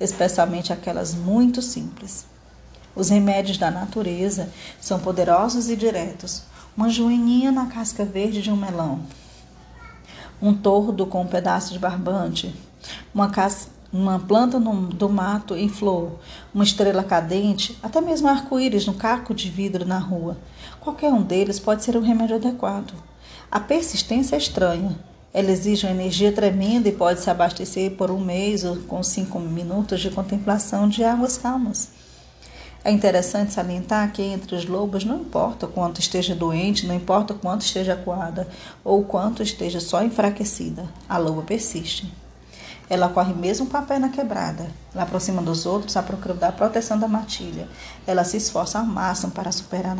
especialmente 0.00 0.72
aquelas 0.72 1.14
muito 1.14 1.60
simples. 1.60 2.26
Os 2.96 3.10
remédios 3.10 3.58
da 3.58 3.70
natureza 3.70 4.48
são 4.80 4.98
poderosos 4.98 5.68
e 5.68 5.76
diretos, 5.76 6.42
uma 6.76 6.88
joaninha 6.88 7.52
na 7.52 7.66
casca 7.66 8.04
verde 8.04 8.42
de 8.42 8.50
um 8.50 8.56
melão, 8.56 9.00
um 10.40 10.54
tordo 10.54 11.06
com 11.06 11.22
um 11.22 11.26
pedaço 11.26 11.72
de 11.72 11.78
barbante, 11.78 12.54
uma, 13.14 13.30
uma 13.92 14.18
planta 14.18 14.58
no... 14.58 14.88
do 14.88 15.08
mato 15.08 15.54
em 15.54 15.68
flor, 15.68 16.18
uma 16.54 16.64
estrela 16.64 17.04
cadente, 17.04 17.78
até 17.82 18.00
mesmo 18.00 18.28
arco-íris 18.28 18.86
no 18.86 18.94
caco 18.94 19.34
de 19.34 19.50
vidro 19.50 19.84
na 19.84 19.98
rua. 19.98 20.36
Qualquer 20.80 21.12
um 21.12 21.22
deles 21.22 21.60
pode 21.60 21.84
ser 21.84 21.96
um 21.96 22.02
remédio 22.02 22.36
adequado. 22.36 22.94
A 23.50 23.60
persistência 23.60 24.36
é 24.36 24.38
estranha. 24.38 24.96
Ela 25.32 25.52
exige 25.52 25.86
uma 25.86 25.92
energia 25.92 26.32
tremenda 26.32 26.88
e 26.88 26.92
pode 26.92 27.20
se 27.20 27.30
abastecer 27.30 27.92
por 27.92 28.10
um 28.10 28.18
mês 28.18 28.64
ou 28.64 28.76
com 28.76 29.02
cinco 29.02 29.38
minutos 29.38 30.00
de 30.00 30.10
contemplação 30.10 30.88
de 30.88 31.04
águas 31.04 31.38
calmas. 31.38 31.88
É 32.82 32.90
interessante 32.90 33.52
salientar 33.52 34.10
que 34.10 34.22
entre 34.22 34.54
os 34.54 34.64
lobos 34.64 35.04
não 35.04 35.20
importa 35.20 35.66
quanto 35.66 36.00
esteja 36.00 36.34
doente, 36.34 36.86
não 36.86 36.94
importa 36.94 37.34
quanto 37.34 37.60
esteja 37.60 37.94
coada 37.94 38.48
ou 38.82 39.04
quanto 39.04 39.42
esteja 39.42 39.78
só 39.80 40.02
enfraquecida, 40.02 40.88
a 41.08 41.18
loba 41.18 41.42
persiste. 41.42 42.12
Ela 42.88 43.08
corre 43.08 43.32
mesmo 43.32 43.66
com 43.66 43.76
a 43.76 43.82
perna 43.82 44.08
quebrada. 44.08 44.68
Ela 44.92 45.04
aproxima 45.04 45.40
dos 45.40 45.64
outros 45.64 45.96
à 45.96 46.02
procura 46.02 46.34
da 46.34 46.50
proteção 46.50 46.98
da 46.98 47.06
matilha. 47.06 47.68
Ela 48.04 48.24
se 48.24 48.36
esforça 48.36 48.80
ao 48.80 48.84
máximo 48.84 49.30
para 49.30 49.52
superar 49.52 49.94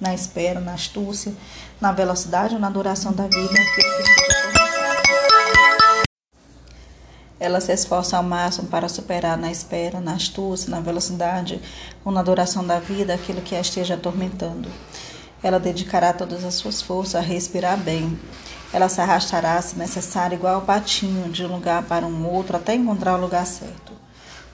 na, 0.00 0.14
espera, 0.14 0.60
na 0.60 0.74
astúcia, 0.74 1.32
na 1.80 1.92
velocidade 1.92 2.54
ou 2.54 2.60
na 2.60 2.70
duração 2.70 3.12
da 3.12 3.24
vida 3.24 3.54
ela 7.40 7.60
se 7.60 7.72
esforça 7.72 8.16
ao 8.16 8.22
máximo 8.22 8.68
para 8.68 8.88
superar 8.88 9.36
na 9.38 9.50
espera, 9.50 10.00
na 10.00 10.14
astúcia, 10.14 10.70
na 10.70 10.80
velocidade 10.80 11.60
ou 12.04 12.10
na 12.10 12.22
duração 12.22 12.66
da 12.66 12.80
vida 12.80 13.14
aquilo 13.14 13.40
que 13.40 13.54
a 13.54 13.60
esteja 13.60 13.94
atormentando. 13.94 14.68
Ela 15.42 15.60
dedicará 15.60 16.12
todas 16.12 16.44
as 16.44 16.54
suas 16.54 16.82
forças 16.82 17.14
a 17.14 17.20
respirar 17.20 17.78
bem. 17.78 18.18
Ela 18.72 18.88
se 18.88 19.00
arrastará, 19.00 19.60
se 19.62 19.78
necessário, 19.78 20.34
igual 20.34 20.56
ao 20.56 20.62
patinho, 20.62 21.30
de 21.30 21.44
um 21.44 21.54
lugar 21.54 21.84
para 21.84 22.04
um 22.04 22.28
outro 22.28 22.56
até 22.56 22.74
encontrar 22.74 23.16
o 23.16 23.20
lugar 23.20 23.46
certo. 23.46 23.92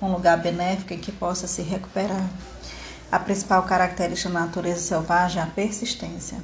Um 0.00 0.12
lugar 0.12 0.36
benéfico 0.36 0.92
em 0.92 0.98
que 0.98 1.10
possa 1.10 1.46
se 1.46 1.62
recuperar. 1.62 2.28
A 3.10 3.18
principal 3.18 3.62
característica 3.62 4.30
da 4.30 4.40
natureza 4.40 4.80
selvagem 4.80 5.40
é 5.40 5.44
a 5.44 5.48
persistência, 5.48 6.38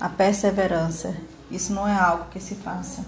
a 0.00 0.08
perseverança. 0.08 1.14
Isso 1.50 1.72
não 1.72 1.86
é 1.86 1.94
algo 1.94 2.26
que 2.30 2.40
se 2.40 2.56
faça 2.56 3.02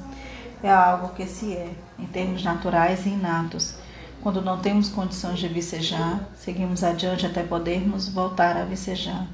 é 0.62 0.70
algo 0.70 1.10
que 1.10 1.26
se 1.26 1.52
é, 1.52 1.70
em 1.98 2.06
termos 2.06 2.42
naturais 2.42 3.06
e 3.06 3.10
inatos. 3.10 3.74
Quando 4.22 4.42
não 4.42 4.58
temos 4.58 4.88
condições 4.88 5.38
de 5.38 5.46
vicejar, 5.46 6.28
seguimos 6.36 6.82
adiante 6.82 7.24
até 7.24 7.42
podermos 7.42 8.08
voltar 8.08 8.56
a 8.56 8.64
vicejar. 8.64 9.26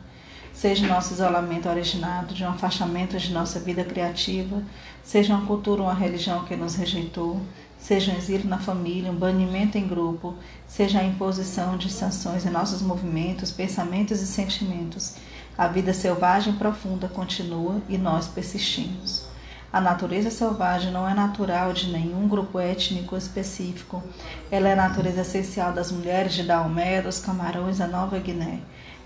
Seja 0.52 0.86
nosso 0.86 1.14
isolamento 1.14 1.68
originado 1.68 2.34
de 2.34 2.44
um 2.44 2.50
afastamento 2.50 3.18
de 3.18 3.32
nossa 3.32 3.58
vida 3.58 3.82
criativa, 3.82 4.62
seja 5.02 5.34
uma 5.34 5.46
cultura 5.46 5.82
ou 5.82 5.88
uma 5.88 5.94
religião 5.94 6.44
que 6.44 6.54
nos 6.54 6.76
rejeitou, 6.76 7.40
seja 7.84 8.12
um 8.12 8.16
exílio 8.16 8.48
na 8.48 8.58
família, 8.58 9.12
um 9.12 9.14
banimento 9.14 9.76
em 9.76 9.86
grupo, 9.86 10.34
seja 10.66 11.00
a 11.00 11.04
imposição 11.04 11.76
de 11.76 11.90
sanções 11.90 12.46
em 12.46 12.50
nossos 12.50 12.80
movimentos, 12.80 13.50
pensamentos 13.50 14.22
e 14.22 14.26
sentimentos. 14.26 15.16
A 15.56 15.68
vida 15.68 15.92
selvagem 15.92 16.54
profunda 16.54 17.08
continua 17.08 17.82
e 17.86 17.98
nós 17.98 18.26
persistimos. 18.26 19.26
A 19.70 19.82
natureza 19.82 20.30
selvagem 20.30 20.90
não 20.90 21.06
é 21.06 21.12
natural 21.12 21.74
de 21.74 21.90
nenhum 21.92 22.26
grupo 22.26 22.58
étnico 22.58 23.18
específico. 23.18 24.02
Ela 24.50 24.70
é 24.70 24.72
a 24.72 24.76
natureza 24.76 25.20
essencial 25.20 25.70
das 25.70 25.92
mulheres 25.92 26.32
de 26.32 26.42
Daomé, 26.42 27.02
dos 27.02 27.20
Camarões 27.20 27.76
da 27.76 27.86
Nova 27.86 28.18
Guiné. 28.18 28.60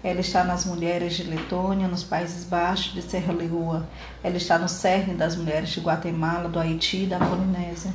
Ela 0.05 0.21
está 0.21 0.45
nas 0.45 0.65
mulheres 0.65 1.15
de 1.15 1.25
Letônia, 1.25 1.89
nos 1.89 2.05
Países 2.05 2.45
Baixos 2.45 2.95
de 2.95 3.03
Serra 3.03 3.33
Leoa. 3.33 3.89
Ela 4.23 4.37
está 4.37 4.57
no 4.57 4.69
cerne 4.69 5.15
das 5.15 5.35
mulheres 5.35 5.71
de 5.71 5.81
Guatemala, 5.81 6.49
do 6.49 6.61
Haiti 6.61 7.03
e 7.03 7.07
da 7.07 7.19
Polinésia. 7.19 7.93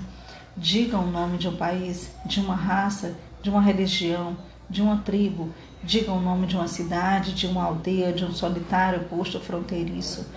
Digam 0.55 1.05
o 1.05 1.11
nome 1.11 1.39
de 1.39 1.47
um 1.47 1.55
país, 1.55 2.11
de 2.25 2.39
uma 2.39 2.55
raça, 2.55 3.15
de 3.41 3.49
uma 3.49 3.61
religião, 3.61 4.37
de 4.69 4.83
uma 4.83 4.97
tribo. 4.97 5.49
Digam 5.83 6.17
o 6.17 6.21
nome 6.21 6.45
de 6.45 6.55
uma 6.55 6.67
cidade, 6.67 7.33
de 7.33 7.47
uma 7.47 7.63
aldeia, 7.63 8.13
de 8.13 8.23
um 8.23 8.31
solitário 8.31 9.03
posto 9.05 9.39
fronteiriço. 9.39 10.27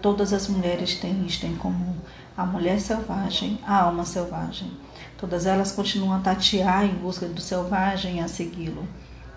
Todas 0.00 0.32
as 0.32 0.48
mulheres 0.48 0.94
têm 0.94 1.26
isto 1.26 1.44
em 1.44 1.54
comum: 1.56 1.94
a 2.34 2.46
mulher 2.46 2.80
selvagem, 2.80 3.58
a 3.66 3.82
alma 3.82 4.06
selvagem. 4.06 4.70
Todas 5.18 5.44
elas 5.44 5.72
continuam 5.72 6.14
a 6.14 6.20
tatear 6.20 6.86
em 6.86 6.94
busca 6.94 7.26
do 7.26 7.40
selvagem 7.40 8.16
e 8.16 8.20
a 8.20 8.28
segui-lo. 8.28 8.88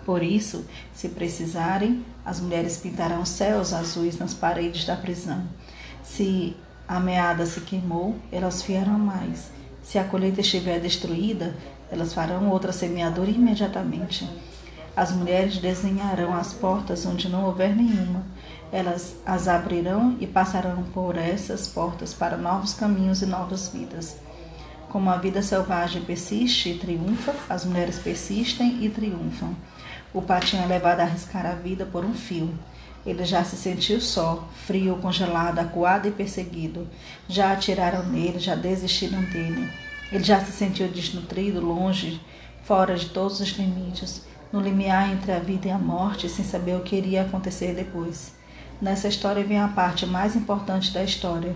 Por 0.06 0.22
isso, 0.22 0.64
se 0.94 1.10
precisarem, 1.10 2.02
as 2.24 2.40
mulheres 2.40 2.78
pintarão 2.78 3.26
céus 3.26 3.74
azuis 3.74 4.18
nas 4.18 4.32
paredes 4.32 4.86
da 4.86 4.96
prisão. 4.96 5.42
Se 6.02 6.56
a 6.88 6.98
meada 6.98 7.44
se 7.44 7.60
queimou, 7.60 8.16
elas 8.32 8.62
fiarão 8.62 8.98
mais. 8.98 9.59
Se 9.82 9.98
a 9.98 10.04
colheita 10.04 10.40
estiver 10.40 10.80
destruída, 10.80 11.54
elas 11.90 12.14
farão 12.14 12.48
outra 12.50 12.72
semeadura 12.72 13.30
imediatamente. 13.30 14.28
As 14.96 15.12
mulheres 15.12 15.58
desenharão 15.58 16.34
as 16.34 16.52
portas 16.52 17.06
onde 17.06 17.28
não 17.28 17.44
houver 17.44 17.74
nenhuma 17.74 18.24
elas 18.72 19.16
as 19.26 19.48
abrirão 19.48 20.16
e 20.20 20.26
passarão 20.26 20.82
por 20.94 21.16
essas 21.16 21.66
portas 21.66 22.14
para 22.14 22.36
novos 22.36 22.72
caminhos 22.72 23.20
e 23.22 23.26
novas 23.26 23.68
vidas. 23.68 24.16
Como 24.88 25.10
a 25.10 25.16
vida 25.16 25.42
selvagem 25.42 26.02
persiste 26.02 26.70
e 26.70 26.78
triunfa, 26.78 27.34
as 27.48 27.64
mulheres 27.64 27.98
persistem 27.98 28.84
e 28.84 28.88
triunfam. 28.88 29.54
O 30.12 30.22
patinho 30.22 30.62
é 30.62 30.66
levado 30.66 31.00
a 31.00 31.04
arriscar 31.04 31.46
a 31.46 31.54
vida 31.54 31.86
por 31.86 32.04
um 32.04 32.14
fio. 32.14 32.52
Ele 33.04 33.24
já 33.24 33.42
se 33.42 33.56
sentiu 33.56 34.00
só, 34.00 34.48
frio, 34.66 34.96
congelado, 34.96 35.58
acuado 35.58 36.06
e 36.06 36.10
perseguido. 36.10 36.86
Já 37.28 37.52
atiraram 37.52 38.04
nele, 38.04 38.38
já 38.38 38.54
desistiram 38.54 39.22
dele. 39.22 39.70
Ele 40.12 40.24
já 40.24 40.40
se 40.40 40.52
sentiu 40.52 40.88
desnutrido, 40.88 41.60
longe, 41.60 42.20
fora 42.64 42.96
de 42.96 43.08
todos 43.08 43.40
os 43.40 43.48
limites, 43.50 44.26
no 44.52 44.60
limiar 44.60 45.12
entre 45.12 45.32
a 45.32 45.38
vida 45.38 45.68
e 45.68 45.70
a 45.70 45.78
morte, 45.78 46.28
sem 46.28 46.44
saber 46.44 46.76
o 46.76 46.82
que 46.82 46.96
iria 46.96 47.22
acontecer 47.22 47.74
depois. 47.74 48.34
Nessa 48.80 49.08
história 49.08 49.44
vem 49.44 49.60
a 49.60 49.68
parte 49.68 50.06
mais 50.06 50.34
importante 50.34 50.92
da 50.92 51.02
história. 51.02 51.54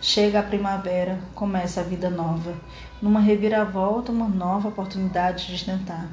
Chega 0.00 0.40
a 0.40 0.42
primavera, 0.42 1.20
começa 1.34 1.80
a 1.80 1.84
vida 1.84 2.10
nova. 2.10 2.54
Numa 3.00 3.20
reviravolta, 3.20 4.10
uma 4.10 4.28
nova 4.28 4.68
oportunidade 4.68 5.46
de 5.46 5.64
tentar. 5.64 6.08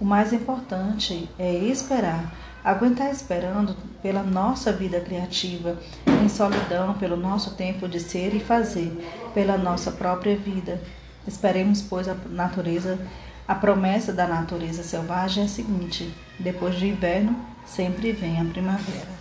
O 0.00 0.04
mais 0.04 0.32
importante 0.32 1.28
é 1.38 1.52
esperar, 1.52 2.34
aguentar 2.66 3.12
esperando 3.12 3.76
pela 4.02 4.24
nossa 4.24 4.72
vida 4.72 5.00
criativa, 5.00 5.78
em 6.04 6.28
solidão 6.28 6.94
pelo 6.94 7.16
nosso 7.16 7.54
tempo 7.54 7.88
de 7.88 8.00
ser 8.00 8.34
e 8.34 8.40
fazer, 8.40 8.90
pela 9.32 9.56
nossa 9.56 9.92
própria 9.92 10.36
vida. 10.36 10.82
Esperemos, 11.28 11.80
pois, 11.80 12.08
a 12.08 12.16
natureza, 12.28 12.98
a 13.46 13.54
promessa 13.54 14.12
da 14.12 14.26
natureza 14.26 14.82
selvagem 14.82 15.44
é 15.44 15.46
a 15.46 15.48
seguinte: 15.48 16.12
depois 16.40 16.76
do 16.76 16.84
inverno, 16.84 17.36
sempre 17.64 18.10
vem 18.10 18.40
a 18.40 18.44
primavera. 18.44 19.14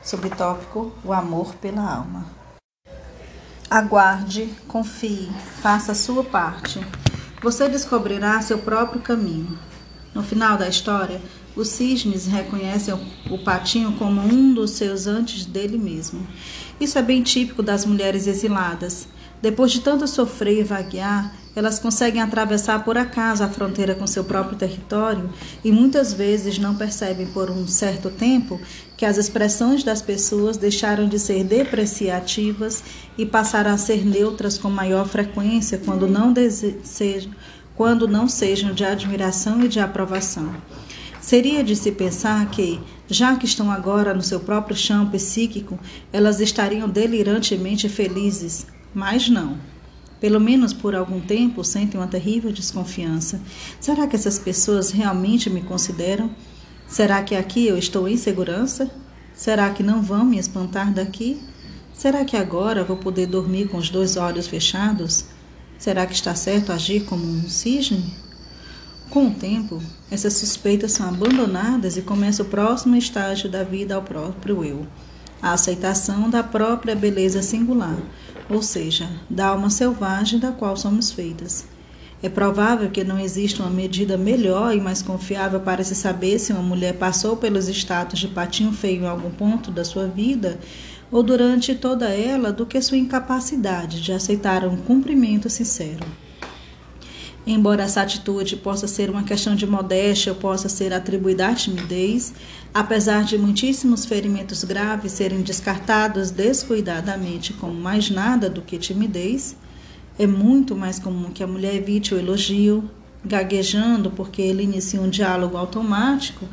Subtópico: 0.00 0.92
o 1.02 1.12
amor 1.12 1.56
pela 1.56 1.82
alma. 1.82 2.24
Aguarde, 3.68 4.54
confie, 4.68 5.28
faça 5.60 5.90
a 5.90 5.96
sua 5.96 6.22
parte. 6.22 6.80
Você 7.42 7.68
descobrirá 7.68 8.40
seu 8.40 8.58
próprio 8.58 9.00
caminho. 9.00 9.58
No 10.14 10.22
final 10.22 10.56
da 10.56 10.68
história, 10.68 11.20
os 11.56 11.68
cisnes 11.68 12.26
reconhecem 12.26 12.94
o 13.30 13.38
patinho 13.38 13.92
como 13.92 14.20
um 14.20 14.52
dos 14.52 14.72
seus 14.72 15.06
antes 15.06 15.46
dele 15.46 15.78
mesmo. 15.78 16.26
Isso 16.78 16.98
é 16.98 17.02
bem 17.02 17.22
típico 17.22 17.62
das 17.62 17.86
mulheres 17.86 18.26
exiladas. 18.26 19.08
Depois 19.40 19.72
de 19.72 19.80
tanto 19.80 20.06
sofrer 20.06 20.60
e 20.60 20.62
vaguear, 20.62 21.34
elas 21.54 21.78
conseguem 21.78 22.20
atravessar 22.20 22.84
por 22.84 22.98
acaso 22.98 23.42
a 23.42 23.48
fronteira 23.48 23.94
com 23.94 24.06
seu 24.06 24.24
próprio 24.24 24.58
território 24.58 25.30
e 25.64 25.72
muitas 25.72 26.12
vezes 26.12 26.58
não 26.58 26.74
percebem 26.74 27.26
por 27.26 27.50
um 27.50 27.66
certo 27.66 28.10
tempo 28.10 28.60
que 28.94 29.06
as 29.06 29.16
expressões 29.16 29.82
das 29.82 30.02
pessoas 30.02 30.58
deixaram 30.58 31.08
de 31.08 31.18
ser 31.18 31.44
depreciativas 31.44 32.84
e 33.16 33.24
passaram 33.24 33.70
a 33.70 33.78
ser 33.78 34.04
neutras 34.04 34.58
com 34.58 34.68
maior 34.68 35.06
frequência 35.08 35.80
quando 35.82 36.06
não, 36.06 36.34
quando 37.74 38.06
não 38.06 38.28
sejam 38.28 38.74
de 38.74 38.84
admiração 38.84 39.62
e 39.62 39.68
de 39.68 39.80
aprovação. 39.80 40.54
Seria 41.26 41.64
de 41.64 41.74
se 41.74 41.90
pensar 41.90 42.48
que, 42.52 42.80
já 43.08 43.34
que 43.34 43.46
estão 43.46 43.68
agora 43.68 44.14
no 44.14 44.22
seu 44.22 44.38
próprio 44.38 44.76
chão 44.76 45.10
psíquico, 45.10 45.76
elas 46.12 46.38
estariam 46.38 46.88
delirantemente 46.88 47.88
felizes, 47.88 48.68
mas 48.94 49.28
não. 49.28 49.58
Pelo 50.20 50.38
menos 50.38 50.72
por 50.72 50.94
algum 50.94 51.20
tempo 51.20 51.64
sentem 51.64 51.98
uma 51.98 52.06
terrível 52.06 52.52
desconfiança. 52.52 53.40
Será 53.80 54.06
que 54.06 54.14
essas 54.14 54.38
pessoas 54.38 54.92
realmente 54.92 55.50
me 55.50 55.62
consideram? 55.62 56.30
Será 56.86 57.20
que 57.24 57.34
aqui 57.34 57.66
eu 57.66 57.76
estou 57.76 58.06
em 58.06 58.16
segurança? 58.16 58.88
Será 59.34 59.68
que 59.70 59.82
não 59.82 60.00
vão 60.00 60.24
me 60.24 60.38
espantar 60.38 60.94
daqui? 60.94 61.42
Será 61.92 62.24
que 62.24 62.36
agora 62.36 62.84
vou 62.84 62.98
poder 62.98 63.26
dormir 63.26 63.66
com 63.66 63.78
os 63.78 63.90
dois 63.90 64.16
olhos 64.16 64.46
fechados? 64.46 65.24
Será 65.76 66.06
que 66.06 66.14
está 66.14 66.36
certo 66.36 66.70
agir 66.70 67.04
como 67.04 67.26
um 67.26 67.48
cisne? 67.48 68.14
Com 69.10 69.26
o 69.26 69.34
tempo, 69.34 69.82
essas 70.10 70.34
suspeitas 70.34 70.92
são 70.92 71.08
abandonadas 71.08 71.96
e 71.96 72.02
começa 72.02 72.42
o 72.42 72.46
próximo 72.46 72.96
estágio 72.96 73.50
da 73.50 73.64
vida 73.64 73.94
ao 73.94 74.02
próprio 74.02 74.64
eu, 74.64 74.86
a 75.42 75.52
aceitação 75.52 76.30
da 76.30 76.42
própria 76.42 76.94
beleza 76.94 77.42
singular, 77.42 77.96
ou 78.48 78.62
seja, 78.62 79.08
da 79.28 79.48
alma 79.48 79.68
selvagem 79.68 80.38
da 80.38 80.52
qual 80.52 80.76
somos 80.76 81.10
feitas. 81.10 81.66
É 82.22 82.28
provável 82.28 82.88
que 82.90 83.04
não 83.04 83.18
exista 83.18 83.62
uma 83.62 83.70
medida 83.70 84.16
melhor 84.16 84.74
e 84.74 84.80
mais 84.80 85.02
confiável 85.02 85.60
para 85.60 85.84
se 85.84 85.94
saber 85.94 86.38
se 86.38 86.52
uma 86.52 86.62
mulher 86.62 86.94
passou 86.94 87.36
pelos 87.36 87.68
status 87.68 88.18
de 88.18 88.28
patinho 88.28 88.72
feio 88.72 89.02
em 89.02 89.06
algum 89.06 89.30
ponto 89.30 89.70
da 89.70 89.84
sua 89.84 90.06
vida 90.06 90.58
ou 91.10 91.22
durante 91.22 91.74
toda 91.74 92.08
ela 92.08 92.52
do 92.52 92.64
que 92.64 92.80
sua 92.80 92.96
incapacidade 92.96 94.00
de 94.00 94.12
aceitar 94.12 94.64
um 94.64 94.76
cumprimento 94.76 95.50
sincero. 95.50 96.06
Embora 97.46 97.84
essa 97.84 98.02
atitude 98.02 98.56
possa 98.56 98.88
ser 98.88 99.08
uma 99.08 99.22
questão 99.22 99.54
de 99.54 99.66
modéstia 99.66 100.32
ou 100.32 100.38
possa 100.38 100.68
ser 100.68 100.92
atribuída 100.92 101.46
à 101.46 101.54
timidez, 101.54 102.34
apesar 102.74 103.22
de 103.22 103.38
muitíssimos 103.38 104.04
ferimentos 104.04 104.64
graves 104.64 105.12
serem 105.12 105.42
descartados 105.42 106.32
descuidadamente 106.32 107.52
como 107.52 107.72
mais 107.72 108.10
nada 108.10 108.50
do 108.50 108.62
que 108.62 108.76
timidez, 108.78 109.56
é 110.18 110.26
muito 110.26 110.74
mais 110.74 110.98
comum 110.98 111.30
que 111.30 111.44
a 111.44 111.46
mulher 111.46 111.76
evite 111.76 112.14
o 112.14 112.18
elogio, 112.18 112.90
gaguejando 113.24 114.10
porque 114.10 114.42
ele 114.42 114.64
inicia 114.64 115.00
um 115.00 115.08
diálogo 115.08 115.56
automático 115.56 116.48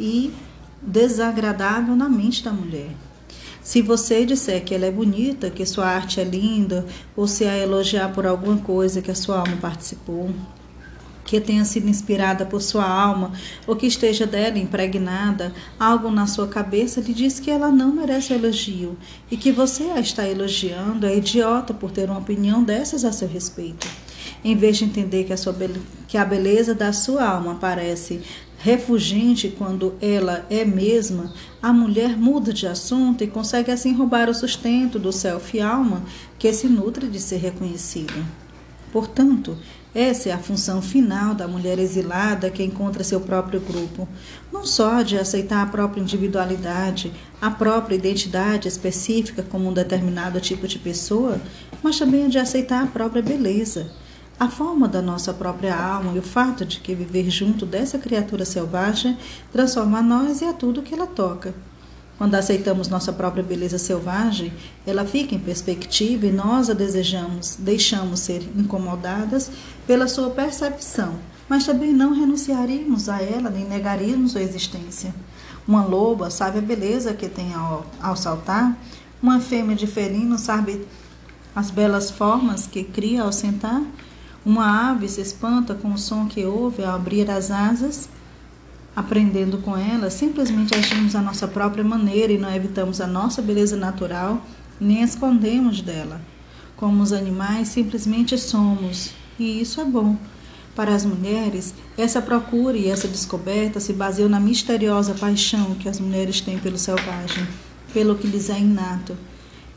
e 0.00 0.32
desagradável 0.80 1.94
na 1.94 2.08
mente 2.08 2.42
da 2.42 2.52
mulher. 2.52 2.90
Se 3.68 3.82
você 3.82 4.24
disser 4.24 4.64
que 4.64 4.74
ela 4.74 4.86
é 4.86 4.90
bonita, 4.90 5.50
que 5.50 5.66
sua 5.66 5.86
arte 5.86 6.18
é 6.18 6.24
linda, 6.24 6.86
ou 7.14 7.28
se 7.28 7.44
a 7.44 7.54
elogiar 7.54 8.08
por 8.14 8.26
alguma 8.26 8.56
coisa 8.56 9.02
que 9.02 9.10
a 9.10 9.14
sua 9.14 9.40
alma 9.40 9.58
participou, 9.60 10.30
que 11.22 11.38
tenha 11.38 11.62
sido 11.66 11.86
inspirada 11.86 12.46
por 12.46 12.62
sua 12.62 12.88
alma 12.88 13.30
ou 13.66 13.76
que 13.76 13.86
esteja 13.86 14.26
dela 14.26 14.58
impregnada, 14.58 15.52
algo 15.78 16.10
na 16.10 16.26
sua 16.26 16.48
cabeça 16.48 17.02
lhe 17.02 17.12
diz 17.12 17.38
que 17.38 17.50
ela 17.50 17.70
não 17.70 17.92
merece 17.92 18.32
elogio 18.32 18.96
e 19.30 19.36
que 19.36 19.52
você 19.52 19.82
a 19.90 20.00
está 20.00 20.26
elogiando 20.26 21.04
é 21.04 21.14
idiota 21.14 21.74
por 21.74 21.90
ter 21.90 22.08
uma 22.08 22.20
opinião 22.20 22.64
dessas 22.64 23.04
a 23.04 23.12
seu 23.12 23.28
respeito. 23.28 23.86
Em 24.42 24.56
vez 24.56 24.78
de 24.78 24.86
entender 24.86 25.24
que 25.24 25.32
a, 25.34 25.36
sua, 25.36 25.54
que 26.06 26.16
a 26.16 26.24
beleza 26.24 26.74
da 26.74 26.90
sua 26.94 27.28
alma 27.28 27.56
parece 27.56 28.22
refugente 28.58 29.54
quando 29.56 29.94
ela 30.00 30.44
é 30.50 30.64
mesma, 30.64 31.32
a 31.62 31.72
mulher 31.72 32.16
muda 32.16 32.52
de 32.52 32.66
assunto 32.66 33.22
e 33.22 33.28
consegue 33.28 33.70
assim 33.70 33.94
roubar 33.94 34.28
o 34.28 34.34
sustento 34.34 34.98
do 34.98 35.12
self 35.12 35.60
alma 35.60 36.02
que 36.38 36.52
se 36.52 36.68
nutre 36.68 37.06
de 37.06 37.20
ser 37.20 37.36
reconhecida. 37.36 38.14
Portanto, 38.92 39.56
essa 39.94 40.28
é 40.28 40.32
a 40.32 40.38
função 40.38 40.82
final 40.82 41.34
da 41.34 41.46
mulher 41.46 41.78
exilada 41.78 42.50
que 42.50 42.62
encontra 42.62 43.04
seu 43.04 43.20
próprio 43.20 43.60
grupo, 43.60 44.08
não 44.52 44.66
só 44.66 45.02
de 45.02 45.16
aceitar 45.16 45.62
a 45.62 45.66
própria 45.66 46.00
individualidade, 46.00 47.12
a 47.40 47.50
própria 47.50 47.94
identidade 47.94 48.66
específica 48.66 49.42
como 49.42 49.68
um 49.68 49.72
determinado 49.72 50.40
tipo 50.40 50.66
de 50.66 50.78
pessoa, 50.78 51.40
mas 51.82 51.98
também 51.98 52.28
de 52.28 52.38
aceitar 52.38 52.82
a 52.82 52.86
própria 52.86 53.22
beleza 53.22 53.90
a 54.38 54.48
forma 54.48 54.86
da 54.86 55.02
nossa 55.02 55.34
própria 55.34 55.74
alma 55.74 56.12
e 56.14 56.18
o 56.18 56.22
fato 56.22 56.64
de 56.64 56.78
que 56.78 56.94
viver 56.94 57.28
junto 57.28 57.66
dessa 57.66 57.98
criatura 57.98 58.44
selvagem 58.44 59.18
transforma 59.52 60.00
nós 60.00 60.40
e 60.40 60.44
a 60.44 60.52
tudo 60.52 60.82
que 60.82 60.94
ela 60.94 61.06
toca. 61.06 61.54
Quando 62.16 62.34
aceitamos 62.34 62.88
nossa 62.88 63.12
própria 63.12 63.42
beleza 63.44 63.78
selvagem, 63.78 64.52
ela 64.86 65.04
fica 65.04 65.34
em 65.34 65.38
perspectiva 65.38 66.26
e 66.26 66.32
nós 66.32 66.68
a 66.68 66.74
desejamos, 66.74 67.56
deixamos 67.58 68.20
ser 68.20 68.42
incomodadas 68.56 69.50
pela 69.86 70.08
sua 70.08 70.30
percepção, 70.30 71.14
mas 71.48 71.64
também 71.64 71.92
não 71.92 72.12
renunciaríamos 72.12 73.08
a 73.08 73.22
ela 73.22 73.50
nem 73.50 73.64
negaríamos 73.64 74.32
sua 74.32 74.42
existência. 74.42 75.14
Uma 75.66 75.84
loba 75.84 76.28
sabe 76.28 76.58
a 76.58 76.62
beleza 76.62 77.14
que 77.14 77.28
tem 77.28 77.54
ao, 77.54 77.86
ao 78.00 78.16
saltar, 78.16 78.76
uma 79.22 79.40
fêmea 79.40 79.76
de 79.76 79.86
felino 79.86 80.38
sabe 80.38 80.84
as 81.54 81.70
belas 81.70 82.10
formas 82.10 82.66
que 82.66 82.84
cria 82.84 83.22
ao 83.22 83.32
sentar, 83.32 83.82
uma 84.48 84.90
ave 84.90 85.06
se 85.10 85.20
espanta 85.20 85.74
com 85.74 85.92
o 85.92 85.98
som 85.98 86.26
que 86.26 86.42
ouve 86.42 86.82
ao 86.82 86.96
abrir 86.96 87.30
as 87.30 87.50
asas. 87.50 88.08
Aprendendo 88.96 89.58
com 89.58 89.76
ela, 89.76 90.08
simplesmente 90.08 90.74
agimos 90.74 91.14
a 91.14 91.20
nossa 91.20 91.46
própria 91.46 91.84
maneira 91.84 92.32
e 92.32 92.38
não 92.38 92.50
evitamos 92.50 92.98
a 92.98 93.06
nossa 93.06 93.42
beleza 93.42 93.76
natural 93.76 94.42
nem 94.80 95.02
escondemos 95.02 95.82
dela. 95.82 96.18
Como 96.78 97.02
os 97.02 97.12
animais, 97.12 97.68
simplesmente 97.68 98.38
somos, 98.38 99.10
e 99.38 99.60
isso 99.60 99.82
é 99.82 99.84
bom. 99.84 100.16
Para 100.74 100.94
as 100.94 101.04
mulheres, 101.04 101.74
essa 101.98 102.22
procura 102.22 102.78
e 102.78 102.88
essa 102.88 103.06
descoberta 103.06 103.80
se 103.80 103.92
baseiam 103.92 104.30
na 104.30 104.40
misteriosa 104.40 105.12
paixão 105.12 105.74
que 105.74 105.90
as 105.90 106.00
mulheres 106.00 106.40
têm 106.40 106.58
pelo 106.58 106.78
selvagem, 106.78 107.46
pelo 107.92 108.14
que 108.14 108.26
lhes 108.26 108.48
é 108.48 108.58
inato. 108.58 109.14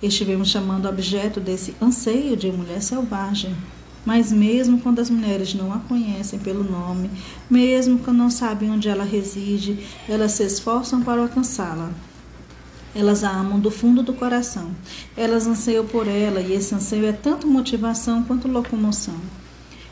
Estivemos 0.02 0.50
chamando 0.50 0.88
objeto 0.88 1.42
desse 1.42 1.76
anseio 1.82 2.38
de 2.38 2.50
mulher 2.54 2.82
selvagem. 2.82 3.54
Mas 4.06 4.32
mesmo 4.32 4.80
quando 4.80 5.00
as 5.00 5.10
mulheres 5.10 5.54
não 5.54 5.72
a 5.72 5.78
conhecem 5.78 6.40
pelo 6.40 6.64
nome, 6.64 7.10
mesmo 7.50 8.00
quando 8.00 8.18
não 8.18 8.32
sabem 8.32 8.72
onde 8.72 8.90
ela 8.90 9.04
reside, 9.04 9.86
elas 10.10 10.32
se 10.32 10.44
esforçam 10.44 11.02
para 11.02 11.22
alcançá-la. 11.22 11.92
Elas 12.94 13.24
a 13.24 13.30
amam 13.30 13.60
do 13.60 13.72
fundo 13.72 14.04
do 14.04 14.14
coração. 14.14 14.72
Elas 15.16 15.48
anseiam 15.48 15.86
por 15.86 16.08
ela 16.08 16.42
e 16.42 16.54
esse 16.54 16.76
anseio 16.76 17.06
é 17.06 17.14
tanto 17.14 17.48
motivação 17.48 18.24
quanto 18.24 18.48
locomoção. 18.50 19.16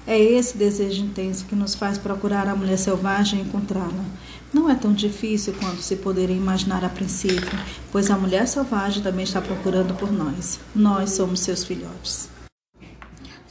É 0.06 0.20
esse 0.20 0.58
desejo 0.58 1.04
intenso 1.04 1.46
que 1.46 1.56
nos 1.56 1.76
faz 1.76 1.98
procurar 1.98 2.48
a 2.48 2.56
mulher 2.56 2.78
selvagem 2.78 3.40
e 3.40 3.44
encontrá-la. 3.44 4.06
Não 4.52 4.68
é 4.68 4.74
tão 4.74 4.92
difícil 4.92 5.54
quanto 5.54 5.84
se 5.84 5.98
poderia 5.98 6.36
imaginar 6.36 6.84
a 6.84 6.90
princípio, 6.90 7.60
pois 7.92 8.10
a 8.10 8.18
mulher 8.18 8.48
selvagem 8.48 9.04
também 9.04 9.24
está 9.24 9.40
procurando 9.40 9.94
por 9.94 10.12
nós. 10.12 10.60
Nós 10.76 11.12
somos 11.12 11.42
seus 11.42 11.64
filhotes. 11.64 12.39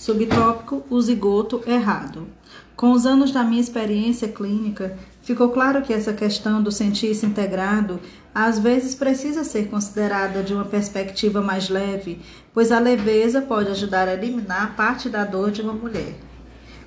Subtópico: 0.08 0.82
o 0.88 0.98
zigoto 1.02 1.62
errado. 1.66 2.28
Com 2.74 2.92
os 2.92 3.04
anos 3.04 3.30
da 3.30 3.44
minha 3.44 3.60
experiência 3.60 4.26
clínica, 4.26 4.96
ficou 5.20 5.50
claro 5.50 5.82
que 5.82 5.92
essa 5.92 6.14
questão 6.14 6.62
do 6.62 6.72
sentir-se 6.72 7.26
integrado 7.26 8.00
às 8.34 8.58
vezes 8.58 8.94
precisa 8.94 9.44
ser 9.44 9.68
considerada 9.68 10.42
de 10.42 10.54
uma 10.54 10.64
perspectiva 10.64 11.42
mais 11.42 11.68
leve, 11.68 12.22
pois 12.54 12.72
a 12.72 12.78
leveza 12.78 13.42
pode 13.42 13.70
ajudar 13.70 14.08
a 14.08 14.14
eliminar 14.14 14.74
parte 14.74 15.10
da 15.10 15.26
dor 15.26 15.50
de 15.50 15.60
uma 15.60 15.74
mulher. 15.74 16.14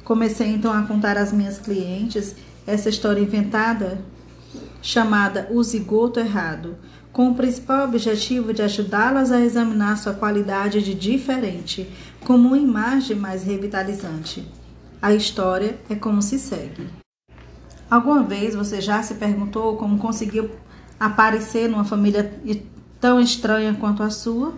Comecei 0.03 0.47
então 0.47 0.73
a 0.73 0.81
contar 0.81 1.15
às 1.15 1.31
minhas 1.31 1.59
clientes 1.59 2.35
essa 2.65 2.89
história 2.89 3.21
inventada 3.21 4.01
chamada 4.81 5.47
O 5.51 5.61
Zigoto 5.61 6.19
Errado, 6.19 6.75
com 7.11 7.29
o 7.29 7.35
principal 7.35 7.85
objetivo 7.85 8.53
de 8.53 8.61
ajudá-las 8.61 9.31
a 9.31 9.41
examinar 9.41 9.97
sua 9.97 10.13
qualidade 10.13 10.81
de 10.81 10.95
diferente, 10.95 11.87
como 12.25 12.49
uma 12.49 12.57
imagem 12.57 13.17
mais 13.17 13.43
revitalizante. 13.43 14.47
A 15.01 15.13
história 15.13 15.79
é 15.89 15.95
como 15.95 16.21
se 16.21 16.37
segue. 16.37 16.87
Alguma 17.89 18.23
vez 18.23 18.55
você 18.55 18.79
já 18.79 19.01
se 19.01 19.15
perguntou 19.15 19.75
como 19.75 19.97
conseguiu 19.97 20.49
aparecer 20.99 21.67
numa 21.67 21.83
família 21.83 22.31
tão 22.99 23.19
estranha 23.19 23.73
quanto 23.73 24.03
a 24.03 24.09
sua? 24.09 24.53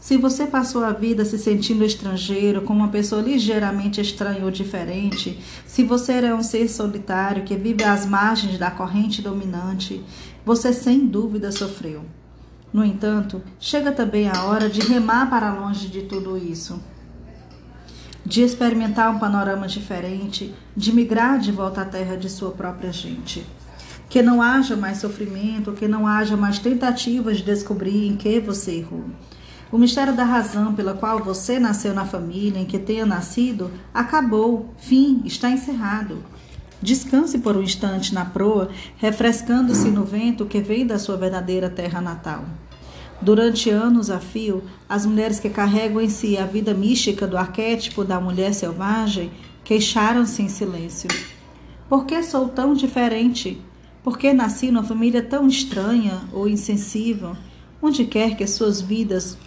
Se 0.00 0.16
você 0.16 0.46
passou 0.46 0.82
a 0.82 0.90
vida 0.90 1.24
se 1.24 1.38
sentindo 1.38 1.84
estrangeiro, 1.84 2.62
como 2.62 2.80
uma 2.80 2.88
pessoa 2.88 3.22
ligeiramente 3.22 4.00
estranha 4.00 4.44
ou 4.44 4.50
diferente, 4.50 5.38
se 5.64 5.84
você 5.84 6.14
é 6.14 6.34
um 6.34 6.42
ser 6.42 6.68
solitário 6.68 7.44
que 7.44 7.54
vive 7.54 7.84
às 7.84 8.04
margens 8.04 8.58
da 8.58 8.68
corrente 8.68 9.22
dominante, 9.22 10.02
você 10.44 10.72
sem 10.72 11.06
dúvida 11.06 11.52
sofreu. 11.52 12.02
No 12.72 12.84
entanto, 12.84 13.40
chega 13.60 13.92
também 13.92 14.28
a 14.28 14.44
hora 14.44 14.68
de 14.68 14.80
remar 14.80 15.30
para 15.30 15.52
longe 15.54 15.86
de 15.86 16.02
tudo 16.02 16.36
isso, 16.36 16.82
de 18.24 18.42
experimentar 18.42 19.10
um 19.10 19.18
panorama 19.18 19.66
diferente, 19.66 20.54
de 20.76 20.92
migrar 20.92 21.38
de 21.38 21.50
volta 21.50 21.82
à 21.82 21.84
terra 21.84 22.16
de 22.16 22.30
sua 22.30 22.50
própria 22.50 22.92
gente. 22.92 23.44
Que 24.08 24.22
não 24.22 24.40
haja 24.40 24.76
mais 24.76 24.98
sofrimento, 24.98 25.72
que 25.72 25.88
não 25.88 26.06
haja 26.06 26.36
mais 26.36 26.58
tentativas 26.58 27.38
de 27.38 27.44
descobrir 27.44 28.06
em 28.06 28.16
que 28.16 28.40
você 28.40 28.76
errou. 28.76 29.04
O 29.72 29.78
mistério 29.78 30.14
da 30.14 30.24
razão 30.24 30.74
pela 30.74 30.92
qual 30.92 31.24
você 31.24 31.58
nasceu 31.58 31.94
na 31.94 32.04
família 32.04 32.60
em 32.60 32.66
que 32.66 32.78
tenha 32.78 33.06
nascido 33.06 33.70
acabou, 33.94 34.72
fim, 34.76 35.22
está 35.24 35.48
encerrado. 35.50 36.22
Descanse 36.82 37.38
por 37.38 37.56
um 37.56 37.62
instante 37.62 38.12
na 38.12 38.24
proa, 38.24 38.68
refrescando-se 38.98 39.88
no 39.88 40.04
vento 40.04 40.44
que 40.44 40.60
vem 40.60 40.86
da 40.86 40.98
sua 40.98 41.16
verdadeira 41.16 41.70
terra 41.70 42.00
natal. 42.00 42.44
Durante 43.22 43.70
anos 43.70 44.10
a 44.10 44.18
fio, 44.18 44.64
as 44.88 45.06
mulheres 45.06 45.38
que 45.38 45.48
carregam 45.48 46.00
em 46.00 46.08
si 46.08 46.36
a 46.36 46.44
vida 46.44 46.74
mística 46.74 47.24
do 47.24 47.36
arquétipo 47.36 48.02
da 48.02 48.20
mulher 48.20 48.52
selvagem 48.52 49.30
queixaram-se 49.62 50.42
em 50.42 50.48
silêncio. 50.48 51.08
Por 51.88 52.04
que 52.04 52.20
sou 52.24 52.48
tão 52.48 52.74
diferente? 52.74 53.62
Por 54.02 54.18
que 54.18 54.32
nasci 54.32 54.72
numa 54.72 54.82
família 54.82 55.22
tão 55.22 55.46
estranha 55.46 56.20
ou 56.32 56.48
insensível? 56.48 57.36
Onde 57.80 58.04
quer 58.06 58.36
que 58.36 58.44
suas 58.44 58.80
vidas 58.80 59.38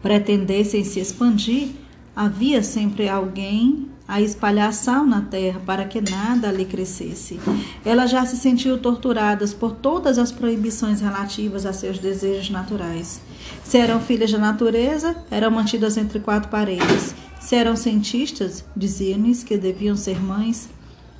pretendessem 0.00 0.84
se 0.84 1.00
expandir, 1.00 1.70
havia 2.18 2.64
sempre 2.64 3.08
alguém 3.08 3.88
a 4.08 4.20
espalhar 4.20 4.72
sal 4.72 5.06
na 5.06 5.20
terra 5.20 5.60
para 5.64 5.84
que 5.84 6.00
nada 6.00 6.48
ali 6.48 6.64
crescesse. 6.64 7.38
Elas 7.84 8.10
já 8.10 8.26
se 8.26 8.36
sentiam 8.36 8.76
torturadas 8.76 9.54
por 9.54 9.70
todas 9.76 10.18
as 10.18 10.32
proibições 10.32 11.00
relativas 11.00 11.64
a 11.64 11.72
seus 11.72 11.96
desejos 12.00 12.50
naturais. 12.50 13.20
Se 13.62 13.78
eram 13.78 14.00
filhas 14.00 14.32
da 14.32 14.38
natureza, 14.38 15.14
eram 15.30 15.52
mantidas 15.52 15.96
entre 15.96 16.18
quatro 16.18 16.50
paredes. 16.50 17.14
Se 17.38 17.54
eram 17.54 17.76
cientistas, 17.76 18.64
diziam-lhes 18.76 19.44
que 19.44 19.56
deviam 19.56 19.96
ser 19.96 20.20
mães. 20.20 20.68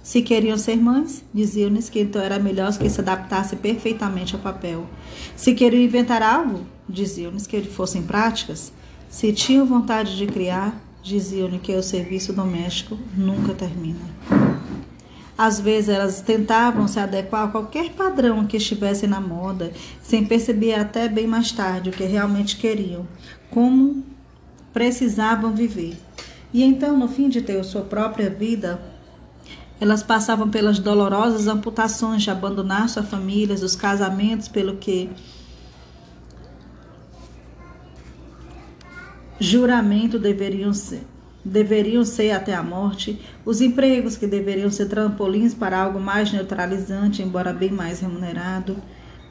Se 0.02 0.20
queriam 0.20 0.58
ser 0.58 0.78
mães, 0.78 1.22
diziam-lhes 1.32 1.88
que 1.88 2.00
então 2.00 2.20
era 2.20 2.40
melhor 2.40 2.76
que 2.76 2.90
se 2.90 3.00
adaptasse 3.00 3.54
perfeitamente 3.54 4.34
ao 4.34 4.40
papel. 4.40 4.84
Se 5.36 5.54
queriam 5.54 5.80
inventar 5.80 6.22
algo, 6.24 6.66
diziam-lhes 6.88 7.46
que 7.46 7.62
fossem 7.62 8.02
práticas. 8.02 8.72
Se 9.08 9.32
tinham 9.32 9.64
vontade 9.64 10.16
de 10.16 10.26
criar, 10.26 10.87
diziam-lhe 11.02 11.58
que 11.58 11.74
o 11.74 11.82
serviço 11.82 12.32
doméstico 12.32 12.98
nunca 13.16 13.54
termina. 13.54 14.00
Às 15.36 15.60
vezes 15.60 15.88
elas 15.88 16.20
tentavam 16.20 16.88
se 16.88 16.98
adequar 16.98 17.44
a 17.44 17.48
qualquer 17.48 17.90
padrão 17.90 18.44
que 18.44 18.56
estivesse 18.56 19.06
na 19.06 19.20
moda, 19.20 19.72
sem 20.02 20.26
perceber 20.26 20.74
até 20.74 21.08
bem 21.08 21.28
mais 21.28 21.52
tarde 21.52 21.90
o 21.90 21.92
que 21.92 22.02
realmente 22.02 22.56
queriam, 22.56 23.06
como 23.48 24.04
precisavam 24.72 25.54
viver. 25.54 25.96
E 26.52 26.64
então, 26.64 26.98
no 26.98 27.06
fim 27.06 27.28
de 27.28 27.40
ter 27.40 27.62
sua 27.64 27.82
própria 27.82 28.28
vida, 28.28 28.80
elas 29.80 30.02
passavam 30.02 30.48
pelas 30.48 30.80
dolorosas 30.80 31.46
amputações 31.46 32.22
de 32.22 32.30
abandonar 32.30 32.88
suas 32.88 33.08
famílias, 33.08 33.62
os 33.62 33.76
casamentos 33.76 34.48
pelo 34.48 34.76
que 34.76 35.08
juramento 39.40 40.18
deveriam 40.18 40.72
ser. 40.72 41.02
Deveriam 41.44 42.04
ser 42.04 42.32
até 42.32 42.54
a 42.54 42.62
morte, 42.62 43.20
os 43.44 43.60
empregos 43.60 44.16
que 44.16 44.26
deveriam 44.26 44.70
ser 44.70 44.86
trampolins 44.86 45.54
para 45.54 45.80
algo 45.80 46.00
mais 46.00 46.32
neutralizante, 46.32 47.22
embora 47.22 47.52
bem 47.52 47.70
mais 47.70 48.00
remunerado, 48.00 48.76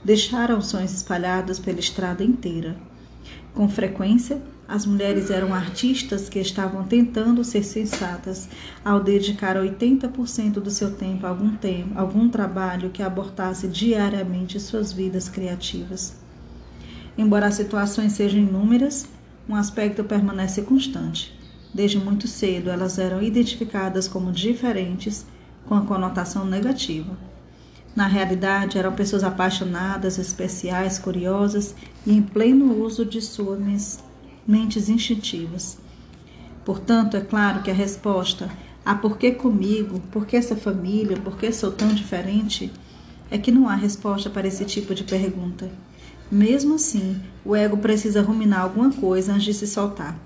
deixaram 0.03 0.61
sonhos 0.61 0.93
espalhados 0.93 1.59
pela 1.59 1.79
estrada 1.79 2.23
inteira. 2.23 2.75
Com 3.53 3.67
frequência, 3.67 4.41
as 4.67 4.85
mulheres 4.85 5.29
eram 5.29 5.53
artistas 5.53 6.27
que 6.27 6.39
estavam 6.39 6.83
tentando 6.83 7.43
ser 7.43 7.63
sensatas 7.63 8.49
ao 8.83 9.01
dedicar 9.01 9.55
80% 9.55 10.53
do 10.53 10.69
seu 10.69 10.91
tempo 10.91 11.25
a 11.25 11.29
algum 11.29 11.55
tempo, 11.55 11.97
algum 11.97 12.29
trabalho 12.29 12.89
que 12.89 13.01
abortasse 13.01 13.67
diariamente 13.67 14.59
suas 14.59 14.91
vidas 14.91 15.29
criativas. 15.29 16.15
Embora 17.17 17.47
as 17.47 17.55
situações 17.55 18.13
sejam 18.13 18.41
inúmeras, 18.41 19.07
um 19.47 19.55
aspecto 19.55 20.03
permanece 20.03 20.61
constante. 20.61 21.37
Desde 21.73 21.97
muito 21.97 22.27
cedo, 22.27 22.69
elas 22.69 22.97
eram 22.97 23.21
identificadas 23.21 24.07
como 24.07 24.31
diferentes, 24.31 25.25
com 25.65 25.75
a 25.75 25.81
conotação 25.81 26.45
negativa. 26.45 27.17
Na 27.95 28.07
realidade, 28.07 28.77
eram 28.77 28.93
pessoas 28.93 29.23
apaixonadas, 29.23 30.17
especiais, 30.17 30.99
curiosas 30.99 31.75
e 32.05 32.13
em 32.13 32.21
pleno 32.21 32.83
uso 32.83 33.05
de 33.05 33.21
suas 33.21 34.03
mentes 34.47 34.87
instintivas. 34.89 35.77
Portanto, 36.63 37.17
é 37.17 37.21
claro 37.21 37.63
que 37.63 37.71
a 37.71 37.73
resposta 37.73 38.49
a 38.85 38.95
por 38.95 39.17
que 39.17 39.31
comigo, 39.31 39.99
por 40.11 40.25
que 40.25 40.37
essa 40.37 40.55
família, 40.55 41.17
por 41.17 41.37
que 41.37 41.51
sou 41.51 41.71
tão 41.71 41.89
diferente, 41.89 42.71
é 43.29 43.37
que 43.37 43.51
não 43.51 43.67
há 43.67 43.75
resposta 43.75 44.29
para 44.29 44.47
esse 44.47 44.63
tipo 44.63 44.95
de 44.95 45.03
pergunta. 45.03 45.69
Mesmo 46.29 46.75
assim, 46.75 47.21
o 47.45 47.55
ego 47.55 47.77
precisa 47.77 48.21
ruminar 48.21 48.61
alguma 48.61 48.91
coisa 48.91 49.31
antes 49.31 49.45
de 49.45 49.53
se 49.53 49.65
soltar 49.65 50.19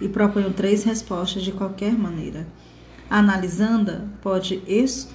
e 0.00 0.08
proponho 0.08 0.52
três 0.52 0.84
respostas 0.84 1.42
de 1.42 1.50
qualquer 1.50 1.92
maneira. 1.92 2.46
Analisando, 3.08 4.08
pode 4.22 4.62
es 4.64 5.08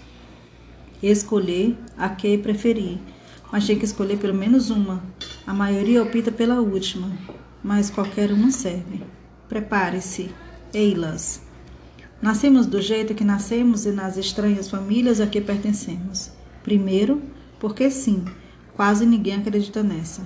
escolher 1.02 1.78
a 1.98 2.10
que 2.10 2.38
preferir, 2.38 3.00
mas 3.50 3.66
tem 3.66 3.80
que 3.80 3.86
escolher 3.86 4.18
pelo 4.18 4.34
menos 4.34 4.70
uma. 4.70 5.02
A 5.48 5.54
maioria 5.54 6.04
opta 6.04 6.32
pela 6.34 6.60
última, 6.60 7.10
mas 7.64 7.90
qualquer 7.90 8.34
uma 8.34 8.52
serve. 8.52 9.02
Prepare-se, 9.48 10.30
eilas. 10.74 11.42
Nascemos 12.22 12.66
do 12.66 12.82
jeito 12.82 13.16
que 13.16 13.24
nascemos 13.24 13.86
e 13.86 13.92
nas 13.92 14.18
estranhas 14.18 14.70
famílias 14.70 15.22
a 15.22 15.28
que 15.28 15.40
pertencemos. 15.40 16.32
Primeiro, 16.62 17.22
porque 17.58 17.90
sim 17.90 18.26
Quase 18.76 19.06
ninguém 19.06 19.36
acredita 19.36 19.82
nessa. 19.82 20.22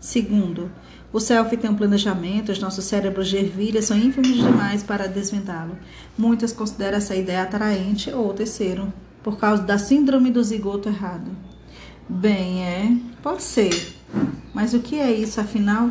Segundo, 0.00 0.70
o 1.12 1.20
self 1.20 1.56
tem 1.56 1.70
um 1.70 1.76
planejamento, 1.76 2.50
os 2.50 2.58
nossos 2.58 2.84
cérebros 2.84 3.28
de 3.28 3.36
ervilha 3.36 3.82
são 3.82 3.96
ínfimos 3.96 4.36
demais 4.36 4.82
para 4.82 5.06
desvendá-lo. 5.06 5.76
Muitas 6.16 6.52
consideram 6.52 6.98
essa 6.98 7.14
ideia 7.14 7.42
atraente, 7.42 8.10
ou 8.10 8.32
terceiro, 8.32 8.92
por 9.22 9.36
causa 9.36 9.62
da 9.62 9.78
síndrome 9.78 10.30
do 10.30 10.42
zigoto 10.42 10.88
errado. 10.88 11.30
Bem, 12.08 12.64
é, 12.64 12.96
pode 13.22 13.42
ser. 13.42 13.94
Mas 14.54 14.74
o 14.74 14.80
que 14.80 14.98
é 14.98 15.12
isso, 15.12 15.40
afinal? 15.40 15.90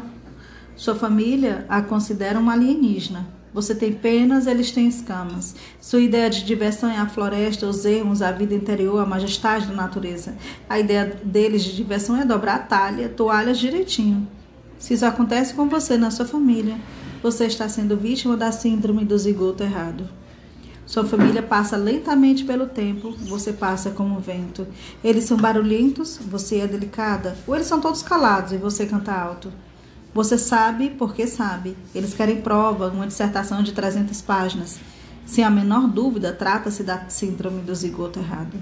Sua 0.75 0.95
família 0.95 1.65
a 1.69 1.81
considera 1.81 2.39
uma 2.39 2.53
alienígena. 2.53 3.27
Você 3.53 3.75
tem 3.75 3.91
penas, 3.91 4.47
eles 4.47 4.71
têm 4.71 4.87
escamas. 4.87 5.55
Sua 5.79 5.99
ideia 5.99 6.29
de 6.29 6.45
diversão 6.45 6.89
é 6.89 6.97
a 6.97 7.09
floresta, 7.09 7.67
os 7.67 7.83
ermos, 7.85 8.21
a 8.21 8.31
vida 8.31 8.55
interior, 8.55 8.99
a 8.99 9.05
majestade 9.05 9.67
da 9.67 9.73
natureza. 9.73 10.35
A 10.69 10.79
ideia 10.79 11.19
deles 11.23 11.63
de 11.63 11.75
diversão 11.75 12.15
é 12.15 12.23
dobrar 12.23 12.55
a 12.55 12.59
talha, 12.59 13.09
toalhas 13.09 13.59
direitinho. 13.59 14.25
Se 14.79 14.93
isso 14.93 15.05
acontece 15.05 15.53
com 15.53 15.67
você 15.67 15.97
na 15.97 16.09
sua 16.09 16.25
família, 16.25 16.77
você 17.21 17.45
está 17.45 17.67
sendo 17.67 17.97
vítima 17.97 18.37
da 18.37 18.51
síndrome 18.51 19.03
do 19.03 19.17
zigoto 19.17 19.63
errado. 19.63 20.07
Sua 20.85 21.05
família 21.05 21.43
passa 21.43 21.77
lentamente 21.77 22.43
pelo 22.43 22.65
tempo, 22.65 23.11
você 23.11 23.53
passa 23.53 23.91
como 23.91 24.19
vento. 24.19 24.65
Eles 25.03 25.25
são 25.25 25.37
barulhentos, 25.37 26.17
você 26.17 26.57
é 26.57 26.67
delicada, 26.67 27.37
ou 27.45 27.55
eles 27.55 27.67
são 27.67 27.79
todos 27.79 28.01
calados 28.01 28.53
e 28.53 28.57
você 28.57 28.85
canta 28.85 29.13
alto. 29.13 29.51
Você 30.13 30.37
sabe 30.37 30.89
porque 30.89 31.25
sabe. 31.25 31.77
Eles 31.95 32.13
querem 32.13 32.41
prova, 32.41 32.89
uma 32.89 33.07
dissertação 33.07 33.63
de 33.63 33.71
300 33.71 34.21
páginas. 34.21 34.79
Sem 35.25 35.43
a 35.43 35.49
menor 35.49 35.87
dúvida, 35.87 36.33
trata-se 36.33 36.83
da 36.83 37.05
síndrome 37.07 37.61
do 37.61 37.73
zigoto 37.73 38.19
errado. 38.19 38.57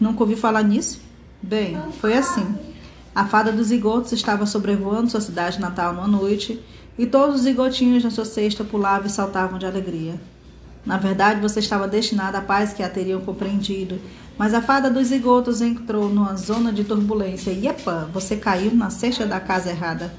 Nunca 0.00 0.22
ouvi 0.22 0.36
falar 0.36 0.62
nisso? 0.62 1.00
Bem, 1.42 1.76
foi 2.00 2.14
assim. 2.14 2.54
A 3.14 3.26
fada 3.26 3.50
dos 3.50 3.66
zigotos 3.66 4.12
estava 4.12 4.46
sobrevoando 4.46 5.10
sua 5.10 5.20
cidade 5.20 5.60
natal 5.60 5.92
numa 5.92 6.06
noite 6.06 6.62
e 6.96 7.04
todos 7.04 7.36
os 7.36 7.42
zigotinhos 7.42 8.04
na 8.04 8.10
sua 8.10 8.24
cesta 8.24 8.62
pulavam 8.62 9.06
e 9.06 9.10
saltavam 9.10 9.58
de 9.58 9.66
alegria. 9.66 10.20
Na 10.84 10.98
verdade, 10.98 11.40
você 11.40 11.60
estava 11.60 11.88
destinada 11.88 12.38
a 12.38 12.42
pais 12.42 12.72
que 12.72 12.82
a 12.82 12.88
teriam 12.88 13.20
compreendido. 13.20 14.00
Mas 14.38 14.54
a 14.54 14.62
fada 14.62 14.90
dos 14.90 15.08
zigotos 15.08 15.60
entrou 15.60 16.08
numa 16.08 16.36
zona 16.36 16.72
de 16.72 16.84
turbulência 16.84 17.50
e, 17.50 17.68
epa, 17.68 18.08
você 18.12 18.36
caiu 18.36 18.74
na 18.74 18.90
cesta 18.90 19.26
da 19.26 19.38
casa 19.38 19.70
errada. 19.70 20.12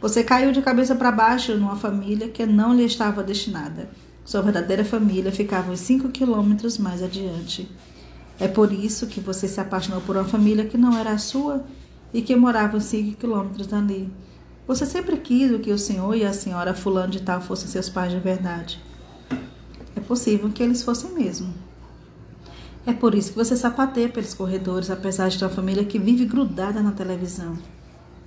Você 0.00 0.22
caiu 0.22 0.52
de 0.52 0.60
cabeça 0.60 0.94
para 0.94 1.10
baixo 1.10 1.56
numa 1.56 1.76
família 1.76 2.28
que 2.28 2.44
não 2.44 2.74
lhe 2.74 2.84
estava 2.84 3.22
destinada. 3.22 3.88
Sua 4.24 4.42
verdadeira 4.42 4.84
família 4.84 5.32
ficava 5.32 5.72
uns 5.72 5.80
5 5.80 6.10
quilômetros 6.10 6.76
mais 6.76 7.02
adiante. 7.02 7.70
É 8.38 8.46
por 8.46 8.72
isso 8.72 9.06
que 9.06 9.20
você 9.20 9.48
se 9.48 9.60
apaixonou 9.60 10.02
por 10.02 10.16
uma 10.16 10.24
família 10.24 10.66
que 10.66 10.76
não 10.76 10.96
era 10.98 11.12
a 11.12 11.18
sua 11.18 11.64
e 12.12 12.20
que 12.20 12.36
morava 12.36 12.76
uns 12.76 12.84
5 12.84 13.16
quilômetros 13.16 13.66
dali. 13.66 14.12
Você 14.66 14.84
sempre 14.84 15.16
quis 15.16 15.58
que 15.60 15.72
o 15.72 15.78
senhor 15.78 16.14
e 16.14 16.24
a 16.24 16.32
senhora 16.32 16.74
fulano 16.74 17.12
de 17.12 17.22
tal 17.22 17.40
fossem 17.40 17.68
seus 17.68 17.88
pais 17.88 18.12
de 18.12 18.18
verdade. 18.18 18.82
É 19.94 20.00
possível 20.00 20.50
que 20.50 20.62
eles 20.62 20.82
fossem 20.82 21.12
mesmo. 21.12 21.54
É 22.84 22.92
por 22.92 23.14
isso 23.14 23.30
que 23.30 23.38
você 23.38 23.56
sapateia 23.56 24.08
pelos 24.08 24.34
corredores, 24.34 24.90
apesar 24.90 25.28
de 25.28 25.38
ter 25.38 25.44
uma 25.44 25.50
família 25.50 25.84
que 25.84 25.98
vive 25.98 26.24
grudada 26.24 26.82
na 26.82 26.92
televisão. 26.92 27.56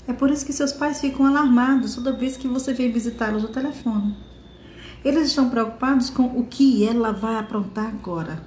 É 0.09 0.13
por 0.13 0.31
isso 0.31 0.43
que 0.43 0.51
seus 0.51 0.73
pais 0.73 0.99
ficam 0.99 1.27
alarmados 1.27 1.93
toda 1.93 2.11
vez 2.11 2.35
que 2.35 2.47
você 2.47 2.73
vem 2.73 2.91
visitá-los 2.91 3.43
no 3.43 3.49
telefone. 3.49 4.17
Eles 5.05 5.27
estão 5.27 5.51
preocupados 5.51 6.09
com 6.09 6.23
o 6.23 6.47
que 6.47 6.83
ela 6.83 7.11
vai 7.11 7.37
aprontar 7.37 7.85
agora. 7.85 8.43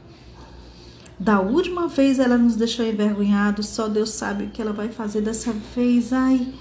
Da 1.16 1.38
última 1.38 1.86
vez 1.86 2.18
ela 2.18 2.36
nos 2.36 2.56
deixou 2.56 2.84
envergonhados, 2.84 3.68
só 3.68 3.86
Deus 3.86 4.10
sabe 4.10 4.46
o 4.46 4.50
que 4.50 4.60
ela 4.60 4.72
vai 4.72 4.88
fazer 4.88 5.20
dessa 5.20 5.52
vez. 5.52 6.12
Ai, 6.12 6.52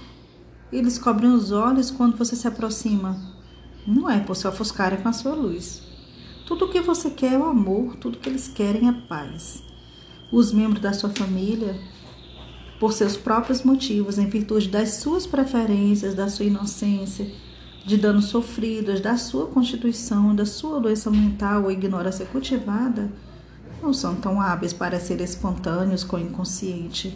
eles 0.71 0.99
cobrem 0.99 1.31
os 1.31 1.51
olhos 1.51 1.89
quando 1.89 2.15
você 2.15 2.35
se 2.35 2.47
aproxima. 2.47 3.19
Não 3.87 4.07
é 4.07 4.19
por 4.19 4.35
se 4.35 4.47
ofuscarem 4.47 5.01
com 5.01 5.09
a 5.09 5.13
sua 5.13 5.33
luz. 5.33 5.81
Tudo 6.45 6.65
o 6.65 6.69
que 6.69 6.79
você 6.79 7.09
quer 7.09 7.33
é 7.33 7.37
o 7.39 7.45
amor, 7.45 7.95
tudo 7.95 8.19
que 8.19 8.29
eles 8.29 8.47
querem 8.47 8.87
é 8.87 8.93
paz. 8.93 9.63
Os 10.31 10.53
membros 10.53 10.79
da 10.79 10.93
sua 10.93 11.09
família, 11.09 11.75
por 12.81 12.93
seus 12.93 13.15
próprios 13.15 13.61
motivos, 13.61 14.17
em 14.17 14.25
virtude 14.25 14.67
das 14.67 14.95
suas 14.95 15.27
preferências, 15.27 16.15
da 16.15 16.27
sua 16.27 16.45
inocência, 16.45 17.31
de 17.85 17.95
danos 17.95 18.25
sofridos, 18.25 18.99
da 18.99 19.17
sua 19.17 19.45
constituição, 19.45 20.35
da 20.35 20.47
sua 20.47 20.79
doença 20.79 21.11
mental 21.11 21.65
ou 21.65 21.71
ignorância 21.71 22.25
cultivada, 22.25 23.11
não 23.83 23.93
são 23.93 24.15
tão 24.15 24.41
hábeis 24.41 24.73
para 24.73 24.99
ser 24.99 25.21
espontâneos 25.21 26.03
com 26.03 26.15
o 26.15 26.19
inconsciente. 26.19 27.15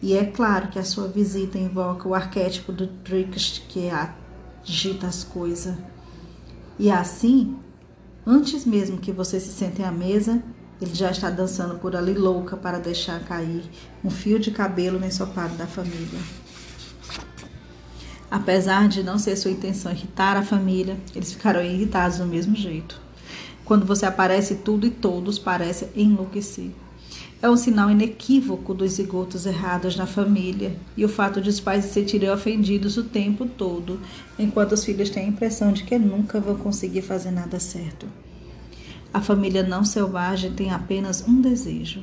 E 0.00 0.14
é 0.14 0.24
claro 0.24 0.68
que 0.68 0.78
a 0.78 0.84
sua 0.84 1.08
visita 1.08 1.58
invoca 1.58 2.08
o 2.08 2.14
arquétipo 2.14 2.72
do 2.72 2.86
Trickst 2.86 3.62
que 3.68 3.90
agita 3.90 5.08
as 5.08 5.24
coisas. 5.24 5.74
E 6.78 6.88
assim, 6.88 7.58
Antes 8.26 8.66
mesmo 8.66 8.98
que 8.98 9.12
você 9.12 9.40
se 9.40 9.50
sente 9.50 9.82
à 9.82 9.90
mesa, 9.90 10.42
ele 10.80 10.94
já 10.94 11.10
está 11.10 11.30
dançando 11.30 11.76
por 11.76 11.94
ali 11.94 12.14
louca 12.14 12.56
para 12.56 12.78
deixar 12.78 13.20
cair 13.20 13.62
um 14.04 14.10
fio 14.10 14.38
de 14.38 14.50
cabelo 14.50 14.98
no 14.98 15.06
ensopado 15.06 15.54
da 15.56 15.66
família. 15.66 16.20
Apesar 18.30 18.88
de 18.88 19.02
não 19.02 19.18
ser 19.18 19.36
sua 19.36 19.50
intenção 19.50 19.92
irritar 19.92 20.36
a 20.36 20.42
família, 20.42 20.96
eles 21.14 21.32
ficarão 21.32 21.62
irritados 21.62 22.18
do 22.18 22.26
mesmo 22.26 22.54
jeito. 22.54 23.00
Quando 23.64 23.84
você 23.84 24.06
aparece, 24.06 24.56
tudo 24.56 24.86
e 24.86 24.90
todos 24.90 25.38
parecem 25.38 25.88
enlouquecer 25.94 26.70
é 27.42 27.48
um 27.48 27.56
sinal 27.56 27.90
inequívoco 27.90 28.74
dos 28.74 28.92
zigotos 28.92 29.46
errados 29.46 29.96
na 29.96 30.06
família 30.06 30.76
e 30.94 31.04
o 31.04 31.08
fato 31.08 31.40
de 31.40 31.48
os 31.48 31.58
pais 31.58 31.86
se 31.86 31.94
sentirem 31.94 32.30
ofendidos 32.30 32.98
o 32.98 33.04
tempo 33.04 33.46
todo, 33.46 33.98
enquanto 34.38 34.72
os 34.72 34.84
filhos 34.84 35.08
têm 35.08 35.24
a 35.24 35.28
impressão 35.28 35.72
de 35.72 35.84
que 35.84 35.98
nunca 35.98 36.38
vão 36.38 36.56
conseguir 36.56 37.00
fazer 37.00 37.30
nada 37.30 37.58
certo. 37.58 38.06
A 39.12 39.20
família 39.20 39.64
não 39.64 39.84
selvagem 39.84 40.52
tem 40.52 40.70
apenas 40.70 41.26
um 41.26 41.40
desejo, 41.40 42.02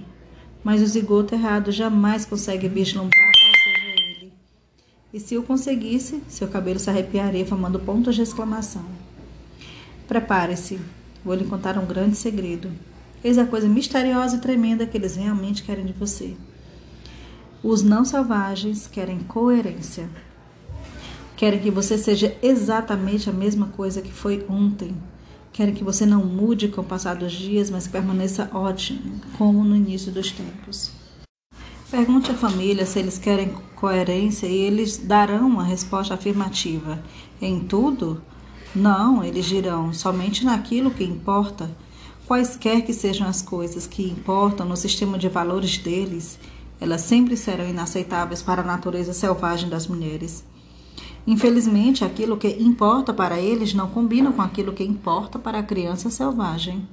mas 0.61 0.81
o 0.81 0.85
zigoto 0.85 1.33
errado 1.33 1.71
jamais 1.71 2.25
consegue 2.25 2.67
vislumbrar 2.67 3.31
qual 3.31 3.53
seja 3.63 3.87
ele. 3.87 4.33
E 5.13 5.19
se 5.19 5.37
o 5.37 5.43
conseguisse, 5.43 6.21
seu 6.27 6.49
cabelo 6.49 6.79
se 6.79 6.89
arrepiaria 6.89 7.45
formando 7.45 7.79
pontos 7.79 8.13
de 8.13 8.21
exclamação. 8.23 8.83
Prepare-se, 10.05 10.79
vou 11.23 11.33
lhe 11.33 11.45
contar 11.45 11.77
um 11.77 11.85
grande 11.85 12.17
segredo. 12.17 12.69
Eis 13.23 13.37
a 13.37 13.45
coisa 13.45 13.69
misteriosa 13.69 14.35
e 14.35 14.41
tremenda 14.41 14.85
que 14.85 14.97
eles 14.97 15.15
realmente 15.15 15.63
querem 15.63 15.85
de 15.85 15.93
você. 15.93 16.35
Os 17.63 17.83
não 17.83 18.03
selvagens 18.03 18.85
querem 18.85 19.19
coerência. 19.19 20.09
Querem 21.37 21.59
que 21.59 21.71
você 21.71 21.97
seja 21.97 22.35
exatamente 22.41 23.29
a 23.29 23.33
mesma 23.33 23.67
coisa 23.67 24.01
que 24.01 24.11
foi 24.11 24.45
ontem. 24.49 24.93
Querem 25.57 25.73
que 25.73 25.83
você 25.83 26.05
não 26.05 26.23
mude 26.23 26.69
com 26.69 26.81
o 26.81 26.85
passar 26.85 27.15
dos 27.15 27.33
dias, 27.33 27.69
mas 27.69 27.87
permaneça 27.87 28.49
ótimo, 28.53 29.19
como 29.37 29.63
no 29.63 29.75
início 29.75 30.11
dos 30.11 30.31
tempos. 30.31 30.91
Pergunte 31.91 32.31
à 32.31 32.35
família 32.35 32.85
se 32.85 32.99
eles 32.99 33.17
querem 33.17 33.53
coerência 33.75 34.47
e 34.47 34.55
eles 34.55 34.97
darão 34.97 35.47
uma 35.47 35.63
resposta 35.63 36.13
afirmativa. 36.13 37.03
Em 37.41 37.59
tudo? 37.59 38.21
Não, 38.75 39.23
eles 39.23 39.45
dirão 39.45 39.91
somente 39.91 40.45
naquilo 40.45 40.91
que 40.91 41.03
importa 41.03 41.69
Quaisquer 42.27 42.85
que 42.85 42.93
sejam 42.93 43.25
as 43.25 43.41
coisas 43.41 43.87
que 43.87 44.03
importam 44.03 44.67
no 44.67 44.75
sistema 44.75 45.17
de 45.17 45.29
valores 45.29 45.77
deles, 45.77 46.37
elas 46.77 46.99
sempre 46.99 47.37
serão 47.37 47.67
inaceitáveis 47.67 48.43
para 48.43 48.61
a 48.61 48.65
natureza 48.65 49.13
selvagem 49.13 49.69
das 49.69 49.87
mulheres. 49.87 50.43
Infelizmente, 51.27 52.05
aquilo 52.05 52.37
que 52.37 52.47
importa 52.47 53.13
para 53.13 53.37
eles 53.37 53.73
não 53.73 53.89
combina 53.89 54.31
com 54.31 54.41
aquilo 54.41 54.71
que 54.71 54.83
importa 54.85 55.37
para 55.37 55.59
a 55.59 55.63
criança 55.63 56.09
selvagem. 56.09 56.87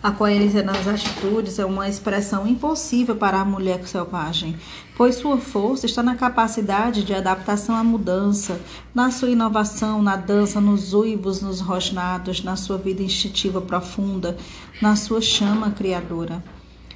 A 0.00 0.12
coerência 0.12 0.62
nas 0.62 0.86
atitudes 0.86 1.58
é 1.58 1.64
uma 1.64 1.88
expressão 1.88 2.46
impossível 2.46 3.16
para 3.16 3.40
a 3.40 3.44
mulher 3.44 3.86
selvagem, 3.86 4.56
pois 4.96 5.16
sua 5.16 5.36
força 5.38 5.86
está 5.86 6.02
na 6.02 6.16
capacidade 6.16 7.04
de 7.04 7.14
adaptação 7.14 7.74
à 7.76 7.82
mudança, 7.84 8.60
na 8.94 9.10
sua 9.10 9.30
inovação, 9.30 10.00
na 10.00 10.16
dança, 10.16 10.60
nos 10.60 10.92
uivos, 10.92 11.40
nos 11.40 11.60
rosnados, 11.60 12.42
na 12.42 12.56
sua 12.56 12.78
vida 12.78 13.02
instintiva 13.02 13.60
profunda, 13.60 14.36
na 14.80 14.96
sua 14.96 15.20
chama 15.20 15.70
criadora. 15.70 16.42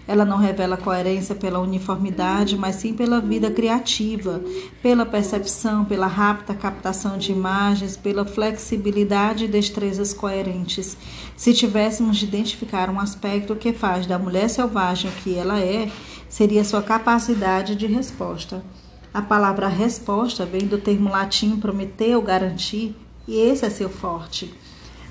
Ela 0.09 0.25
não 0.25 0.39
revela 0.39 0.77
coerência 0.77 1.35
pela 1.35 1.59
uniformidade, 1.59 2.57
mas 2.57 2.77
sim 2.77 2.95
pela 2.95 3.21
vida 3.21 3.51
criativa, 3.51 4.41
pela 4.81 5.05
percepção, 5.05 5.85
pela 5.85 6.07
rápida 6.07 6.55
captação 6.55 7.19
de 7.19 7.33
imagens, 7.33 7.97
pela 7.97 8.25
flexibilidade 8.25 9.45
e 9.45 9.49
destrezas 9.49 10.13
coerentes. 10.13 10.97
Se 11.37 11.53
tivéssemos 11.53 12.19
de 12.19 12.25
identificar 12.25 12.89
um 12.89 13.01
aspecto 13.01 13.57
que 13.57 13.73
faz 13.73 14.07
da 14.07 14.19
mulher 14.19 14.49
selvagem 14.49 15.11
o 15.11 15.15
que 15.23 15.35
ela 15.35 15.59
é, 15.59 15.91
seria 16.29 16.65
sua 16.65 16.83
capacidade 16.83 17.75
de 17.75 17.87
resposta. 17.87 18.65
A 19.13 19.23
palavra 19.23 19.67
resposta 19.67 20.45
vem 20.45 20.67
do 20.67 20.79
termo 20.79 21.11
latim 21.11 21.57
prometer 21.57 22.15
ou 22.15 22.23
garantir, 22.23 22.95
e 23.27 23.35
esse 23.35 23.65
é 23.65 23.71
seu 23.71 23.89
forte. 23.89 24.55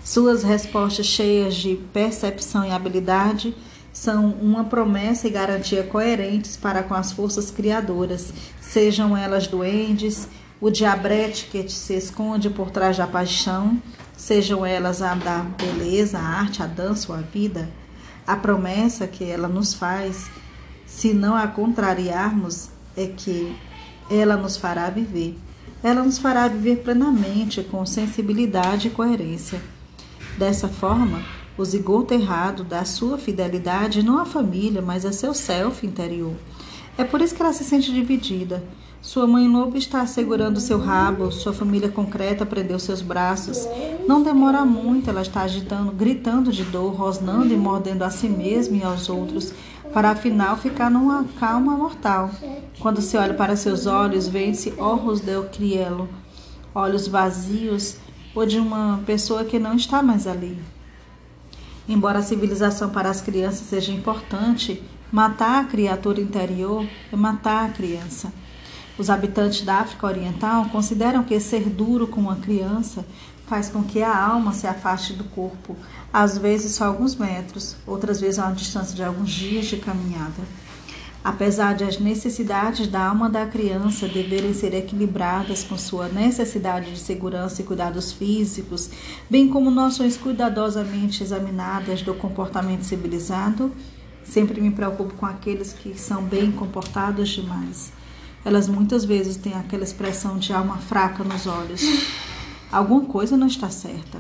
Suas 0.04 0.44
respostas 0.44 1.08
cheias 1.08 1.56
de 1.56 1.76
percepção 1.92 2.64
e 2.64 2.72
habilidade 2.72 3.56
são 3.96 4.32
uma 4.42 4.66
promessa 4.66 5.26
e 5.26 5.32
garantia 5.32 5.82
coerentes 5.82 6.58
para 6.58 6.84
com 6.84 6.94
as 6.94 7.14
forças 7.14 7.50
criadoras, 7.50 8.34
sejam 8.60 9.16
elas 9.16 9.48
duendes, 9.48 10.28
o 10.60 10.70
diabrete 10.70 11.46
que 11.46 11.70
se 11.70 11.94
esconde 11.94 12.50
por 12.50 12.72
trás 12.72 12.98
da 12.98 13.08
paixão, 13.08 13.82
sejam 14.18 14.66
elas 14.66 15.02
a 15.02 15.16
da 15.16 15.38
beleza, 15.38 16.20
a 16.20 16.22
arte, 16.22 16.62
a 16.62 16.68
dança 16.68 17.10
ou 17.10 17.18
a 17.18 17.22
vida. 17.22 17.70
A 18.28 18.36
promessa 18.36 19.08
que 19.08 19.24
ela 19.24 19.48
nos 19.48 19.74
faz, 19.74 20.30
se 20.86 21.14
não 21.14 21.34
a 21.34 21.48
contrariarmos, 21.48 22.70
é 22.98 23.08
que 23.08 23.56
ela 24.12 24.36
nos 24.36 24.58
fará 24.58 24.90
viver. 24.90 25.40
Ela 25.82 26.04
nos 26.04 26.18
fará 26.18 26.50
viver 26.50 26.84
plenamente, 26.84 27.64
com 27.64 27.86
sensibilidade 27.86 28.90
e 28.90 28.92
coerência. 28.92 29.62
Dessa 30.38 30.68
forma, 30.68 31.24
o 31.58 31.64
zigoto 31.64 32.14
errado 32.14 32.64
dá 32.64 32.84
sua 32.84 33.18
fidelidade 33.18 34.04
não 34.04 34.20
à 34.20 34.26
família, 34.26 34.82
mas 34.82 35.06
a 35.06 35.12
seu 35.14 35.34
self 35.34 35.86
interior. 35.86 36.34
É 36.98 37.04
por 37.04 37.22
isso 37.22 37.34
que 37.34 37.42
ela 37.42 37.54
se 37.54 37.64
sente 37.64 37.94
dividida. 37.94 38.64
Sua 39.02 39.28
mãe 39.28 39.48
lobo 39.48 39.78
está 39.78 40.06
segurando 40.08 40.60
seu 40.60 40.80
rabo, 40.80 41.32
sua 41.32 41.54
família 41.54 41.90
concreta 41.90 42.46
prendeu 42.46 42.80
seus 42.80 43.02
braços. 43.02 43.68
Não 44.08 44.24
demora 44.24 44.66
muito, 44.66 45.10
ela 45.10 45.22
está 45.22 45.42
agitando, 45.42 45.92
gritando 45.92 46.52
de 46.52 46.64
dor, 46.64 46.94
rosnando 46.94 47.54
e 47.54 47.58
mordendo 47.58 48.04
a 48.04 48.10
si 48.10 48.28
mesma 48.28 48.78
e 48.78 48.84
aos 48.84 49.08
outros, 49.08 49.54
para 49.94 50.10
afinal 50.10 50.58
ficar 50.58 50.90
numa 50.90 51.24
calma 51.40 51.78
mortal. 51.78 52.32
Quando 52.80 53.00
se 53.00 53.16
olha 53.16 53.36
para 53.36 53.56
seus 53.56 53.86
olhos, 53.86 54.28
vê-se 54.28 54.74
orros 54.78 55.22
del 55.22 55.44
crielo, 55.46 56.10
olhos 56.74 57.08
vazios 57.08 57.98
ou 58.34 58.46
de 58.46 58.58
uma 58.58 59.00
pessoa 59.06 59.46
que 59.46 59.60
não 59.60 59.76
está 59.76 60.02
mais 60.02 60.26
ali. 60.26 60.58
Embora 61.88 62.20
a 62.20 62.24
civilização 62.24 62.90
para 62.90 63.10
as 63.10 63.22
crianças 63.22 63.68
seja 63.68 63.92
importante, 63.92 64.82
matar 65.12 65.62
a 65.62 65.68
criatura 65.68 66.20
interior 66.20 66.88
é 67.12 67.16
matar 67.16 67.66
a 67.66 67.70
criança. 67.70 68.34
Os 68.98 69.10
habitantes 69.10 69.62
da 69.62 69.76
África 69.76 70.08
Oriental 70.08 70.66
consideram 70.70 71.24
que 71.24 71.40
ser 71.40 71.70
duro 71.70 72.08
com 72.08 72.22
uma 72.22 72.38
criança 72.38 73.06
faz 73.46 73.70
com 73.70 73.84
que 73.84 74.02
a 74.02 74.18
alma 74.18 74.54
se 74.54 74.66
afaste 74.66 75.14
do 75.14 75.24
corpo, 75.26 75.76
às 76.12 76.38
vezes 76.38 76.74
só 76.74 76.86
alguns 76.86 77.16
metros, 77.16 77.76
outras 77.86 78.20
vezes 78.20 78.40
a 78.40 78.46
uma 78.46 78.56
distância 78.56 78.96
de 78.96 79.04
alguns 79.04 79.30
dias 79.30 79.66
de 79.66 79.78
caminhada. 79.78 80.42
Apesar 81.26 81.74
de 81.74 81.84
as 81.84 81.98
necessidades 81.98 82.86
da 82.86 83.04
alma 83.04 83.28
da 83.28 83.48
criança 83.48 84.08
deverem 84.08 84.54
ser 84.54 84.76
equilibradas 84.76 85.64
com 85.64 85.76
sua 85.76 86.08
necessidade 86.08 86.92
de 86.92 87.00
segurança 87.00 87.64
e 87.64 87.66
cuidados 87.66 88.12
físicos, 88.12 88.92
bem 89.28 89.50
como 89.50 89.72
noções 89.72 90.18
cuidadosamente 90.18 91.24
examinadas 91.24 92.04
do 92.04 92.14
comportamento 92.14 92.84
civilizado, 92.84 93.72
sempre 94.24 94.62
me 94.62 94.70
preocupo 94.70 95.16
com 95.16 95.26
aqueles 95.26 95.74
que 95.74 96.00
são 96.00 96.22
bem 96.22 96.52
comportados 96.52 97.30
demais. 97.30 97.92
Elas 98.46 98.70
muitas 98.70 99.04
vezes 99.04 99.36
têm 99.36 99.56
aquela 99.56 99.84
expressão 99.84 100.38
de 100.38 100.54
alma 100.54 100.78
fraca 100.78 101.24
nos 101.24 101.48
olhos. 101.48 101.82
Alguma 102.72 103.06
coisa 103.06 103.36
não 103.36 103.48
está 103.48 103.72
certa. 103.72 104.20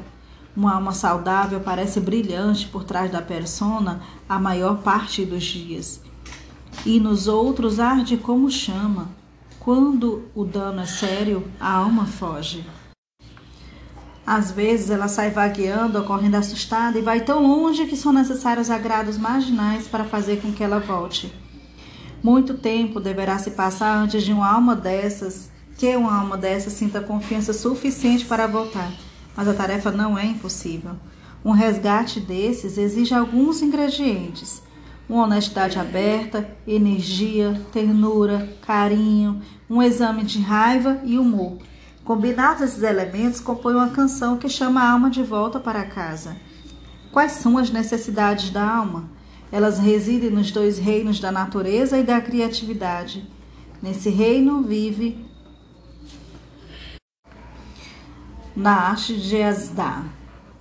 Uma 0.57 0.73
alma 0.73 0.91
saudável 0.91 1.59
parece 1.59 1.99
brilhante 1.99 2.67
por 2.67 2.83
trás 2.83 3.11
da 3.11 3.21
persona 3.21 4.01
a 4.27 4.39
maior 4.39 4.81
parte 4.81 5.23
dos 5.23 5.43
dias 5.43 6.01
e 6.85 6.99
nos 6.99 7.27
outros 7.27 7.79
arde 7.79 8.17
como 8.17 8.49
chama. 8.49 9.09
Quando 9.59 10.25
o 10.35 10.43
dano 10.43 10.81
é 10.81 10.85
sério, 10.85 11.47
a 11.59 11.71
alma 11.71 12.05
foge. 12.05 12.65
Às 14.25 14.51
vezes 14.51 14.89
ela 14.89 15.07
sai 15.07 15.29
vagueando, 15.29 16.03
correndo 16.03 16.35
assustada 16.35 16.97
e 16.97 17.01
vai 17.01 17.21
tão 17.21 17.45
longe 17.45 17.85
que 17.85 17.95
são 17.95 18.11
necessários 18.11 18.69
agrados 18.69 19.17
marginais 19.17 19.87
para 19.87 20.03
fazer 20.03 20.41
com 20.41 20.51
que 20.51 20.63
ela 20.63 20.79
volte. 20.79 21.31
Muito 22.23 22.55
tempo 22.55 22.99
deverá 22.99 23.37
se 23.37 23.51
passar 23.51 23.95
antes 23.95 24.23
de 24.23 24.33
uma 24.33 24.51
alma 24.51 24.75
dessas, 24.75 25.51
que 25.77 25.95
uma 25.95 26.13
alma 26.13 26.37
dessas 26.37 26.73
sinta 26.73 27.01
confiança 27.01 27.53
suficiente 27.53 28.25
para 28.25 28.47
voltar, 28.47 28.91
mas 29.35 29.47
a 29.47 29.53
tarefa 29.53 29.91
não 29.91 30.17
é 30.17 30.25
impossível. 30.25 30.95
Um 31.43 31.51
resgate 31.51 32.19
desses 32.19 32.79
exige 32.79 33.13
alguns 33.13 33.61
ingredientes 33.61 34.64
uma 35.07 35.23
honestidade 35.23 35.77
aberta, 35.77 36.49
energia, 36.67 37.61
ternura, 37.71 38.49
carinho, 38.61 39.41
um 39.69 39.81
exame 39.81 40.23
de 40.23 40.39
raiva 40.39 40.99
e 41.03 41.17
humor. 41.17 41.57
Combinados 42.03 42.61
esses 42.61 42.83
elementos, 42.83 43.39
compõem 43.39 43.75
uma 43.75 43.89
canção 43.89 44.37
que 44.37 44.49
chama 44.49 44.81
a 44.81 44.91
alma 44.91 45.09
de 45.09 45.23
volta 45.23 45.59
para 45.59 45.85
casa. 45.85 46.35
Quais 47.11 47.33
são 47.33 47.57
as 47.57 47.69
necessidades 47.69 48.49
da 48.49 48.67
alma? 48.67 49.09
Elas 49.51 49.79
residem 49.79 50.29
nos 50.29 50.51
dois 50.51 50.77
reinos 50.77 51.19
da 51.19 51.31
natureza 51.31 51.97
e 51.97 52.03
da 52.03 52.19
criatividade. 52.19 53.27
Nesse 53.81 54.09
reino 54.09 54.63
vive 54.63 55.25
na 58.55 58.73
arte 58.89 59.15
de 59.15 59.41
Asdá, 59.41 60.03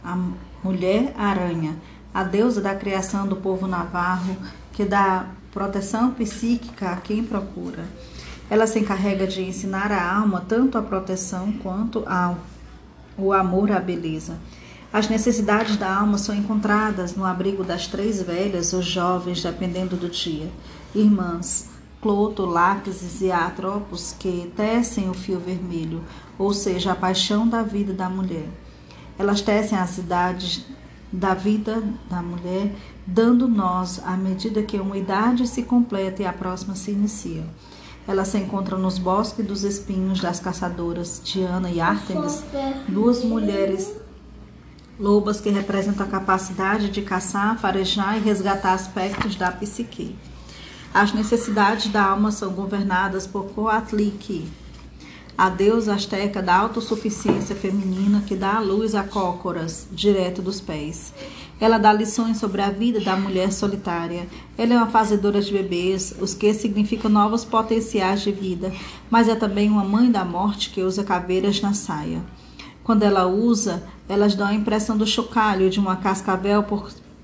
a 0.02 0.18
mulher 0.62 1.14
aranha 1.16 1.76
a 2.14 2.22
deusa 2.22 2.60
da 2.60 2.76
criação 2.76 3.26
do 3.26 3.34
povo 3.34 3.66
navarro, 3.66 4.36
que 4.72 4.84
dá 4.84 5.26
proteção 5.52 6.12
psíquica 6.12 6.92
a 6.92 6.96
quem 6.96 7.24
procura. 7.24 7.84
Ela 8.48 8.68
se 8.68 8.78
encarrega 8.78 9.26
de 9.26 9.42
ensinar 9.42 9.90
a 9.90 10.14
alma 10.16 10.44
tanto 10.46 10.78
a 10.78 10.82
proteção 10.82 11.52
quanto 11.60 12.04
ao 12.06 12.38
o 13.16 13.32
amor 13.32 13.70
à 13.70 13.78
beleza. 13.78 14.38
As 14.92 15.08
necessidades 15.08 15.76
da 15.76 15.92
alma 15.92 16.18
são 16.18 16.34
encontradas 16.34 17.16
no 17.16 17.24
abrigo 17.24 17.64
das 17.64 17.86
três 17.86 18.22
velhas 18.22 18.72
ou 18.72 18.82
jovens, 18.82 19.42
dependendo 19.42 19.96
do 19.96 20.08
dia. 20.08 20.48
Irmãs, 20.94 21.70
Cloto, 22.00 22.44
Lápis 22.44 23.20
e 23.20 23.32
Atropos, 23.32 24.14
que 24.18 24.52
tecem 24.56 25.10
o 25.10 25.14
fio 25.14 25.40
vermelho, 25.40 26.04
ou 26.38 26.52
seja, 26.52 26.92
a 26.92 26.96
paixão 26.96 27.48
da 27.48 27.62
vida 27.62 27.92
da 27.92 28.08
mulher. 28.08 28.46
Elas 29.18 29.40
tecem 29.40 29.78
as 29.78 29.98
idades 29.98 30.64
da 31.14 31.32
vida 31.32 31.82
da 32.10 32.20
mulher, 32.20 32.74
dando 33.06 33.46
nós 33.46 34.00
à 34.04 34.16
medida 34.16 34.62
que 34.62 34.78
uma 34.78 34.98
idade 34.98 35.46
se 35.46 35.62
completa 35.62 36.22
e 36.22 36.26
a 36.26 36.32
próxima 36.32 36.74
se 36.74 36.90
inicia. 36.90 37.44
Ela 38.06 38.24
se 38.24 38.36
encontra 38.36 38.76
nos 38.76 38.98
bosques 38.98 39.46
dos 39.46 39.62
espinhos 39.62 40.20
das 40.20 40.40
caçadoras 40.40 41.22
Diana 41.24 41.70
e 41.70 41.80
Artemis, 41.80 42.42
duas 42.88 43.24
mulheres 43.24 43.94
lobas 44.98 45.40
que 45.40 45.50
representam 45.50 46.06
a 46.06 46.08
capacidade 46.08 46.90
de 46.90 47.02
caçar, 47.02 47.58
farejar 47.58 48.18
e 48.18 48.20
resgatar 48.20 48.74
aspectos 48.74 49.36
da 49.36 49.50
psique. 49.50 50.16
As 50.92 51.12
necessidades 51.12 51.90
da 51.90 52.04
alma 52.04 52.30
são 52.30 52.52
governadas 52.52 53.26
por 53.26 53.46
Coatlique, 53.46 54.48
a 55.36 55.48
deusa 55.48 55.94
asteca 55.94 56.40
da 56.40 56.54
autossuficiência 56.56 57.56
feminina 57.56 58.22
que 58.26 58.36
dá 58.36 58.54
a 58.56 58.60
luz 58.60 58.94
a 58.94 59.02
cócoras, 59.02 59.88
direto 59.90 60.40
dos 60.40 60.60
pés. 60.60 61.12
Ela 61.60 61.78
dá 61.78 61.92
lições 61.92 62.38
sobre 62.38 62.62
a 62.62 62.70
vida 62.70 63.00
da 63.00 63.16
mulher 63.16 63.52
solitária. 63.52 64.26
Ela 64.56 64.74
é 64.74 64.76
uma 64.76 64.86
fazedora 64.86 65.40
de 65.40 65.52
bebês, 65.52 66.14
os 66.20 66.34
que 66.34 66.52
significam 66.54 67.10
novos 67.10 67.44
potenciais 67.44 68.22
de 68.22 68.30
vida, 68.30 68.72
mas 69.10 69.28
é 69.28 69.34
também 69.34 69.70
uma 69.70 69.84
mãe 69.84 70.10
da 70.10 70.24
morte 70.24 70.70
que 70.70 70.82
usa 70.82 71.02
caveiras 71.02 71.60
na 71.60 71.74
saia. 71.74 72.22
Quando 72.82 73.02
ela 73.02 73.26
usa, 73.26 73.82
elas 74.08 74.34
dão 74.34 74.46
a 74.46 74.54
impressão 74.54 74.96
do 74.96 75.06
chocalho 75.06 75.70
de 75.70 75.80
uma 75.80 75.96
cascavel 75.96 76.62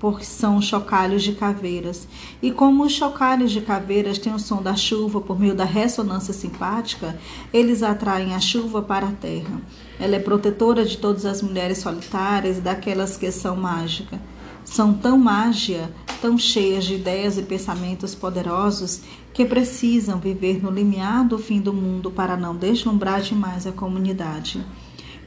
porque 0.01 0.25
são 0.25 0.59
chocalhos 0.59 1.21
de 1.21 1.33
caveiras. 1.33 2.07
E 2.41 2.49
como 2.49 2.83
os 2.83 2.91
chocalhos 2.91 3.51
de 3.51 3.61
caveiras 3.61 4.17
têm 4.17 4.33
o 4.33 4.39
som 4.39 4.59
da 4.59 4.75
chuva 4.75 5.21
por 5.21 5.39
meio 5.39 5.53
da 5.53 5.63
ressonância 5.63 6.33
simpática, 6.33 7.19
eles 7.53 7.83
atraem 7.83 8.33
a 8.33 8.39
chuva 8.39 8.81
para 8.81 9.09
a 9.09 9.11
terra. 9.11 9.61
Ela 9.99 10.15
é 10.15 10.19
protetora 10.19 10.83
de 10.83 10.97
todas 10.97 11.23
as 11.23 11.43
mulheres 11.43 11.77
solitárias 11.77 12.57
e 12.57 12.61
daquelas 12.61 13.15
que 13.15 13.31
são 13.31 13.55
mágicas. 13.55 14.19
São 14.65 14.91
tão 14.91 15.19
mágia, 15.19 15.91
tão 16.19 16.35
cheias 16.35 16.85
de 16.85 16.95
ideias 16.95 17.37
e 17.37 17.43
pensamentos 17.43 18.15
poderosos 18.15 19.01
que 19.31 19.45
precisam 19.45 20.19
viver 20.19 20.63
no 20.63 20.71
limiar 20.71 21.27
do 21.27 21.37
fim 21.37 21.61
do 21.61 21.73
mundo 21.73 22.09
para 22.09 22.35
não 22.35 22.55
deslumbrar 22.55 23.21
demais 23.21 23.67
a 23.67 23.71
comunidade. 23.71 24.65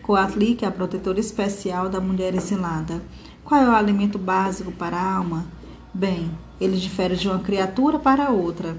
Coatli, 0.02 0.56
que 0.56 0.64
é 0.64 0.68
a 0.68 0.72
protetora 0.72 1.20
especial 1.20 1.88
da 1.88 2.00
mulher 2.00 2.34
exilada. 2.34 3.00
Qual 3.44 3.60
é 3.60 3.68
o 3.68 3.74
alimento 3.74 4.18
básico 4.18 4.72
para 4.72 4.96
a 4.96 5.16
alma? 5.16 5.44
Bem, 5.92 6.30
ele 6.58 6.78
difere 6.78 7.14
de 7.14 7.28
uma 7.28 7.40
criatura 7.40 7.98
para 7.98 8.30
outra. 8.30 8.74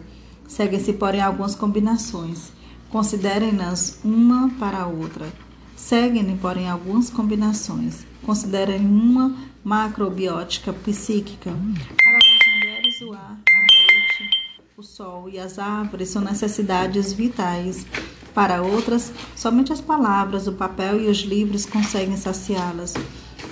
Seguem-se, 0.47 0.93
porém, 0.93 1.21
algumas 1.21 1.53
combinações. 1.53 2.51
Considerem-nas 2.89 3.99
uma 4.03 4.49
para 4.59 4.79
a 4.79 4.87
outra. 4.87 5.31
Seguem, 5.75 6.35
porém, 6.37 6.67
algumas 6.67 7.11
combinações. 7.11 8.07
Considerem 8.25 8.79
uma 8.79 9.35
macrobiótica 9.63 10.73
psíquica. 10.73 11.51
Para 11.51 12.17
as 12.17 12.55
mulheres, 12.55 13.01
o 13.01 13.13
ar, 13.13 13.37
a 13.47 13.59
noite, 13.59 14.29
o 14.75 14.81
sol 14.81 15.29
e 15.29 15.37
as 15.37 15.59
árvores 15.59 16.09
são 16.09 16.23
necessidades 16.23 17.13
vitais. 17.13 17.85
Para 18.33 18.63
outras, 18.63 19.13
somente 19.35 19.71
as 19.71 19.79
palavras, 19.79 20.47
o 20.47 20.53
papel 20.53 21.01
e 21.01 21.07
os 21.07 21.19
livros 21.19 21.67
conseguem 21.67 22.17
saciá-las. 22.17 22.95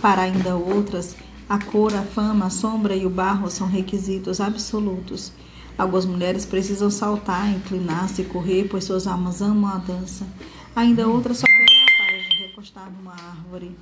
Para 0.02 0.24
ainda 0.24 0.56
outras, 0.56 1.16
a 1.48 1.60
cor, 1.60 1.94
a 1.94 2.04
fama, 2.04 2.46
a 2.46 2.50
sombra 2.50 2.96
e 2.96 3.06
o 3.06 3.10
barro 3.10 3.50
são 3.50 3.68
requisitos 3.68 4.42
absolutos. 4.42 5.32
Algumas 5.78 6.06
mulheres 6.06 6.46
precisam 6.46 6.92
saltar, 6.92 7.50
inclinar-se, 7.52 8.24
correr, 8.24 8.68
pois 8.70 8.84
suas 8.84 9.08
almas 9.08 9.42
amam 9.42 9.70
a 9.70 9.78
dança. 9.78 10.28
Ainda 10.76 11.08
outras 11.08 11.38
só 11.38 11.46
a 11.46 12.06
paz 12.06 12.30
de 12.30 12.48
recostar 12.48 12.92
numa 12.92 13.14
árvore. 13.14 13.76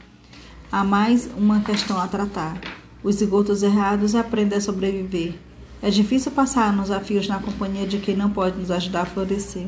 Há 0.71 0.83
mais 0.83 1.29
uma 1.37 1.59
questão 1.61 1.99
a 1.99 2.07
tratar. 2.07 2.59
Os 3.03 3.15
zigotos 3.15 3.61
errados 3.61 4.15
aprendem 4.15 4.57
a 4.57 4.61
sobreviver. 4.61 5.35
É 5.81 5.89
difícil 5.89 6.31
passar 6.31 6.71
nos 6.71 6.89
desafios 6.89 7.27
na 7.27 7.39
companhia 7.39 7.87
de 7.87 7.97
quem 7.97 8.15
não 8.15 8.29
pode 8.29 8.57
nos 8.57 8.71
ajudar 8.71 9.01
a 9.01 9.05
florescer. 9.05 9.67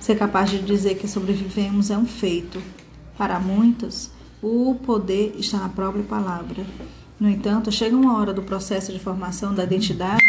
Ser 0.00 0.16
capaz 0.16 0.50
de 0.50 0.60
dizer 0.60 0.96
que 0.96 1.06
sobrevivemos 1.06 1.90
é 1.90 1.98
um 1.98 2.06
feito. 2.06 2.62
Para 3.18 3.38
muitos, 3.38 4.10
o 4.42 4.74
poder 4.74 5.34
está 5.38 5.58
na 5.58 5.68
própria 5.68 6.04
palavra. 6.04 6.66
No 7.18 7.28
entanto, 7.28 7.72
chega 7.72 7.96
uma 7.96 8.18
hora 8.18 8.32
do 8.32 8.42
processo 8.42 8.92
de 8.92 8.98
formação 8.98 9.54
da 9.54 9.64
identidade 9.64 10.22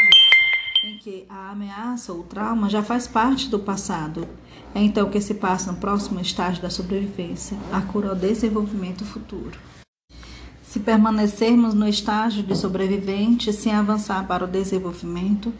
em 0.84 0.97
que 0.97 1.26
a 1.30 1.51
ameaça 1.51 2.14
ou 2.14 2.24
trauma 2.24 2.70
já 2.70 2.82
faz 2.82 3.08
parte 3.08 3.49
do 3.49 3.60
passado. 3.60 4.28
É 4.74 4.82
então 4.82 5.10
que 5.10 5.20
se 5.20 5.34
passa 5.34 5.72
no 5.72 5.78
próximo 5.78 6.20
estágio 6.20 6.62
da 6.62 6.70
sobrevivência, 6.70 7.58
a 7.72 7.82
cura 7.82 8.10
ao 8.10 8.16
desenvolvimento 8.16 9.03
futuro. 9.03 9.60
Se 10.62 10.80
permanecermos 10.80 11.74
no 11.74 11.88
estágio 11.88 12.43
de 12.43 12.55
sobrevivente 12.55 13.51
sem 13.51 13.74
avançar 13.74 14.28
para 14.28 14.45
o 14.45 14.47
desenvolvimento, 14.47 15.51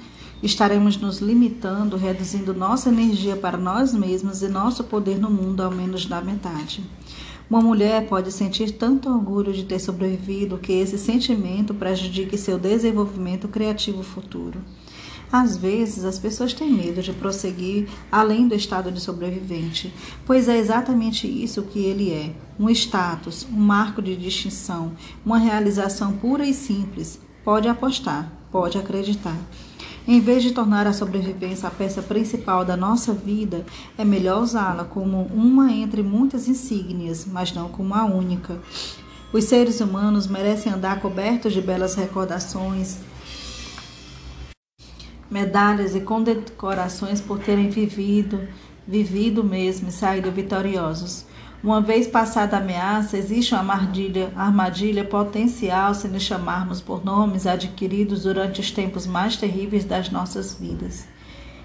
estaremos 0.44 0.98
nos 0.98 1.20
limitando, 1.20 1.98
reduzindo 1.98 2.54
nossa 2.54 2.90
energia 2.90 3.36
para 3.36 3.58
nós 3.58 3.94
mesmos 3.94 4.42
e 4.42 4.48
nosso 4.48 4.84
poder 4.84 5.18
no 5.18 5.30
mundo 5.30 5.62
ao 5.62 5.72
menos 5.72 6.06
da 6.06 6.22
metade. 6.22 6.84
Uma 7.50 7.62
mulher 7.62 8.08
pode 8.08 8.30
sentir 8.32 8.72
tanto 8.72 9.10
orgulho 9.10 9.54
de 9.54 9.64
ter 9.64 9.80
sobrevivido 9.80 10.58
que 10.58 10.74
esse 10.74 10.98
sentimento 10.98 11.74
prejudique 11.74 12.38
seu 12.38 12.60
desenvolvimento 12.60 13.48
criativo 13.48 14.04
futuro. 14.04 14.62
Às 15.32 15.56
vezes, 15.58 16.04
as 16.06 16.20
pessoas 16.20 16.54
têm 16.54 16.72
medo 16.72 17.02
de 17.02 17.12
prosseguir 17.14 17.88
além 18.12 18.48
do 18.48 18.56
estado 18.56 18.92
de 18.92 19.00
sobrevivente, 19.00 19.94
pois 20.26 20.48
é 20.48 20.58
exatamente 20.58 21.28
isso 21.28 21.64
que 21.64 21.80
ele 21.80 22.12
é: 22.12 22.34
um 22.60 22.70
status, 22.70 23.46
um 23.52 23.58
marco 23.58 24.02
de 24.02 24.16
distinção, 24.16 24.92
uma 25.26 25.38
realização 25.38 26.14
pura 26.14 26.46
e 26.46 26.54
simples. 26.54 27.20
Pode 27.44 27.68
apostar, 27.68 28.32
pode 28.52 28.78
acreditar. 28.78 29.38
Em 30.08 30.22
vez 30.22 30.42
de 30.42 30.52
tornar 30.52 30.88
a 30.88 30.94
sobrevivência 30.94 31.68
a 31.68 31.72
peça 31.72 32.02
principal 32.02 32.64
da 32.64 32.78
nossa 32.78 33.12
vida, 33.12 33.66
é 33.98 34.06
melhor 34.06 34.42
usá-la 34.42 34.86
como 34.86 35.24
uma 35.34 35.70
entre 35.74 36.02
muitas 36.02 36.48
insígnias, 36.48 37.26
mas 37.30 37.52
não 37.52 37.68
como 37.68 37.94
a 37.94 38.06
única. 38.06 38.58
Os 39.34 39.44
seres 39.44 39.82
humanos 39.82 40.26
merecem 40.26 40.72
andar 40.72 41.02
cobertos 41.02 41.52
de 41.52 41.60
belas 41.60 41.96
recordações, 41.96 43.00
medalhas 45.30 45.94
e 45.94 46.00
condecorações 46.00 47.20
por 47.20 47.40
terem 47.40 47.70
vivido, 47.70 48.48
vivido 48.88 49.44
mesmo 49.44 49.90
e 49.90 49.92
saído 49.92 50.32
vitoriosos. 50.32 51.26
Uma 51.64 51.82
vez 51.82 52.06
passada 52.06 52.56
a 52.56 52.60
ameaça, 52.60 53.18
existe 53.18 53.54
uma 53.54 53.62
armadilha, 53.62 54.32
armadilha 54.36 55.04
potencial 55.04 55.94
se 55.96 56.08
nos 56.08 56.22
chamarmos 56.22 56.82
por 56.82 57.04
nomes 57.04 57.48
adquiridos 57.48 58.24
durante 58.24 58.62
os 58.62 58.70
tempos 58.70 59.08
mais 59.08 59.36
terríveis 59.38 59.84
das 59.84 60.12
nossas 60.12 60.54
vidas. 60.54 61.08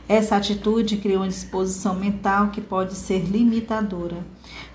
Essa 0.08 0.36
atitude 0.36 0.96
cria 0.96 1.18
uma 1.18 1.28
disposição 1.28 1.94
mental 1.94 2.48
que 2.48 2.60
pode 2.60 2.94
ser 2.94 3.18
limitadora. 3.20 4.16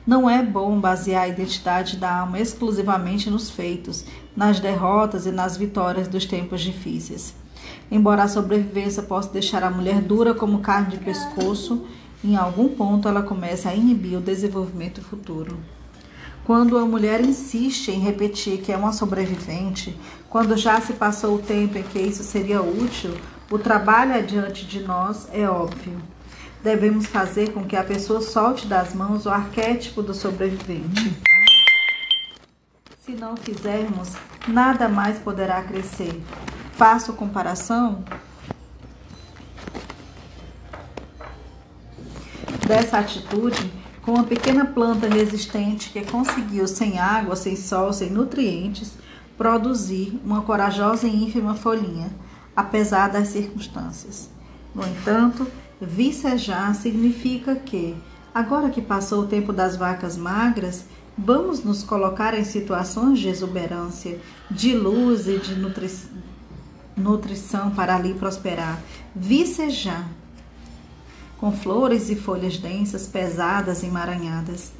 Não 0.05 0.30
é 0.30 0.41
bom 0.41 0.80
basear 0.80 1.24
a 1.24 1.28
identidade 1.28 1.97
da 1.97 2.20
alma 2.20 2.39
exclusivamente 2.39 3.30
nos 3.30 3.49
feitos, 3.49 4.05
nas 4.36 4.59
derrotas 4.59 5.26
e 5.26 5.32
nas 5.32 5.57
vitórias 5.57 6.07
dos 6.07 6.26
tempos 6.26 6.61
difíceis. 6.61 7.34
Embora 7.91 8.24
a 8.24 8.28
sobrevivência 8.28 9.01
possa 9.01 9.34
deixar 9.34 9.63
a 9.63 9.72
mulher 9.72 9.99
dura 9.99 10.34
como 10.34 10.59
carne 10.59 10.91
de 10.91 10.97
pescoço, 10.97 11.86
em 12.24 12.36
algum 12.36 12.70
ponto 12.70 13.07
ela 13.07 13.22
começa 13.22 13.70
a 13.70 13.76
inibir 13.76 14.18
o 14.18 14.22
desenvolvimento 14.22 15.01
futuro. 15.01 15.57
Quando 16.45 16.78
a 16.78 16.86
mulher 16.86 17.22
insiste 17.22 17.89
em 17.89 17.99
repetir 17.99 18.59
que 18.59 18.72
é 18.72 18.78
uma 18.78 18.93
sobrevivente, 18.93 19.97
quando 20.30 20.55
já 20.55 20.80
se 20.80 20.93
passou 20.93 21.36
o 21.36 21.41
tempo 21.41 21.78
em 21.78 21.84
que 21.84 21.99
isso 21.99 22.24
seria 22.24 22.61
útil, 22.61 23.13
o 23.51 23.59
trabalho 23.59 24.13
adiante 24.15 24.65
de 24.65 24.80
nós 24.82 25.28
é 25.34 25.47
óbvio. 25.49 26.01
Devemos 26.63 27.05
fazer 27.05 27.51
com 27.53 27.63
que 27.63 27.76
a 27.76 27.84
pessoa 27.84 28.22
solte 28.22 28.65
das 28.65 28.93
mãos 28.93 29.26
o 29.26 29.30
arquétipo 29.30 30.01
do 30.01 30.13
sobrevivente. 30.13 31.18
Se 33.05 33.11
não 33.11 33.38
fizermos, 33.38 34.13
nada 34.47 34.89
mais 34.89 35.18
poderá 35.20 35.61
crescer. 35.63 36.22
Faço 36.74 37.13
comparação 37.13 38.03
dessa 42.68 42.99
atitude 42.99 43.72
com 44.01 44.13
uma 44.13 44.24
pequena 44.24 44.65
planta 44.65 45.07
resistente 45.07 45.89
que 45.89 46.05
conseguiu, 46.05 46.68
sem 46.68 46.99
água, 46.99 47.36
sem 47.36 47.55
sol, 47.55 47.93
sem 47.93 48.09
nutrientes, 48.09 48.93
produzir 49.38 50.20
uma 50.24 50.41
corajosa 50.41 51.07
e 51.07 51.24
ínfima 51.24 51.55
folhinha, 51.55 52.09
apesar 52.55 53.09
das 53.09 53.30
circunstâncias. 53.30 54.30
No 54.76 54.86
entanto, 54.86 55.47
vicejar 55.80 56.74
significa 56.74 57.55
que, 57.55 57.95
agora 58.34 58.70
que 58.70 58.82
passou 58.82 59.24
o 59.24 59.28
tempo 59.28 59.53
das 59.53 59.78
vacas 59.78 60.18
magras, 60.18 60.86
vamos 61.18 61.63
nos 61.63 61.84
colocar 61.84 62.34
em 62.38 62.43
situações 62.43 63.20
de 63.20 63.30
exuberância, 63.30 64.20
de 64.51 64.76
luz 64.76 65.28
e 65.28 65.38
de 65.38 65.55
nutri 65.55 65.89
nutrição 66.95 67.70
para 67.72 67.95
ali 67.95 68.15
prosperar. 68.15 68.82
Vicejar 69.15 70.09
com 71.38 71.51
flores 71.51 72.09
e 72.09 72.15
folhas 72.15 72.57
densas, 72.57 73.07
pesadas 73.07 73.83
e 73.83 73.85
emaranhadas. 73.85 74.71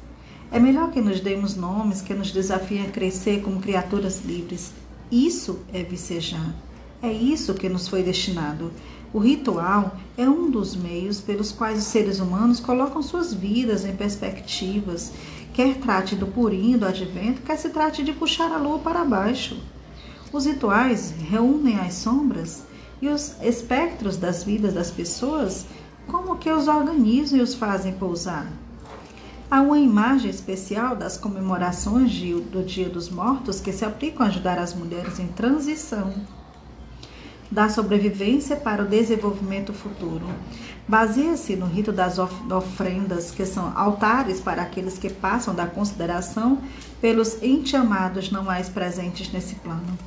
É 0.50 0.58
melhor 0.58 0.90
que 0.90 1.00
nos 1.00 1.20
demos 1.20 1.54
nomes 1.54 2.02
que 2.02 2.14
nos 2.14 2.32
desafiem 2.32 2.86
a 2.86 2.90
crescer 2.90 3.42
como 3.42 3.60
criaturas 3.60 4.22
livres. 4.24 4.72
Isso 5.10 5.60
é 5.72 5.82
vicejar. 5.82 6.54
É 7.02 7.12
isso 7.12 7.54
que 7.54 7.68
nos 7.68 7.86
foi 7.86 8.02
destinado. 8.02 8.72
O 9.12 9.18
ritual 9.18 9.96
é 10.18 10.28
um 10.28 10.50
dos 10.50 10.74
meios 10.74 11.20
pelos 11.20 11.52
quais 11.52 11.78
os 11.78 11.84
seres 11.84 12.18
humanos 12.18 12.60
colocam 12.60 13.02
suas 13.02 13.32
vidas 13.32 13.84
em 13.84 13.96
perspectivas, 13.96 15.12
quer 15.54 15.76
trate 15.76 16.14
do 16.14 16.26
purinho 16.26 16.78
do 16.78 16.86
advento, 16.86 17.40
quer 17.40 17.56
se 17.56 17.70
trate 17.70 18.02
de 18.02 18.12
puxar 18.12 18.52
a 18.52 18.58
lua 18.58 18.78
para 18.80 19.04
baixo. 19.04 19.58
Os 20.30 20.44
rituais 20.44 21.14
reúnem 21.30 21.78
as 21.78 21.94
sombras 21.94 22.64
e 23.00 23.08
os 23.08 23.34
espectros 23.40 24.16
das 24.16 24.44
vidas 24.44 24.74
das 24.74 24.90
pessoas 24.90 25.64
como 26.08 26.36
que 26.36 26.50
os 26.50 26.66
organizam 26.66 27.38
e 27.38 27.42
os 27.42 27.54
fazem 27.54 27.92
pousar? 27.92 28.46
Há 29.50 29.60
uma 29.60 29.78
imagem 29.78 30.30
especial 30.30 30.96
das 30.96 31.16
comemorações 31.16 32.10
do 32.50 32.62
Dia 32.62 32.88
dos 32.88 33.08
Mortos 33.08 33.60
que 33.60 33.72
se 33.72 33.84
aplicam 33.84 34.26
a 34.26 34.28
ajudar 34.28 34.58
as 34.58 34.74
mulheres 34.74 35.18
em 35.18 35.26
transição 35.28 36.12
da 37.50 37.68
sobrevivência 37.68 38.56
para 38.56 38.82
o 38.82 38.86
desenvolvimento 38.86 39.72
futuro. 39.72 40.26
Baseia-se 40.86 41.56
no 41.56 41.66
rito 41.66 41.92
das 41.92 42.18
ofrendas, 42.18 43.30
que 43.30 43.46
são 43.46 43.72
altares 43.74 44.38
para 44.38 44.62
aqueles 44.62 44.98
que 44.98 45.08
passam 45.08 45.54
da 45.54 45.66
consideração 45.66 46.58
pelos 47.00 47.42
ente-amados 47.42 48.30
não 48.30 48.42
mais 48.42 48.68
presentes 48.68 49.32
nesse 49.32 49.54
plano. 49.56 49.98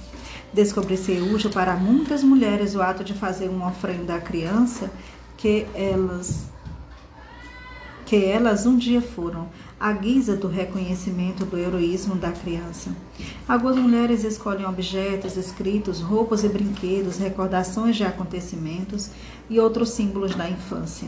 Descobri-se 0.54 1.14
útil 1.14 1.50
para 1.50 1.76
muitas 1.76 2.24
mulheres 2.24 2.76
o 2.76 2.82
ato 2.82 3.04
de 3.04 3.14
fazer 3.14 3.50
uma 3.50 3.70
ofrenda 3.70 4.16
à 4.16 4.20
criança 4.20 4.92
que 5.42 5.66
elas 5.74 6.52
que 8.06 8.26
elas 8.26 8.66
um 8.66 8.78
dia 8.78 9.02
foram, 9.02 9.48
à 9.80 9.94
guisa 9.94 10.36
do 10.36 10.50
reconhecimento 10.50 11.46
do 11.46 11.58
heroísmo 11.58 12.14
da 12.16 12.30
criança. 12.30 12.94
Algumas 13.48 13.78
mulheres 13.78 14.26
escolhem 14.26 14.66
objetos, 14.66 15.38
escritos, 15.38 16.02
roupas 16.02 16.44
e 16.44 16.50
brinquedos, 16.50 17.18
recordações 17.18 17.96
de 17.96 18.04
acontecimentos 18.04 19.12
e 19.50 19.62
outros 19.62 19.92
símbolos 19.92 20.36
da 20.36 20.50
infância, 20.50 21.08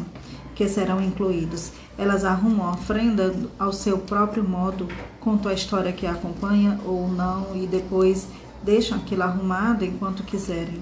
que 0.55 0.65
serão 0.69 1.01
incluídos. 1.01 1.73
Elas 1.97 2.23
arrumam 2.23 2.69
a 2.69 2.71
ofrenda 2.71 3.35
ao 3.59 3.73
seu 3.73 3.97
próprio 3.97 4.47
modo, 4.47 4.87
contam 5.19 5.51
a 5.51 5.55
história 5.55 5.91
que 5.91 6.07
a 6.07 6.13
acompanha 6.13 6.79
ou 6.85 7.09
não 7.09 7.53
e 7.53 7.67
depois 7.67 8.29
deixam 8.63 8.97
aquilo 8.97 9.23
arrumado 9.23 9.83
enquanto 9.83 10.23
quiserem 10.23 10.81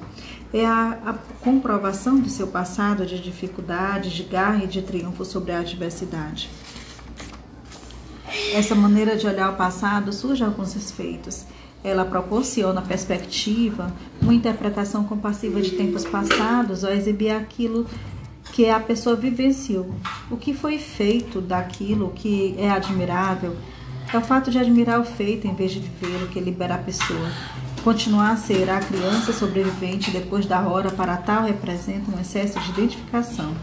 é 0.54 0.66
a, 0.66 0.98
a, 1.06 1.14
comprovação 1.44 2.20
de 2.20 2.30
seu 2.30 2.48
passado 2.48 3.06
de 3.06 3.20
dificuldade, 3.20 4.10
de 4.10 4.24
garra 4.24 4.64
e 4.64 4.68
de 4.68 4.82
triunfo 4.82 5.24
sobre 5.24 5.52
a 5.52 5.60
adversidade. 5.60 6.50
Essa 8.54 8.76
maneira 8.76 9.16
de 9.16 9.26
olhar 9.26 9.50
o 9.50 9.56
passado 9.56 10.12
surge 10.12 10.44
alguns 10.44 10.76
efeitos. 10.76 11.46
Ela 11.84 12.06
proporciona 12.06 12.82
perspectiva, 12.82 13.92
uma 14.22 14.34
interpretação 14.34 15.04
compassiva 15.04 15.62
de 15.62 15.72
tempos 15.72 16.06
passados 16.06 16.84
ao 16.84 16.92
exibir 16.92 17.32
aquilo 17.32 17.88
que 18.54 18.70
a 18.70 18.80
pessoa 18.80 19.16
vivenciou. 19.16 19.90
O 20.30 20.38
que 20.38 20.54
foi 20.54 20.78
feito 20.78 21.42
daquilo 21.42 22.12
que 22.14 22.56
é 22.58 22.70
admirável 22.70 23.56
é 24.14 24.18
o 24.18 24.22
fato 24.22 24.52
de 24.52 24.60
admirar 24.60 25.00
o 25.00 25.06
feito 25.06 25.48
em 25.48 25.56
vez 25.56 25.72
de 25.72 25.80
vivê-lo 25.80 26.28
que 26.28 26.40
libera 26.40 26.76
a 26.76 26.78
pessoa. 26.78 27.30
Continuar 27.84 28.34
a 28.34 28.38
ser 28.38 28.70
a 28.70 28.80
criança 28.80 29.34
sobrevivente 29.34 30.12
depois 30.12 30.46
da 30.46 30.62
hora 30.62 30.92
para 30.92 31.18
tal 31.18 31.46
representa 31.46 32.16
um 32.16 32.22
excesso 32.22 32.60
de 32.60 32.70
identificação, 32.70 33.56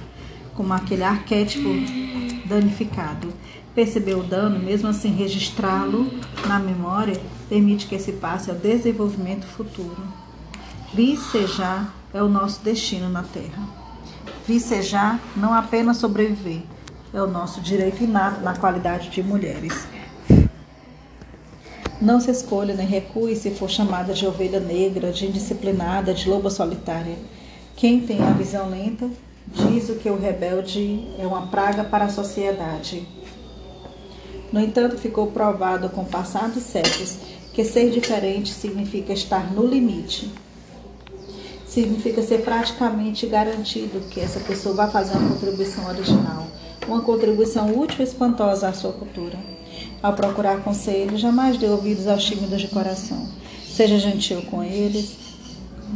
como 0.56 0.72
aquele 0.72 1.04
arquétipo 1.04 1.68
danificado. 2.44 3.32
Perceber 3.76 4.16
o 4.16 4.24
dano, 4.24 4.58
mesmo 4.58 4.88
assim 4.88 5.12
registrá-lo 5.14 6.10
na 6.48 6.58
memória, 6.58 7.20
permite 7.48 7.86
que 7.86 7.96
se 7.96 8.10
passe 8.10 8.50
ao 8.50 8.56
desenvolvimento 8.56 9.46
futuro. 9.46 10.02
Vicejar 10.92 11.94
é 12.12 12.20
o 12.20 12.28
nosso 12.28 12.60
destino 12.64 13.08
na 13.08 13.22
Terra. 13.22 13.62
Vicejar 14.44 15.20
não 15.36 15.54
apenas 15.54 15.98
sobreviver, 15.98 16.62
é 17.14 17.22
o 17.22 17.28
nosso 17.28 17.60
direito 17.60 18.02
inato 18.02 18.40
na 18.40 18.56
qualidade 18.56 19.10
de 19.10 19.22
mulheres. 19.22 19.86
Não 22.00 22.20
se 22.20 22.30
escolha 22.30 22.74
nem 22.74 22.86
recue 22.86 23.34
se 23.34 23.50
for 23.50 23.68
chamada 23.68 24.14
de 24.14 24.24
ovelha 24.24 24.60
negra, 24.60 25.10
de 25.10 25.26
indisciplinada, 25.26 26.14
de 26.14 26.28
loba 26.28 26.48
solitária. 26.48 27.16
Quem 27.74 28.00
tem 28.00 28.22
a 28.22 28.30
visão 28.30 28.70
lenta 28.70 29.10
diz 29.48 29.88
o 29.88 29.96
que 29.96 30.08
o 30.08 30.16
rebelde 30.16 31.08
é 31.18 31.26
uma 31.26 31.48
praga 31.48 31.82
para 31.82 32.04
a 32.04 32.08
sociedade. 32.08 33.06
No 34.52 34.60
entanto, 34.60 34.96
ficou 34.96 35.26
provado 35.28 35.88
com 35.88 36.02
o 36.02 36.06
passar 36.06 36.48
dos 36.48 36.62
séculos 36.62 37.16
que 37.52 37.64
ser 37.64 37.90
diferente 37.90 38.52
significa 38.52 39.12
estar 39.12 39.52
no 39.52 39.66
limite. 39.66 40.32
Significa 41.66 42.22
ser 42.22 42.42
praticamente 42.42 43.26
garantido 43.26 44.08
que 44.08 44.20
essa 44.20 44.38
pessoa 44.38 44.76
vai 44.76 44.90
fazer 44.90 45.18
uma 45.18 45.30
contribuição 45.30 45.86
original, 45.88 46.46
uma 46.86 47.02
contribuição 47.02 47.76
útil 47.76 48.00
e 48.00 48.04
espantosa 48.04 48.68
à 48.68 48.72
sua 48.72 48.92
cultura. 48.92 49.57
Ao 50.00 50.12
procurar 50.12 50.62
conselho, 50.62 51.18
jamais 51.18 51.56
dê 51.56 51.66
ouvidos 51.66 52.06
aos 52.06 52.24
tímidos 52.24 52.60
de 52.60 52.68
coração. 52.68 53.28
Seja 53.66 53.98
gentil 53.98 54.42
com 54.42 54.62
eles, 54.62 55.16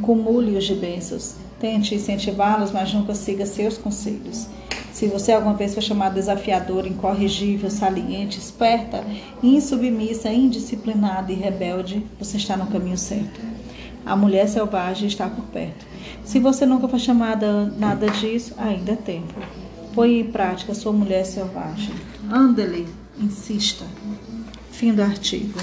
cumule-os 0.01 0.65
de 0.65 0.75
bênçãos. 0.75 1.37
Tente 1.61 1.95
incentivá-los, 1.95 2.73
mas 2.73 2.93
nunca 2.93 3.15
siga 3.15 3.47
seus 3.47 3.79
conselhos. 3.79 4.49
Se 4.93 5.07
você 5.07 5.33
alguma 5.33 5.55
vez 5.55 5.73
foi 5.73 5.83
chamado 5.83 6.15
desafiador, 6.15 6.87
incorrigível, 6.87 7.71
saliente, 7.71 8.39
esperta, 8.39 9.05
insubmissa, 9.43 10.31
indisciplinada 10.31 11.33
e 11.33 11.37
rebelde, 11.37 12.05
você 12.19 12.37
está 12.37 12.57
no 12.57 12.67
caminho 12.67 12.99
certo. 12.99 13.41
A 14.05 14.17
mulher 14.17 14.49
selvagem 14.49 15.07
está 15.07 15.29
por 15.29 15.45
perto. 15.45 15.87
Se 16.25 16.41
você 16.41 16.67
nunca 16.67 16.89
foi 16.89 16.99
chamada 16.99 17.67
nada 17.79 18.11
disso, 18.11 18.53
ainda 18.59 18.93
é 18.93 18.97
tempo. 18.97 19.35
Põe 19.95 20.21
em 20.21 20.25
prática 20.25 20.75
sua 20.75 20.93
mulher 20.93 21.25
selvagem. 21.25 21.95
Ande-lhe, 22.31 22.87
insista. 23.19 23.87
Fim 24.71 24.95
do 24.95 25.03
artigo. 25.03 25.59